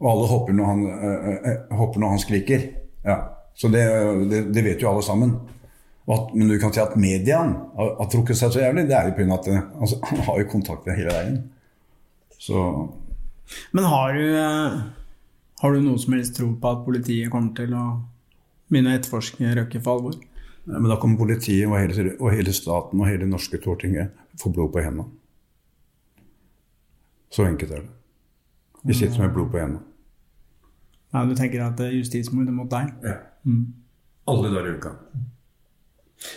Og 0.00 0.08
alle 0.10 0.28
hopper 0.30 0.56
når 0.56 0.68
han, 0.70 0.84
øh, 0.90 1.48
hopper 1.76 2.00
når 2.00 2.14
han 2.14 2.22
skriker. 2.22 2.66
Ja. 3.04 3.16
Så 3.54 3.68
det, 3.68 3.82
det, 4.30 4.44
det 4.54 4.64
vet 4.64 4.82
jo 4.82 4.88
alle 4.90 5.02
sammen. 5.04 5.34
At, 6.10 6.32
men 6.34 6.48
du 6.48 6.56
kan 6.58 6.72
si 6.74 6.80
at 6.82 6.96
mediene 6.98 7.58
har, 7.76 7.90
har 7.98 8.08
trukket 8.10 8.38
seg 8.38 8.54
så 8.54 8.62
jævlig, 8.64 8.86
det 8.88 8.96
er 8.96 9.10
jo 9.10 9.16
pga. 9.18 9.36
at 9.36 9.50
altså, 9.52 9.98
han 10.10 10.24
har 10.26 10.40
jo 10.40 10.48
kontakter 10.50 10.96
hele 10.96 11.12
veien. 11.14 11.36
Så 12.40 12.64
Men 13.76 13.84
har 13.84 14.16
du, 14.16 14.24
har 15.60 15.74
du 15.74 15.84
noe 15.84 16.00
som 16.00 16.16
helst 16.16 16.36
tro 16.38 16.48
på 16.56 16.72
at 16.72 16.82
politiet 16.86 17.30
kommer 17.30 17.52
til 17.58 17.76
å 17.76 17.84
begynne 18.70 18.94
å 18.94 18.98
etterforske 18.98 19.52
Røkke 19.58 19.82
for 19.84 19.98
alvor? 19.98 20.16
Ja, 20.64 20.78
Men 20.78 20.88
da 20.90 20.96
kommer 21.02 21.20
politiet 21.20 21.68
og 21.68 21.76
hele, 21.76 22.14
og 22.18 22.32
hele 22.32 22.54
staten 22.56 23.00
og 23.00 23.10
hele 23.10 23.28
norske 23.28 23.60
Stortinget 23.60 24.16
få 24.40 24.52
blod 24.54 24.72
på 24.72 24.82
hendene. 24.84 25.10
Så 27.30 27.44
enkelt 27.46 27.76
er 27.76 27.84
det. 27.84 27.94
Vi 28.88 28.96
sitter 28.96 29.26
med 29.26 29.36
blod 29.36 29.52
på 29.52 29.60
hendene. 29.60 29.89
Ja, 31.12 31.24
du 31.26 31.34
tenker 31.34 31.64
at 31.66 31.76
det 31.80 31.88
er 31.90 31.96
justismord 31.98 32.50
mot 32.54 32.70
deg? 32.70 32.92
Ja. 33.04 33.16
Mm. 33.46 33.64
Alle 34.30 34.50
dager 34.52 34.68
i 34.70 34.76
uka. 34.78 34.92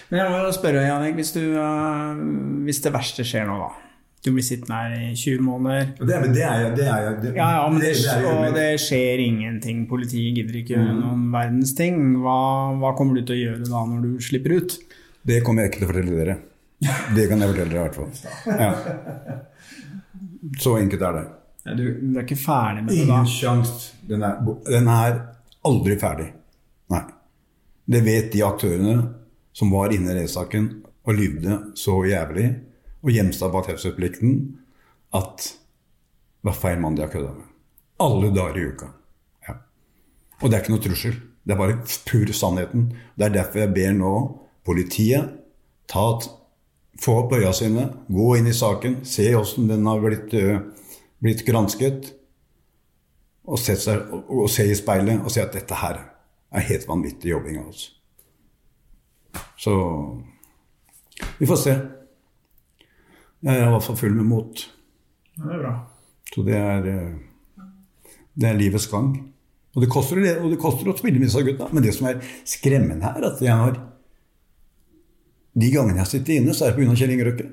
Men 0.09 0.19
jeg 0.21 0.31
må 0.31 0.51
spørre, 0.55 0.83
Janik, 0.87 1.17
hvis, 1.19 1.33
du, 1.35 1.41
eh, 1.59 2.21
hvis 2.65 2.79
det 2.85 2.93
verste 2.95 3.25
skjer 3.27 3.45
nå, 3.49 3.57
da. 3.59 3.71
Du 4.23 4.29
blir 4.31 4.45
sittende 4.47 4.77
her 4.79 4.93
i 4.95 5.09
20 5.19 5.41
måneder. 5.43 5.89
Det, 5.99 6.15
men 6.23 6.31
det 6.31 6.43
er 6.47 6.61
jo 6.63 6.69
det 6.77 6.85
er, 6.87 7.07
det, 7.19 7.33
Ja, 7.35 7.47
ja, 7.57 7.63
men 7.69 7.81
det, 7.83 7.89
det 7.99 8.13
er 8.13 8.27
og 8.47 8.53
det 8.55 8.69
skjer 8.79 9.19
ingenting. 9.19 9.81
Politiet 9.89 10.37
gidder 10.39 10.55
ikke 10.61 10.77
gjøre 10.77 10.93
Mm. 10.93 11.01
noen 11.03 11.25
verdens 11.33 11.73
ting. 11.75 11.99
Hva, 12.23 12.37
hva 12.79 12.93
kommer 12.95 13.19
du 13.19 13.25
til 13.27 13.35
å 13.35 13.41
gjøre 13.41 13.67
da 13.67 13.81
når 13.91 14.01
du 14.05 14.23
slipper 14.23 14.55
ut? 14.55 14.77
Det 15.27 15.41
kommer 15.43 15.63
jeg 15.65 15.73
ikke 15.73 15.81
til 15.81 15.87
å 15.89 15.91
fortelle 15.91 16.15
dere. 16.21 16.37
Det 17.15 17.27
kan 17.29 17.43
jeg 17.43 17.51
fortelle 17.51 17.75
dere 17.75 17.81
i 17.81 17.87
hvert 17.89 17.99
fall. 17.99 18.11
Ja. 18.47 18.71
Så 20.63 20.77
enkelt 20.79 21.01
er 21.07 21.19
det. 21.19 21.25
Ja, 21.65 21.73
Du, 21.73 21.83
du 22.01 22.17
er 22.17 22.25
ikke 22.25 22.39
ferdig 22.39 22.83
med 22.83 22.93
det 22.93 23.05
da? 23.07 23.19
Ingen 23.21 23.29
sjanse. 23.31 23.93
Den 24.07 24.23
den 24.67 24.87
er 24.91 25.19
aldri 25.65 25.97
ferdig. 25.99 26.29
Nei. 26.91 27.03
Det 27.85 28.01
vet 28.03 28.31
de 28.33 28.43
aktørene 28.45 28.97
som 29.55 29.71
var 29.71 29.93
inne 29.95 30.11
i 30.11 30.17
rettssaken 30.21 30.69
og 31.03 31.17
lyvde 31.17 31.59
så 31.79 31.99
jævlig 32.07 32.47
og 33.03 33.51
bak 33.51 33.67
taushetsplikten 33.67 34.37
at 35.13 35.43
det 36.43 36.47
var 36.49 36.55
feil 36.55 36.79
mann 36.79 36.95
de 36.95 37.03
har 37.03 37.11
kødda 37.11 37.33
med. 37.33 37.49
Alle 37.99 38.31
dager 38.35 38.57
i 38.57 38.65
uka. 38.67 38.87
Ja. 39.47 39.55
Og 40.41 40.49
det 40.49 40.57
er 40.57 40.63
ikke 40.63 40.73
noe 40.73 40.83
trussel. 40.83 41.19
Det 41.43 41.53
er 41.53 41.59
bare 41.59 41.77
pur 42.07 42.31
sannheten. 42.33 42.93
Det 43.15 43.25
er 43.27 43.35
derfor 43.35 43.59
jeg 43.59 43.73
ber 43.75 43.93
nå 43.95 44.13
politiet 44.65 45.29
ta 45.91 46.19
få 47.03 47.15
opp 47.23 47.33
øya 47.35 47.51
sine, 47.55 47.87
gå 48.07 48.35
inn 48.37 48.47
i 48.47 48.53
saken, 48.55 48.99
se 49.07 49.25
åssen 49.35 49.67
den 49.67 49.85
har 49.89 49.99
blitt, 49.99 50.33
øh, 50.33 50.59
blitt 51.23 51.45
gransket, 51.47 52.11
og, 53.43 53.57
sett 53.59 53.81
seg, 53.83 54.05
og, 54.13 54.29
og 54.43 54.51
se 54.51 54.65
i 54.69 54.75
speilet 54.77 55.23
og 55.23 55.31
se 55.33 55.43
at 55.43 55.55
dette 55.55 55.79
her 55.79 55.99
er 56.53 56.67
helt 56.69 56.87
vanvittig 56.87 57.33
jobbing 57.33 57.59
av 57.59 57.73
oss. 57.73 57.89
Så 59.59 59.73
vi 61.39 61.47
får 61.49 61.59
se. 61.59 61.73
Jeg 63.43 63.59
er 63.59 63.67
i 63.67 63.73
hvert 63.73 63.85
fall 63.85 63.99
full 63.99 64.15
med 64.15 64.27
mot. 64.29 64.63
Ja, 65.35 65.45
det 65.47 65.55
er 65.57 65.63
bra. 65.63 65.73
Så 66.33 66.43
det 66.47 66.57
er, 66.57 66.87
det 68.33 68.49
er 68.49 68.59
livets 68.59 68.87
gang. 68.91 69.11
Og 69.73 69.81
det 69.81 69.89
koster, 69.91 70.21
og 70.37 70.51
det 70.51 70.61
koster 70.61 70.89
å 70.89 70.95
spille 70.97 71.19
med 71.19 71.27
disse 71.27 71.43
gutta. 71.45 71.67
Men 71.73 71.85
det 71.85 71.95
som 71.97 72.07
er 72.09 72.21
skremmende 72.47 73.09
her, 73.09 73.27
at 73.31 73.41
jeg 73.41 73.57
har 73.63 73.81
De 75.53 75.67
gangene 75.69 75.99
jeg 75.99 76.01
har 76.01 76.09
sittet 76.09 76.31
inne, 76.39 76.53
så 76.57 76.65
er 76.65 76.71
det 76.73 76.81
pga. 76.81 76.95
Kjell 76.97 77.11
Inge 77.13 77.25
Røkke. 77.27 77.43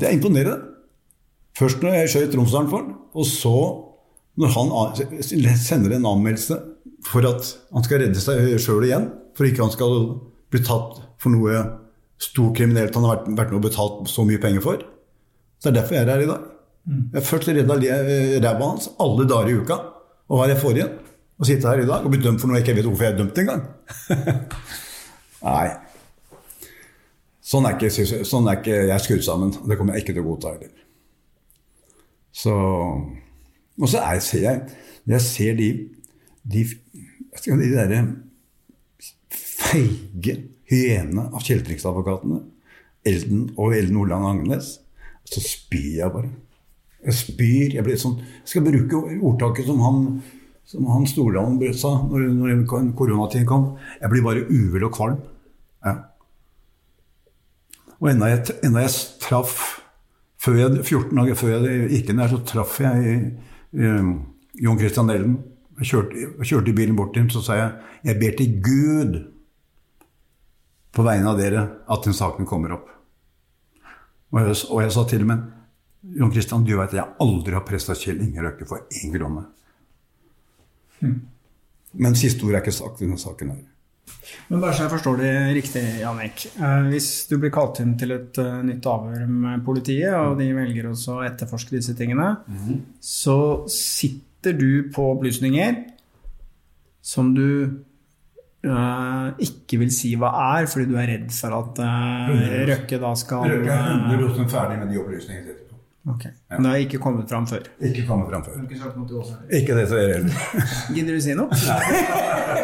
Det 0.00 0.08
er 0.08 0.16
imponerende. 0.16 0.71
Først 1.58 1.82
når 1.84 1.96
jeg 1.98 2.10
skjøt 2.14 2.36
Romsdalen 2.38 2.70
for 2.72 2.80
han, 2.82 2.94
og 3.12 3.26
så 3.28 3.54
når 4.40 4.54
han 4.54 5.56
sender 5.60 5.96
en 5.98 6.06
anmeldelse 6.08 6.56
for 7.04 7.26
at 7.28 7.50
han 7.74 7.84
skal 7.84 8.00
redde 8.00 8.22
seg 8.22 8.54
sjøl 8.62 8.86
igjen, 8.88 9.10
for 9.36 9.44
ikke 9.48 9.64
han 9.66 9.74
skal 9.74 9.96
bli 10.52 10.62
tatt 10.64 11.00
for 11.20 11.34
noe 11.34 11.60
stort 12.22 12.56
kriminelt 12.56 12.94
han 12.96 13.04
har 13.04 13.18
vært, 13.20 13.28
vært 13.36 13.52
med 13.52 13.58
og 13.60 13.66
betalt 13.66 14.08
så 14.12 14.24
mye 14.28 14.40
penger 14.40 14.64
for. 14.64 14.80
Så 15.60 15.68
det 15.68 15.72
er 15.74 15.78
derfor 15.80 15.98
jeg 15.98 16.06
er 16.06 16.12
her 16.14 16.24
i 16.24 16.30
dag. 16.30 16.48
Jeg 16.88 17.18
har 17.20 17.26
først 17.28 17.48
redda 17.52 17.76
le- 17.78 18.40
ræva 18.42 18.68
hans 18.72 18.88
alle 19.02 19.26
dager 19.30 19.50
i 19.52 19.56
uka. 19.60 19.76
Og 20.32 20.38
hva 20.38 20.46
er 20.48 20.54
jeg 20.54 20.62
får 20.62 20.78
igjen? 20.80 20.92
Å 21.42 21.46
sitte 21.48 21.68
her 21.70 21.82
i 21.82 21.86
dag 21.88 22.04
og 22.06 22.12
bli 22.14 22.20
dømt 22.22 22.40
for 22.42 22.48
noe 22.50 22.58
jeg 22.60 22.64
ikke 22.66 22.76
vet 22.80 22.88
hvorfor 22.88 23.06
jeg 23.06 23.14
er 23.14 23.20
dømt 23.20 23.40
engang. 23.42 23.62
Nei. 25.46 25.68
Sånn 27.52 27.66
er, 27.68 27.74
ikke, 27.76 27.90
sånn 28.26 28.46
er 28.48 28.60
ikke 28.60 28.76
jeg 28.88 29.04
skrudd 29.04 29.24
sammen. 29.26 29.50
Det 29.66 29.76
kommer 29.78 29.98
jeg 29.98 30.04
ikke 30.06 30.14
til 30.16 30.24
å 30.24 30.28
godta 30.30 30.54
heller. 30.54 30.72
Så 32.32 32.52
Og 33.80 33.88
så 33.88 34.00
er, 34.00 34.20
ser 34.20 34.42
jeg 34.46 34.62
Jeg 35.06 35.20
ser 35.20 35.56
de 35.58 35.68
de, 36.42 36.64
de 37.46 37.68
derre 37.70 38.02
feige 39.32 40.34
hyene 40.68 41.28
av 41.30 41.42
kjeltringsadvokatene, 41.44 42.40
Elden 43.06 43.44
og 43.56 43.76
Elden 43.76 43.98
Oland 44.02 44.26
Agnes, 44.26 44.76
så 45.28 45.42
spyr 45.42 46.00
jeg 46.00 46.14
bare. 46.14 46.30
Jeg 47.02 47.18
spyr. 47.18 47.74
Jeg, 47.76 47.84
blir 47.86 47.98
sånn, 47.98 48.18
jeg 48.42 48.52
skal 48.52 48.66
bruke 48.66 49.00
ordtaket 49.22 49.66
som 49.66 49.80
han, 49.82 50.00
som 50.68 50.86
han 50.90 51.06
Stordalen 51.10 51.58
sa 51.78 51.94
når, 52.06 52.28
når 52.36 52.90
koronatiden 52.98 53.48
kom. 53.48 53.72
Jeg 54.00 54.12
blir 54.12 54.26
bare 54.26 54.46
uvel 54.50 54.86
og 54.86 54.94
kvalm. 54.94 55.22
Ja. 55.82 55.96
Og 57.98 58.10
enda 58.12 58.30
jeg, 58.30 58.58
enda 58.66 58.84
jeg 58.84 58.94
traff 59.22 59.81
før 60.42 60.58
jeg, 60.58 60.84
14 60.84 61.18
dager 61.18 61.38
før 61.38 61.52
jeg 61.54 61.88
gikk 61.92 62.12
inn 62.12 62.22
der, 62.22 62.32
så 62.32 62.40
traff 62.46 62.78
jeg 62.82 63.16
eh, 63.78 64.12
Jon 64.62 64.80
Christian 64.80 65.12
Ellen. 65.14 65.38
Jeg 65.80 65.88
kjørte, 65.92 66.26
kjørte 66.44 66.74
bilen 66.76 66.98
bort 66.98 67.14
til 67.14 67.24
ham, 67.24 67.30
så 67.32 67.42
sa 67.44 67.58
jeg 67.58 67.70
jeg 68.10 68.18
ber 68.20 68.34
til 68.38 68.56
Gud 68.64 69.20
på 70.92 71.04
vegne 71.06 71.30
av 71.30 71.38
dere 71.40 71.62
at 71.90 72.04
den 72.04 72.16
saken 72.16 72.48
kommer 72.48 72.74
opp. 72.76 72.90
Og 74.32 74.40
jeg, 74.40 74.56
og 74.68 74.82
jeg 74.82 74.94
sa 74.94 75.04
til 75.08 75.24
dem 75.24 75.34
Jon 76.18 76.32
Christian, 76.34 76.64
du 76.66 76.74
vet 76.74 76.90
at 76.90 76.98
jeg 76.98 77.18
aldri 77.22 77.54
har 77.54 77.64
pressa 77.66 77.94
Kjell 77.96 78.24
Inge 78.24 78.42
Røkke 78.42 78.66
for 78.68 78.88
én 78.98 79.12
krone. 79.14 79.44
Men 81.92 82.16
siste 82.18 82.44
ord 82.46 82.56
er 82.56 82.64
ikke 82.64 82.74
sagt 82.74 83.00
i 83.00 83.06
denne 83.06 83.20
saken. 83.20 83.54
her. 83.54 83.71
Men 84.48 84.60
bare 84.60 84.74
så 84.76 84.84
jeg 84.84 84.92
forstår 84.92 85.20
det 85.20 85.32
riktig, 85.56 85.82
Janek. 86.02 86.44
Eh, 86.56 86.88
hvis 86.92 87.08
du 87.30 87.36
blir 87.40 87.52
kalt 87.54 87.80
inn 87.84 87.94
til 88.00 88.16
et 88.16 88.40
eh, 88.42 88.58
nytt 88.66 88.88
avhør 88.90 89.24
med 89.30 89.62
politiet, 89.64 90.12
og 90.16 90.36
de 90.40 90.50
velger 90.56 90.90
også 90.90 91.18
å 91.18 91.22
etterforske 91.28 91.76
disse 91.76 91.94
tingene, 91.98 92.34
så 93.00 93.38
sitter 93.72 94.58
du 94.58 94.90
på 94.92 95.06
opplysninger 95.14 95.80
som 97.02 97.32
du 97.36 97.48
Uh, 98.62 99.34
ikke 99.42 99.80
vil 99.80 99.88
si 99.90 100.12
hva 100.14 100.28
er, 100.54 100.68
fordi 100.70 100.84
du 100.86 100.92
er 100.94 101.08
redd 101.10 101.32
for 101.34 101.50
at 101.56 101.80
uh, 101.82 102.28
Røkke 102.68 103.00
da 103.02 103.08
skal 103.18 103.48
Røkke 103.50 103.74
er 103.74 104.12
eh, 104.14 104.20
100 104.20 104.46
ferdig 104.52 104.76
med 104.78 104.92
de 104.92 105.00
opplysningene 105.00 105.50
etterpå. 105.50 105.80
Ok. 106.12 106.28
Men 106.52 106.68
det 106.68 106.70
har 106.70 106.84
ikke 106.84 107.00
kommet 107.02 107.26
fram 107.30 107.48
før? 107.50 107.66
Ikke 107.88 108.04
kommet 108.06 108.30
fram 108.30 108.46
før. 108.46 108.60
Ikke 108.62 108.78
sagt 108.78 109.00
noe 109.00 109.10
til 109.10 109.18
oss. 109.18 109.32
Ikke 109.58 109.80
det 109.80 109.88
som 109.90 109.98
er 109.98 110.14
heller. 110.14 110.70
Gidder 110.94 111.18
du 111.18 111.24
si 111.26 111.34
noe? 111.40 111.58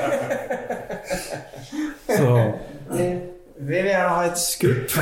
Så 2.09 2.29
Vi 3.59 3.75
vil 3.75 3.91
gjerne 3.91 4.15
ha 4.15 4.25
et 4.29 4.41
skup. 4.41 4.95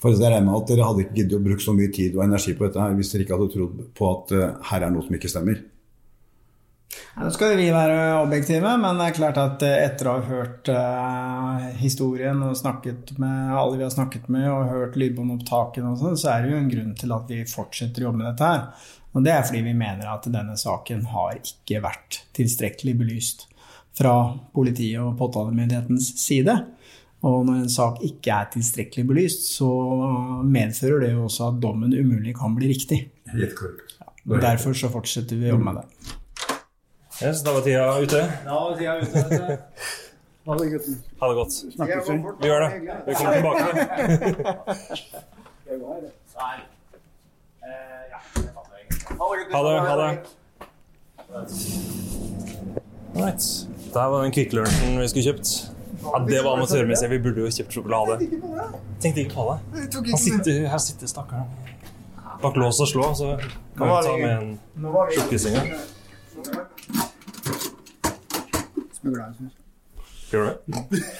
For 0.00 0.16
det 0.16 0.30
regner 0.30 0.46
med 0.46 0.56
at 0.56 0.70
dere 0.70 0.86
hadde 0.88 1.04
ikke 1.04 1.18
giddet 1.18 1.36
å 1.36 1.42
bruke 1.44 1.64
så 1.64 1.74
mye 1.76 1.90
tid 1.92 2.14
og 2.16 2.24
energi 2.24 2.54
på 2.56 2.64
dette 2.64 2.80
her 2.80 2.94
hvis 2.96 3.10
dere 3.12 3.26
ikke 3.26 3.36
hadde 3.36 3.52
trodd 3.52 3.82
på 3.98 4.08
at 4.08 4.32
eh, 4.32 4.54
her 4.70 4.86
er 4.86 4.94
noe 4.94 5.04
som 5.04 5.16
ikke 5.18 5.28
stemmer. 5.28 5.60
Ja, 6.90 7.26
Nå 7.26 7.30
skal 7.34 7.52
vi 7.58 7.68
være 7.74 7.98
objektive, 8.22 8.72
men 8.80 8.98
det 8.98 9.10
er 9.10 9.18
klart 9.18 9.40
at 9.42 9.64
eh, 9.66 9.76
etter 9.84 10.08
å 10.08 10.14
ha 10.16 10.24
hørt 10.24 10.70
eh, 10.72 11.66
historien 11.82 12.40
og 12.46 12.56
snakket 12.58 13.12
med 13.20 13.52
alle 13.52 13.76
vi 13.76 13.84
har 13.84 13.92
snakket 13.92 14.30
med, 14.32 14.48
og 14.48 14.72
hørt 14.72 14.96
lydbåndopptakene 15.00 15.92
og 15.92 16.00
sånn, 16.00 16.16
så 16.20 16.32
er 16.32 16.46
det 16.46 16.54
jo 16.54 16.62
en 16.62 16.72
grunn 16.72 16.96
til 16.96 17.14
at 17.18 17.28
vi 17.30 17.44
fortsetter 17.52 18.00
å 18.00 18.08
jobbe 18.08 18.22
med 18.22 18.30
dette 18.32 18.50
her. 18.54 18.90
Og 19.10 19.26
det 19.26 19.34
er 19.34 19.46
fordi 19.46 19.62
vi 19.66 19.76
mener 19.76 20.08
at 20.08 20.32
denne 20.32 20.56
saken 20.58 21.04
har 21.12 21.36
ikke 21.42 21.84
vært 21.84 22.22
tilstrekkelig 22.38 22.96
belyst 23.02 23.49
fra 24.00 24.14
politiet 24.56 25.00
og 25.02 25.16
påtalemyndighetens 25.20 26.12
side. 26.22 26.54
Og 27.20 27.44
når 27.44 27.54
en 27.66 27.72
sak 27.72 27.98
ikke 28.06 28.32
er 28.32 28.48
tilstrekkelig 28.54 29.04
belyst, 29.10 29.50
så 29.58 29.68
medfører 30.48 31.04
det 31.04 31.10
jo 31.12 31.26
også 31.28 31.50
at 31.50 31.58
dommen 31.62 31.92
umulig 31.92 32.32
kan 32.38 32.54
bli 32.56 32.70
riktig. 32.72 33.02
Helt 33.34 33.54
korrekt. 33.58 33.96
Og 34.28 34.40
Derfor 34.40 34.72
så 34.76 34.88
fortsetter 34.92 35.36
vi 35.36 35.48
å 35.48 35.54
jobbe 35.54 35.66
med 35.68 35.80
det. 35.80 35.86
Yes, 37.20 37.42
da 37.44 37.52
var 37.52 37.60
tida 37.66 37.84
ute. 38.00 38.20
Ja, 38.46 38.58
tida 38.78 38.94
er 38.94 39.00
ute. 39.04 39.58
Ha 40.48 40.56
det, 40.56 40.70
gutten. 40.72 40.94
Ha 41.20 41.28
det 41.28 41.36
godt. 41.36 41.52
Snakkes 41.74 42.08
vi. 42.08 42.16
Vi 42.40 42.48
gjør 42.48 42.60
det. 42.64 42.70
Vi 43.06 43.12
kommer 43.20 43.34
tilbake. 43.36 43.68
Ha 49.50 49.62
det. 49.62 49.80
Ha 49.80 49.96
det. 49.96 50.18
Right. 53.14 53.69
Der 53.94 54.04
var 54.04 54.22
den 54.22 54.32
Kvikk 54.32 54.52
Lunsjen 54.52 55.00
vi 55.00 55.08
skulle 55.08 55.24
kjøpt. 55.24 55.70
Ja, 56.02 56.24
Det 56.28 56.44
var 56.44 56.52
amatørmessig. 56.56 57.10
Vi 57.10 57.18
burde 57.18 57.40
jo 57.40 57.46
kjøpt 57.50 57.72
sjokolade. 57.74 58.18
Tenkte 59.02 59.20
ikke 59.24 59.34
på 59.34 59.42
det. 59.50 59.58
Han 60.10 60.18
sitter, 60.18 60.68
her 60.68 60.78
sitter 60.78 61.06
stakkaren 61.06 61.44
bak 62.42 62.56
lås 62.56 62.80
og 62.80 62.88
slå, 62.88 63.14
så 63.14 63.36
kan 63.76 63.86
vi 63.86 63.92
ta 64.06 64.16
med 64.16 64.42
en 64.42 64.58
sjokkising. 65.14 65.56
Smugla 69.00 69.24
en 69.26 69.34
snus. 69.34 69.52
Gjør 70.30 70.42
du 70.42 70.48
det? 70.48 70.56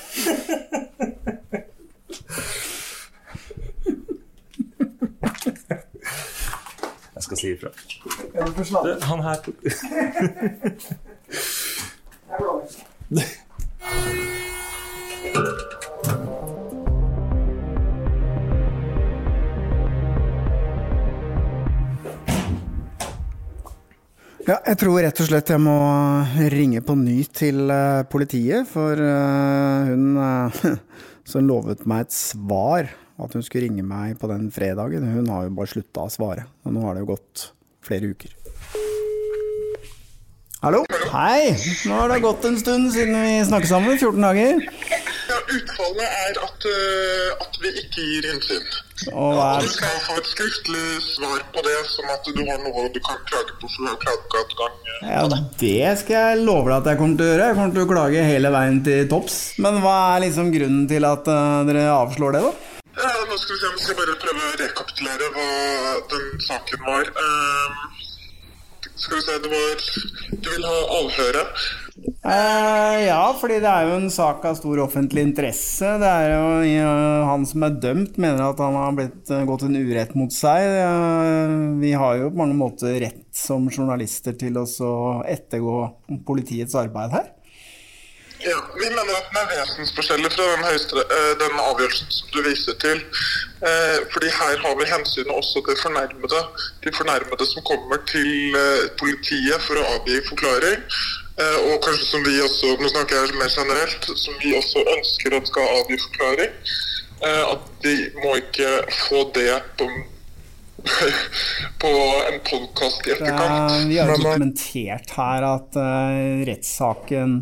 Jeg 7.14 7.22
skal 7.22 7.36
si 7.36 7.52
ifra. 7.52 7.68
Han 9.02 9.22
her 9.22 9.34
Ja, 24.50 24.56
jeg 24.66 24.78
tror 24.80 24.96
rett 25.04 25.20
og 25.22 25.28
slett 25.28 25.50
jeg 25.52 25.62
må 25.62 25.76
ringe 26.50 26.80
på 26.82 26.96
ny 26.98 27.20
til 27.30 27.70
eh, 27.70 28.00
politiet, 28.10 28.66
for 28.66 28.98
eh, 28.98 29.90
hun 29.92 30.16
eh, 30.18 30.64
som 31.30 31.46
lovet 31.46 31.84
meg 31.86 32.08
et 32.08 32.16
svar, 32.16 32.90
at 33.20 33.36
hun 33.36 33.46
skulle 33.46 33.68
ringe 33.68 33.84
meg 33.86 34.16
på 34.18 34.30
den 34.32 34.48
fredagen, 34.54 35.06
hun 35.12 35.30
har 35.30 35.46
jo 35.46 35.54
bare 35.60 35.74
slutta 35.76 36.08
å 36.08 36.10
svare. 36.10 36.48
Og 36.64 36.74
nå 36.74 36.82
har 36.82 36.96
det 36.96 37.04
jo 37.04 37.12
gått 37.12 37.50
flere 37.86 38.10
uker. 38.10 38.39
Hallo? 40.60 40.82
Hei! 41.08 41.56
Nå 41.88 41.94
har 41.96 42.10
det 42.12 42.18
gått 42.20 42.44
en 42.44 42.58
stund 42.60 42.90
siden 42.92 43.14
vi 43.16 43.44
snakket 43.48 43.70
sammen. 43.70 43.94
14 43.98 44.20
dager. 44.20 44.58
Ja, 45.30 45.38
Utfallet 45.56 46.16
er 46.26 46.40
at, 46.44 46.66
uh, 46.68 47.44
at 47.46 47.54
vi 47.62 47.70
ikke 47.80 48.04
gir 48.04 48.26
innsyn. 48.28 48.66
Og 49.14 49.38
hva 49.38 49.46
Du 49.64 49.70
skal 49.72 49.94
få 50.04 50.18
et 50.20 50.28
skriftlig 50.28 50.82
svar 51.06 51.40
på 51.54 51.64
det, 51.64 51.78
som 51.88 52.10
at 52.12 52.28
du 52.28 52.42
har 52.44 52.60
noe 52.60 52.84
du 52.92 53.00
kan 53.06 53.22
klage 53.30 53.56
på, 53.56 53.70
for 53.72 53.86
du 53.86 53.88
har 53.88 53.96
klageadgang. 54.04 54.76
Ja, 55.00 55.22
det 55.62 55.94
skal 56.02 56.18
jeg 56.18 56.44
love 56.44 56.68
deg 56.68 56.76
at 56.76 56.90
jeg 56.92 57.00
kommer 57.00 57.16
til 57.16 57.24
å 57.24 57.30
gjøre. 57.30 57.48
Jeg 57.48 57.58
kommer 57.62 57.78
til 57.78 57.86
å 57.86 57.90
klage 57.94 58.26
hele 58.28 58.52
veien 58.58 58.82
til 58.90 59.08
topps. 59.14 59.38
Men 59.64 59.80
hva 59.80 59.96
er 60.10 60.26
liksom 60.26 60.52
grunnen 60.52 60.84
til 60.92 61.08
at 61.08 61.32
uh, 61.32 61.62
dere 61.70 61.88
avslår 61.94 62.36
det, 62.36 62.44
da? 62.50 62.52
Ja, 63.00 63.14
nå 63.30 63.40
skal 63.40 63.56
vi 63.56 63.62
se, 63.64 63.72
vi 63.78 63.86
skal 63.86 64.00
bare 64.02 64.20
prøve 64.26 64.44
å 64.44 64.56
rekapitulere 64.60 65.32
hva 65.38 65.48
den 66.12 66.30
saken 66.44 66.84
var. 66.84 67.08
Ehm, 67.24 67.80
skal 68.94 69.16
vi 69.16 69.22
se, 69.22 69.38
det 69.44 69.50
var 69.52 69.80
Du 70.40 70.50
vil 70.50 70.66
ha 70.66 70.76
avhøret. 71.00 71.62
Eh, 72.00 72.98
ja, 73.06 73.20
fordi 73.40 73.58
det 73.60 73.68
er 73.68 73.88
jo 73.88 73.96
en 73.98 74.10
sak 74.12 74.44
av 74.48 74.56
stor 74.58 74.80
offentlig 74.84 75.24
interesse. 75.28 75.94
Det 76.00 76.10
er 76.10 76.34
jo 76.34 76.92
Han 77.28 77.44
som 77.48 77.66
er 77.66 77.76
dømt, 77.82 78.16
mener 78.20 78.46
at 78.46 78.60
han 78.62 78.76
har 78.78 78.96
blitt 78.96 79.32
eh, 79.32 79.44
gått 79.48 79.66
en 79.66 79.76
urett 79.76 80.14
mot 80.18 80.32
seg. 80.32 80.64
Eh, 80.84 81.56
vi 81.82 81.92
har 81.92 82.20
jo 82.20 82.30
på 82.32 82.40
mange 82.42 82.56
måter 82.60 82.96
rett 83.04 83.26
som 83.36 83.68
journalister 83.72 84.36
til 84.38 84.56
å 84.60 84.66
ettergå 85.28 85.76
politiets 86.28 86.76
arbeid 86.78 87.16
her. 87.16 87.28
Ja, 88.42 88.56
Vi 88.74 88.90
mener 88.90 89.16
at 89.18 89.26
den 89.28 89.38
er 89.42 89.48
vesensforskjellig 89.52 90.30
fra 90.32 90.44
den, 90.48 90.62
høyestere, 90.64 91.02
eh, 91.16 91.32
den 91.42 91.58
avgjørelsen 91.60 92.12
som 92.16 92.28
du 92.34 92.38
viser 92.46 92.76
til. 92.80 93.02
Eh, 93.68 93.98
fordi 94.12 94.30
her 94.32 94.62
har 94.64 94.76
vi 94.78 94.86
hensynet 94.88 95.32
også 95.34 95.60
til 95.66 95.76
fornærmede. 95.82 96.40
De 96.84 96.92
fornærmede 96.96 97.48
som 97.50 97.66
kommer 97.70 98.00
til 98.12 98.56
eh, 98.56 98.86
politiet 99.02 99.66
for 99.66 99.80
å 99.80 99.88
avgi 99.96 100.22
forklaring. 100.30 100.86
Og 101.40 101.78
kanskje 101.80 102.04
som 102.04 102.24
vi 102.26 102.34
også, 102.44 102.74
nå 102.76 102.88
snakker 102.92 103.16
jeg 103.16 103.36
mer 103.40 103.48
generelt, 103.48 104.08
som 104.22 104.34
vi 104.42 104.50
også 104.58 104.82
ønsker 104.92 105.36
at 105.38 105.46
skal 105.48 105.70
avgi 105.78 105.96
forklaring. 106.02 106.50
At 107.24 107.64
de 107.84 107.94
må 108.20 108.34
ikke 108.42 108.68
få 109.08 109.22
det 109.34 109.54
på, 109.80 109.88
på 111.82 111.94
en 112.28 112.40
podkast 112.44 113.08
i 113.08 113.14
etterkant. 113.14 113.72
Eh, 113.72 113.86
vi 113.88 113.96
har 114.00 114.12
jo 114.12 114.18
dokumentert 114.20 115.16
her 115.16 115.48
at 115.48 115.80
uh, 115.80 116.44
rettssaken 116.48 117.38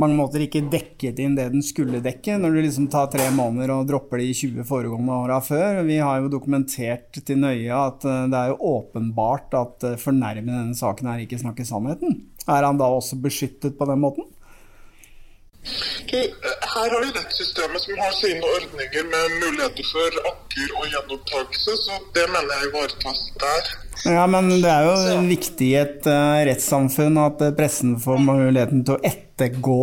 mange 0.00 0.16
måter 0.18 0.44
ikke 0.44 0.64
dekket 0.72 1.20
inn 1.22 1.36
det 1.38 1.48
den 1.54 1.64
skulle 1.64 2.02
dekke, 2.04 2.36
når 2.40 2.54
du 2.54 2.60
liksom 2.64 2.88
tar 2.92 3.08
tre 3.12 3.26
måneder 3.34 3.72
og 3.74 3.88
dropper 3.88 4.20
de 4.20 4.28
20 4.36 4.66
foregående 4.68 5.18
åra 5.24 5.40
før. 5.44 5.82
Vi 5.88 5.98
har 6.02 6.20
jo 6.20 6.32
dokumentert 6.32 7.16
til 7.16 7.40
nøye 7.42 7.72
at 7.72 8.06
eh, 8.06 8.24
det 8.32 8.40
er 8.40 8.52
jo 8.52 8.72
åpenbart 8.76 9.56
at 9.56 9.88
eh, 9.88 9.98
fornærmede 10.00 10.52
i 10.52 10.62
denne 10.62 10.78
saken 10.78 11.10
her 11.12 11.24
ikke 11.24 11.40
snakker 11.40 11.68
sannheten. 11.68 12.20
Er 12.46 12.66
han 12.68 12.78
da 12.78 12.88
også 12.92 13.18
beskyttet 13.22 13.78
på 13.78 13.88
den 13.88 14.02
måten? 14.04 14.28
Eh, 16.12 16.30
her 16.74 16.90
har 16.94 17.00
vi 17.04 17.10
rettssystemet 17.18 17.82
som 17.82 17.98
har 17.98 18.12
sine 18.20 18.50
ordninger 18.56 19.08
med 19.12 19.34
muligheter 19.42 19.88
for 19.90 20.20
anker 20.30 20.74
og 20.78 20.86
gjenopptakelse, 20.92 21.76
så 21.82 21.98
det 22.14 22.26
mener 22.34 22.54
jeg 22.54 22.70
ivaretas 22.70 23.22
der. 23.42 23.72
Ja, 24.14 24.26
men 24.30 24.50
det 24.62 24.70
er 24.70 24.86
jo 24.86 25.18
viktig 25.26 25.70
i 25.72 25.78
et 25.80 26.06
eh, 26.10 26.44
rettssamfunn 26.50 27.18
at 27.24 27.42
eh, 27.42 27.54
pressen 27.58 27.96
får 28.02 28.22
muligheten 28.22 28.84
til 28.86 28.98
å 28.98 29.02
ettergå 29.10 29.80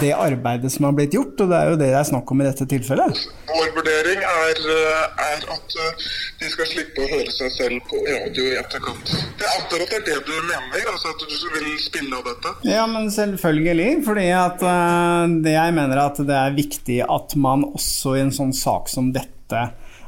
det 0.00 0.12
arbeidet 0.14 0.70
som 0.72 0.86
har 0.88 0.94
blitt 0.96 1.14
gjort, 1.16 1.40
og 1.40 1.50
det 1.50 1.58
er 1.58 1.70
jo 1.72 1.78
det 1.80 1.86
det 1.92 2.00
er 2.00 2.08
snakk 2.08 2.30
om 2.32 2.42
i 2.42 2.46
dette 2.46 2.66
tilfellet. 2.68 3.20
Vår 3.48 3.70
vurdering 3.76 4.24
er, 4.26 4.58
eh, 4.74 5.22
er 5.26 5.46
at 5.54 5.76
eh, 5.82 6.04
de 6.40 6.50
skal 6.52 6.68
slippe 6.70 7.04
å 7.04 7.10
høre 7.12 7.32
seg 7.32 7.52
selv 7.54 7.86
på 7.88 8.00
radio 8.04 8.48
i 8.50 8.58
etterkant. 8.60 9.12
Jeg 9.14 9.48
antar 9.52 9.84
at 9.86 9.94
det 9.94 9.98
er 10.00 10.06
det 10.10 10.18
du 10.26 10.34
mener, 10.50 10.90
altså 10.92 11.14
at 11.14 11.24
du 11.24 11.48
vil 11.54 11.70
spille 11.80 12.18
av 12.18 12.28
dette? 12.28 12.54
Ja, 12.68 12.84
men 12.90 13.08
selvfølgelig, 13.14 13.90
fordi 14.06 14.28
at 14.36 14.66
eh, 14.74 15.24
det 15.46 15.56
jeg 15.56 15.78
mener 15.78 16.04
at 16.04 16.20
det 16.28 16.38
er 16.42 16.60
viktig 16.60 17.00
at 17.06 17.36
man 17.40 17.66
også 17.72 18.16
i 18.16 18.24
en 18.26 18.34
sånn 18.34 18.54
sak 18.56 18.92
som 18.92 19.12
dette 19.16 19.66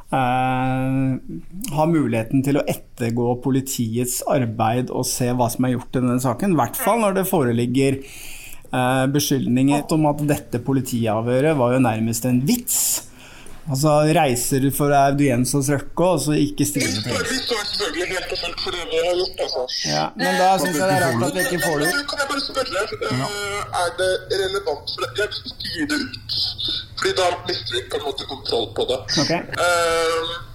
Uh, 0.08 1.20
har 1.76 1.88
muligheten 1.92 2.40
til 2.40 2.56
å 2.56 2.62
ettergå 2.64 3.34
politiets 3.44 4.22
arbeid 4.24 4.88
og 4.88 5.04
se 5.04 5.26
hva 5.36 5.50
som 5.52 5.66
er 5.68 5.74
gjort 5.74 5.98
i 5.98 6.00
denne 6.00 6.22
saken. 6.24 6.54
I 6.54 6.60
hvert 6.62 6.80
fall 6.80 7.02
når 7.02 7.18
det 7.18 7.24
foreligger 7.28 7.98
beskyldninger 9.14 9.92
om 9.96 10.08
at 10.10 10.24
dette 10.28 10.60
politiavhøret 10.64 11.56
var 11.58 11.76
jo 11.76 11.84
nærmest 11.84 12.26
en 12.28 12.42
vits. 12.48 12.80
Altså 13.68 13.90
reiser 14.16 14.62
du 14.64 14.70
for 14.72 14.92
audiens 14.96 15.50
hos 15.52 15.68
Røkke, 15.68 16.04
og 16.04 16.20
så 16.24 16.36
ikke 16.40 16.64
stiller 16.68 17.02
til 17.04 17.18
vi 17.32 17.36
står 17.42 17.64
selvfølgelig 17.70 18.06
helt 18.14 18.30
og 18.32 18.38
fullt 18.42 18.60
for 18.64 18.76
det 18.76 18.84
vi 18.92 19.00
har 19.04 19.16
gjort, 19.18 19.42
altså. 19.44 19.64
Ja, 19.90 20.04
men 20.16 20.38
da 20.40 20.46
syns 20.62 20.78
jeg 20.80 20.88
det 20.88 20.96
er 20.96 21.04
rart 21.04 21.26
at 21.26 21.34
vi 21.36 21.42
ikke 21.44 21.60
får 21.66 21.76
det 21.82 21.90
ut. 21.90 21.98
Kan 22.12 22.22
jeg 22.22 22.28
bare 22.32 22.44
spørre, 22.46 22.84
eh, 23.10 23.80
er 23.82 23.90
det 24.00 24.12
relevant 24.44 24.94
for 24.94 25.04
deg? 25.04 25.20
Jeg 25.20 25.28
vil 25.34 25.40
ikke 25.52 25.68
gi 25.74 25.88
det 25.90 25.98
ut, 26.06 26.38
fordi 27.00 27.12
da 27.20 27.26
mister 27.50 27.76
vi 27.76 27.82
på 27.92 28.00
en 28.00 28.06
måte 28.08 28.30
kontroll 28.32 28.66
på 28.78 28.88
det. 28.92 29.00
Ok. 29.24 29.32
Eh, 29.66 30.48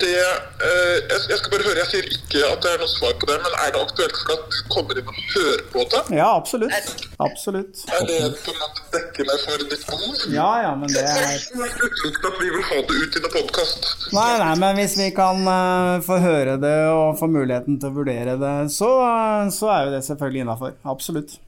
det 0.00 0.12
eh, 0.12 0.96
jeg, 1.08 1.20
jeg 1.30 1.38
skal 1.40 1.52
bare 1.52 1.64
høre, 1.66 1.80
jeg 1.82 1.88
sier 1.92 2.08
ikke 2.12 2.40
at 2.50 2.64
det 2.64 2.72
er 2.74 2.82
noe 2.82 2.90
svar 2.92 3.14
på 3.20 3.28
det, 3.30 3.36
men 3.44 3.54
er 3.64 3.70
det 3.72 3.80
aktuelt 3.80 4.18
for 4.20 4.32
at 4.34 4.42
du 4.52 4.58
kommer 4.74 5.00
inn 5.00 5.08
og 5.12 5.20
hører 5.32 5.62
på 5.72 5.84
det? 5.92 6.02
Ja, 6.18 6.26
absolutt. 6.36 7.06
Absolutt. 7.26 7.80
Er 7.96 8.04
det 8.10 8.18
på 8.42 8.52
en 8.52 8.60
måte 8.60 8.84
dekkende 8.96 9.38
for 9.44 9.64
ditt 9.72 9.86
behov? 9.88 10.18
Ja, 10.34 10.50
ja, 10.66 10.74
men 10.76 10.92
det 10.92 11.04
er 11.06 11.32
utelukket 11.54 12.28
at 12.28 12.36
vi 12.42 12.50
vil 12.52 12.68
ha 12.68 12.82
det 12.90 13.00
ut 13.00 13.16
i 13.16 13.22
en 13.22 13.32
podkast. 13.38 13.88
Nei, 14.18 14.28
nei, 14.42 14.52
men 14.66 14.82
hvis 14.82 14.98
vi 15.00 15.08
kan 15.16 15.42
uh, 15.48 15.96
få 16.04 16.20
høre 16.24 16.58
det 16.60 16.76
og 16.92 17.16
få 17.20 17.30
muligheten 17.32 17.80
til 17.80 17.92
å 17.92 17.96
vurdere 17.96 18.36
det, 18.42 18.54
så, 18.76 18.92
uh, 19.00 19.48
så 19.54 19.72
er 19.78 19.88
jo 19.88 19.96
det 19.96 20.04
selvfølgelig 20.10 20.44
innafor. 20.44 20.76
Absolutt. 20.84 21.38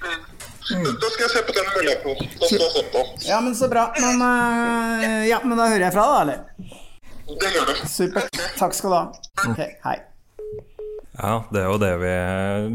Da 0.00 1.08
skal 1.10 1.24
jeg 1.24 1.32
se 1.36 1.40
på 1.46 1.54
den 1.54 1.72
muligheten. 1.76 2.28
Da 2.34 2.46
skal 2.50 2.62
jeg 2.66 2.74
se 2.74 2.86
på. 2.90 3.08
Ja, 3.30 3.40
men 3.44 3.54
så 3.58 3.70
bra. 3.70 3.90
Men, 4.00 4.22
uh, 4.22 5.26
ja, 5.28 5.38
men 5.44 5.54
da 5.54 5.70
hører 5.70 5.86
jeg 5.86 5.94
fra 5.94 6.10
deg, 6.10 6.22
eller? 6.26 6.86
Det 7.40 7.50
gjør 7.54 7.68
det. 7.70 7.76
Supert. 7.90 8.40
Takk 8.58 8.74
skal 8.76 8.90
du 8.92 8.96
ha. 8.96 9.04
Ok, 9.50 9.60
hei. 9.84 9.96
Ja, 11.20 11.34
det 11.52 11.60
er 11.62 11.68
jo 11.68 11.78
det 11.82 11.90
vi 12.00 12.12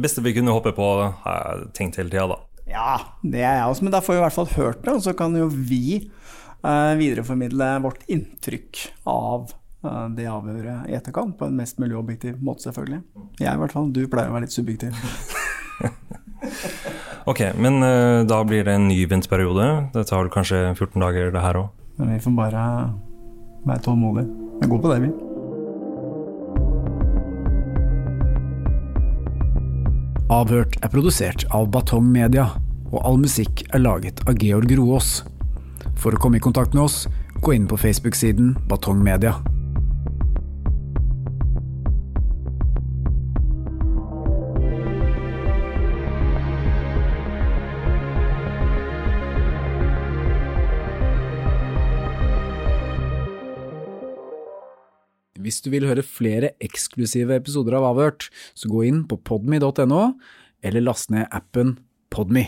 beste 0.03 0.21
vi 0.23 0.35
kunne 0.35 0.53
hoppe 0.53 0.73
på, 0.75 0.87
har 1.25 1.37
jeg 1.39 1.69
tenkt 1.77 1.99
hele 1.99 2.13
tida, 2.13 2.27
da. 2.35 2.39
Ja, 2.69 2.89
det 3.23 3.41
er 3.41 3.59
jeg 3.59 3.69
også, 3.71 3.85
men 3.85 3.93
da 3.93 4.01
får 4.03 4.15
vi 4.15 4.19
i 4.19 4.23
hvert 4.25 4.35
fall 4.35 4.51
hørt 4.55 4.81
det, 4.85 4.93
og 4.93 5.03
så 5.05 5.13
kan 5.17 5.35
jo 5.37 5.47
vi 5.49 5.83
eh, 5.99 6.93
videreformidle 6.99 7.69
vårt 7.85 8.03
inntrykk 8.11 8.81
av 9.09 9.53
eh, 9.85 10.05
det 10.17 10.27
avhøret 10.29 10.89
i 10.91 10.97
etterkant, 10.97 11.37
på 11.39 11.49
en 11.49 11.57
mest 11.57 11.81
mulig 11.81 11.97
objektiv 11.97 12.37
måte, 12.43 12.67
selvfølgelig. 12.67 13.01
Jeg 13.41 13.49
i 13.49 13.63
hvert 13.63 13.75
fall. 13.75 13.89
Du 13.93 14.03
pleier 14.11 14.29
å 14.29 14.37
være 14.37 14.47
litt 14.47 14.57
subjektiv. 14.57 14.93
Ok, 17.25 17.39
men 17.57 17.81
eh, 17.81 18.21
da 18.29 18.43
blir 18.45 18.67
det 18.67 18.75
en 18.77 18.83
ny 18.85 18.99
venteperiode. 19.09 19.65
Det 19.95 20.03
tar 20.05 20.21
vel 20.21 20.29
kanskje 20.29 20.59
14 20.75 21.01
dager, 21.01 21.31
det 21.33 21.41
her 21.41 21.57
òg. 21.57 21.71
Men 21.97 22.11
vi 22.13 22.19
får 22.21 22.35
bare 22.37 22.65
være 23.65 23.81
tålmodige. 23.87 24.44
Vi 24.55 24.65
er 24.65 24.71
gode 24.71 24.81
på 24.81 24.91
det, 24.93 25.01
vi. 25.03 25.11
Avhørt 30.35 30.77
er 30.81 30.89
produsert 30.89 31.45
av 31.53 31.67
Batong 31.71 32.07
Media, 32.11 32.47
og 32.91 33.01
all 33.05 33.19
musikk 33.21 33.65
er 33.69 33.83
laget 33.83 34.23
av 34.25 34.39
Georg 34.41 34.71
Roaas. 34.79 35.19
For 35.95 36.15
å 36.15 36.21
komme 36.21 36.39
i 36.39 36.43
kontakt 36.43 36.73
med 36.73 36.87
oss, 36.87 37.03
gå 37.41 37.53
inn 37.55 37.67
på 37.69 37.77
Facebook-siden 37.79 38.55
Batong 38.71 39.03
Media. 39.05 39.37
Hvis 55.45 55.61
du 55.61 55.69
vil 55.69 55.85
høre 55.85 56.01
flere 56.01 56.55
eksklusive 56.63 57.37
episoder 57.37 57.77
av 57.77 57.91
Avhørt, 57.91 58.31
så 58.57 58.71
gå 58.71 58.81
inn 58.87 59.03
på 59.05 59.19
podme.no, 59.21 60.03
eller 60.65 60.81
last 60.81 61.13
ned 61.13 61.29
appen 61.29 61.77
Podme. 62.09 62.47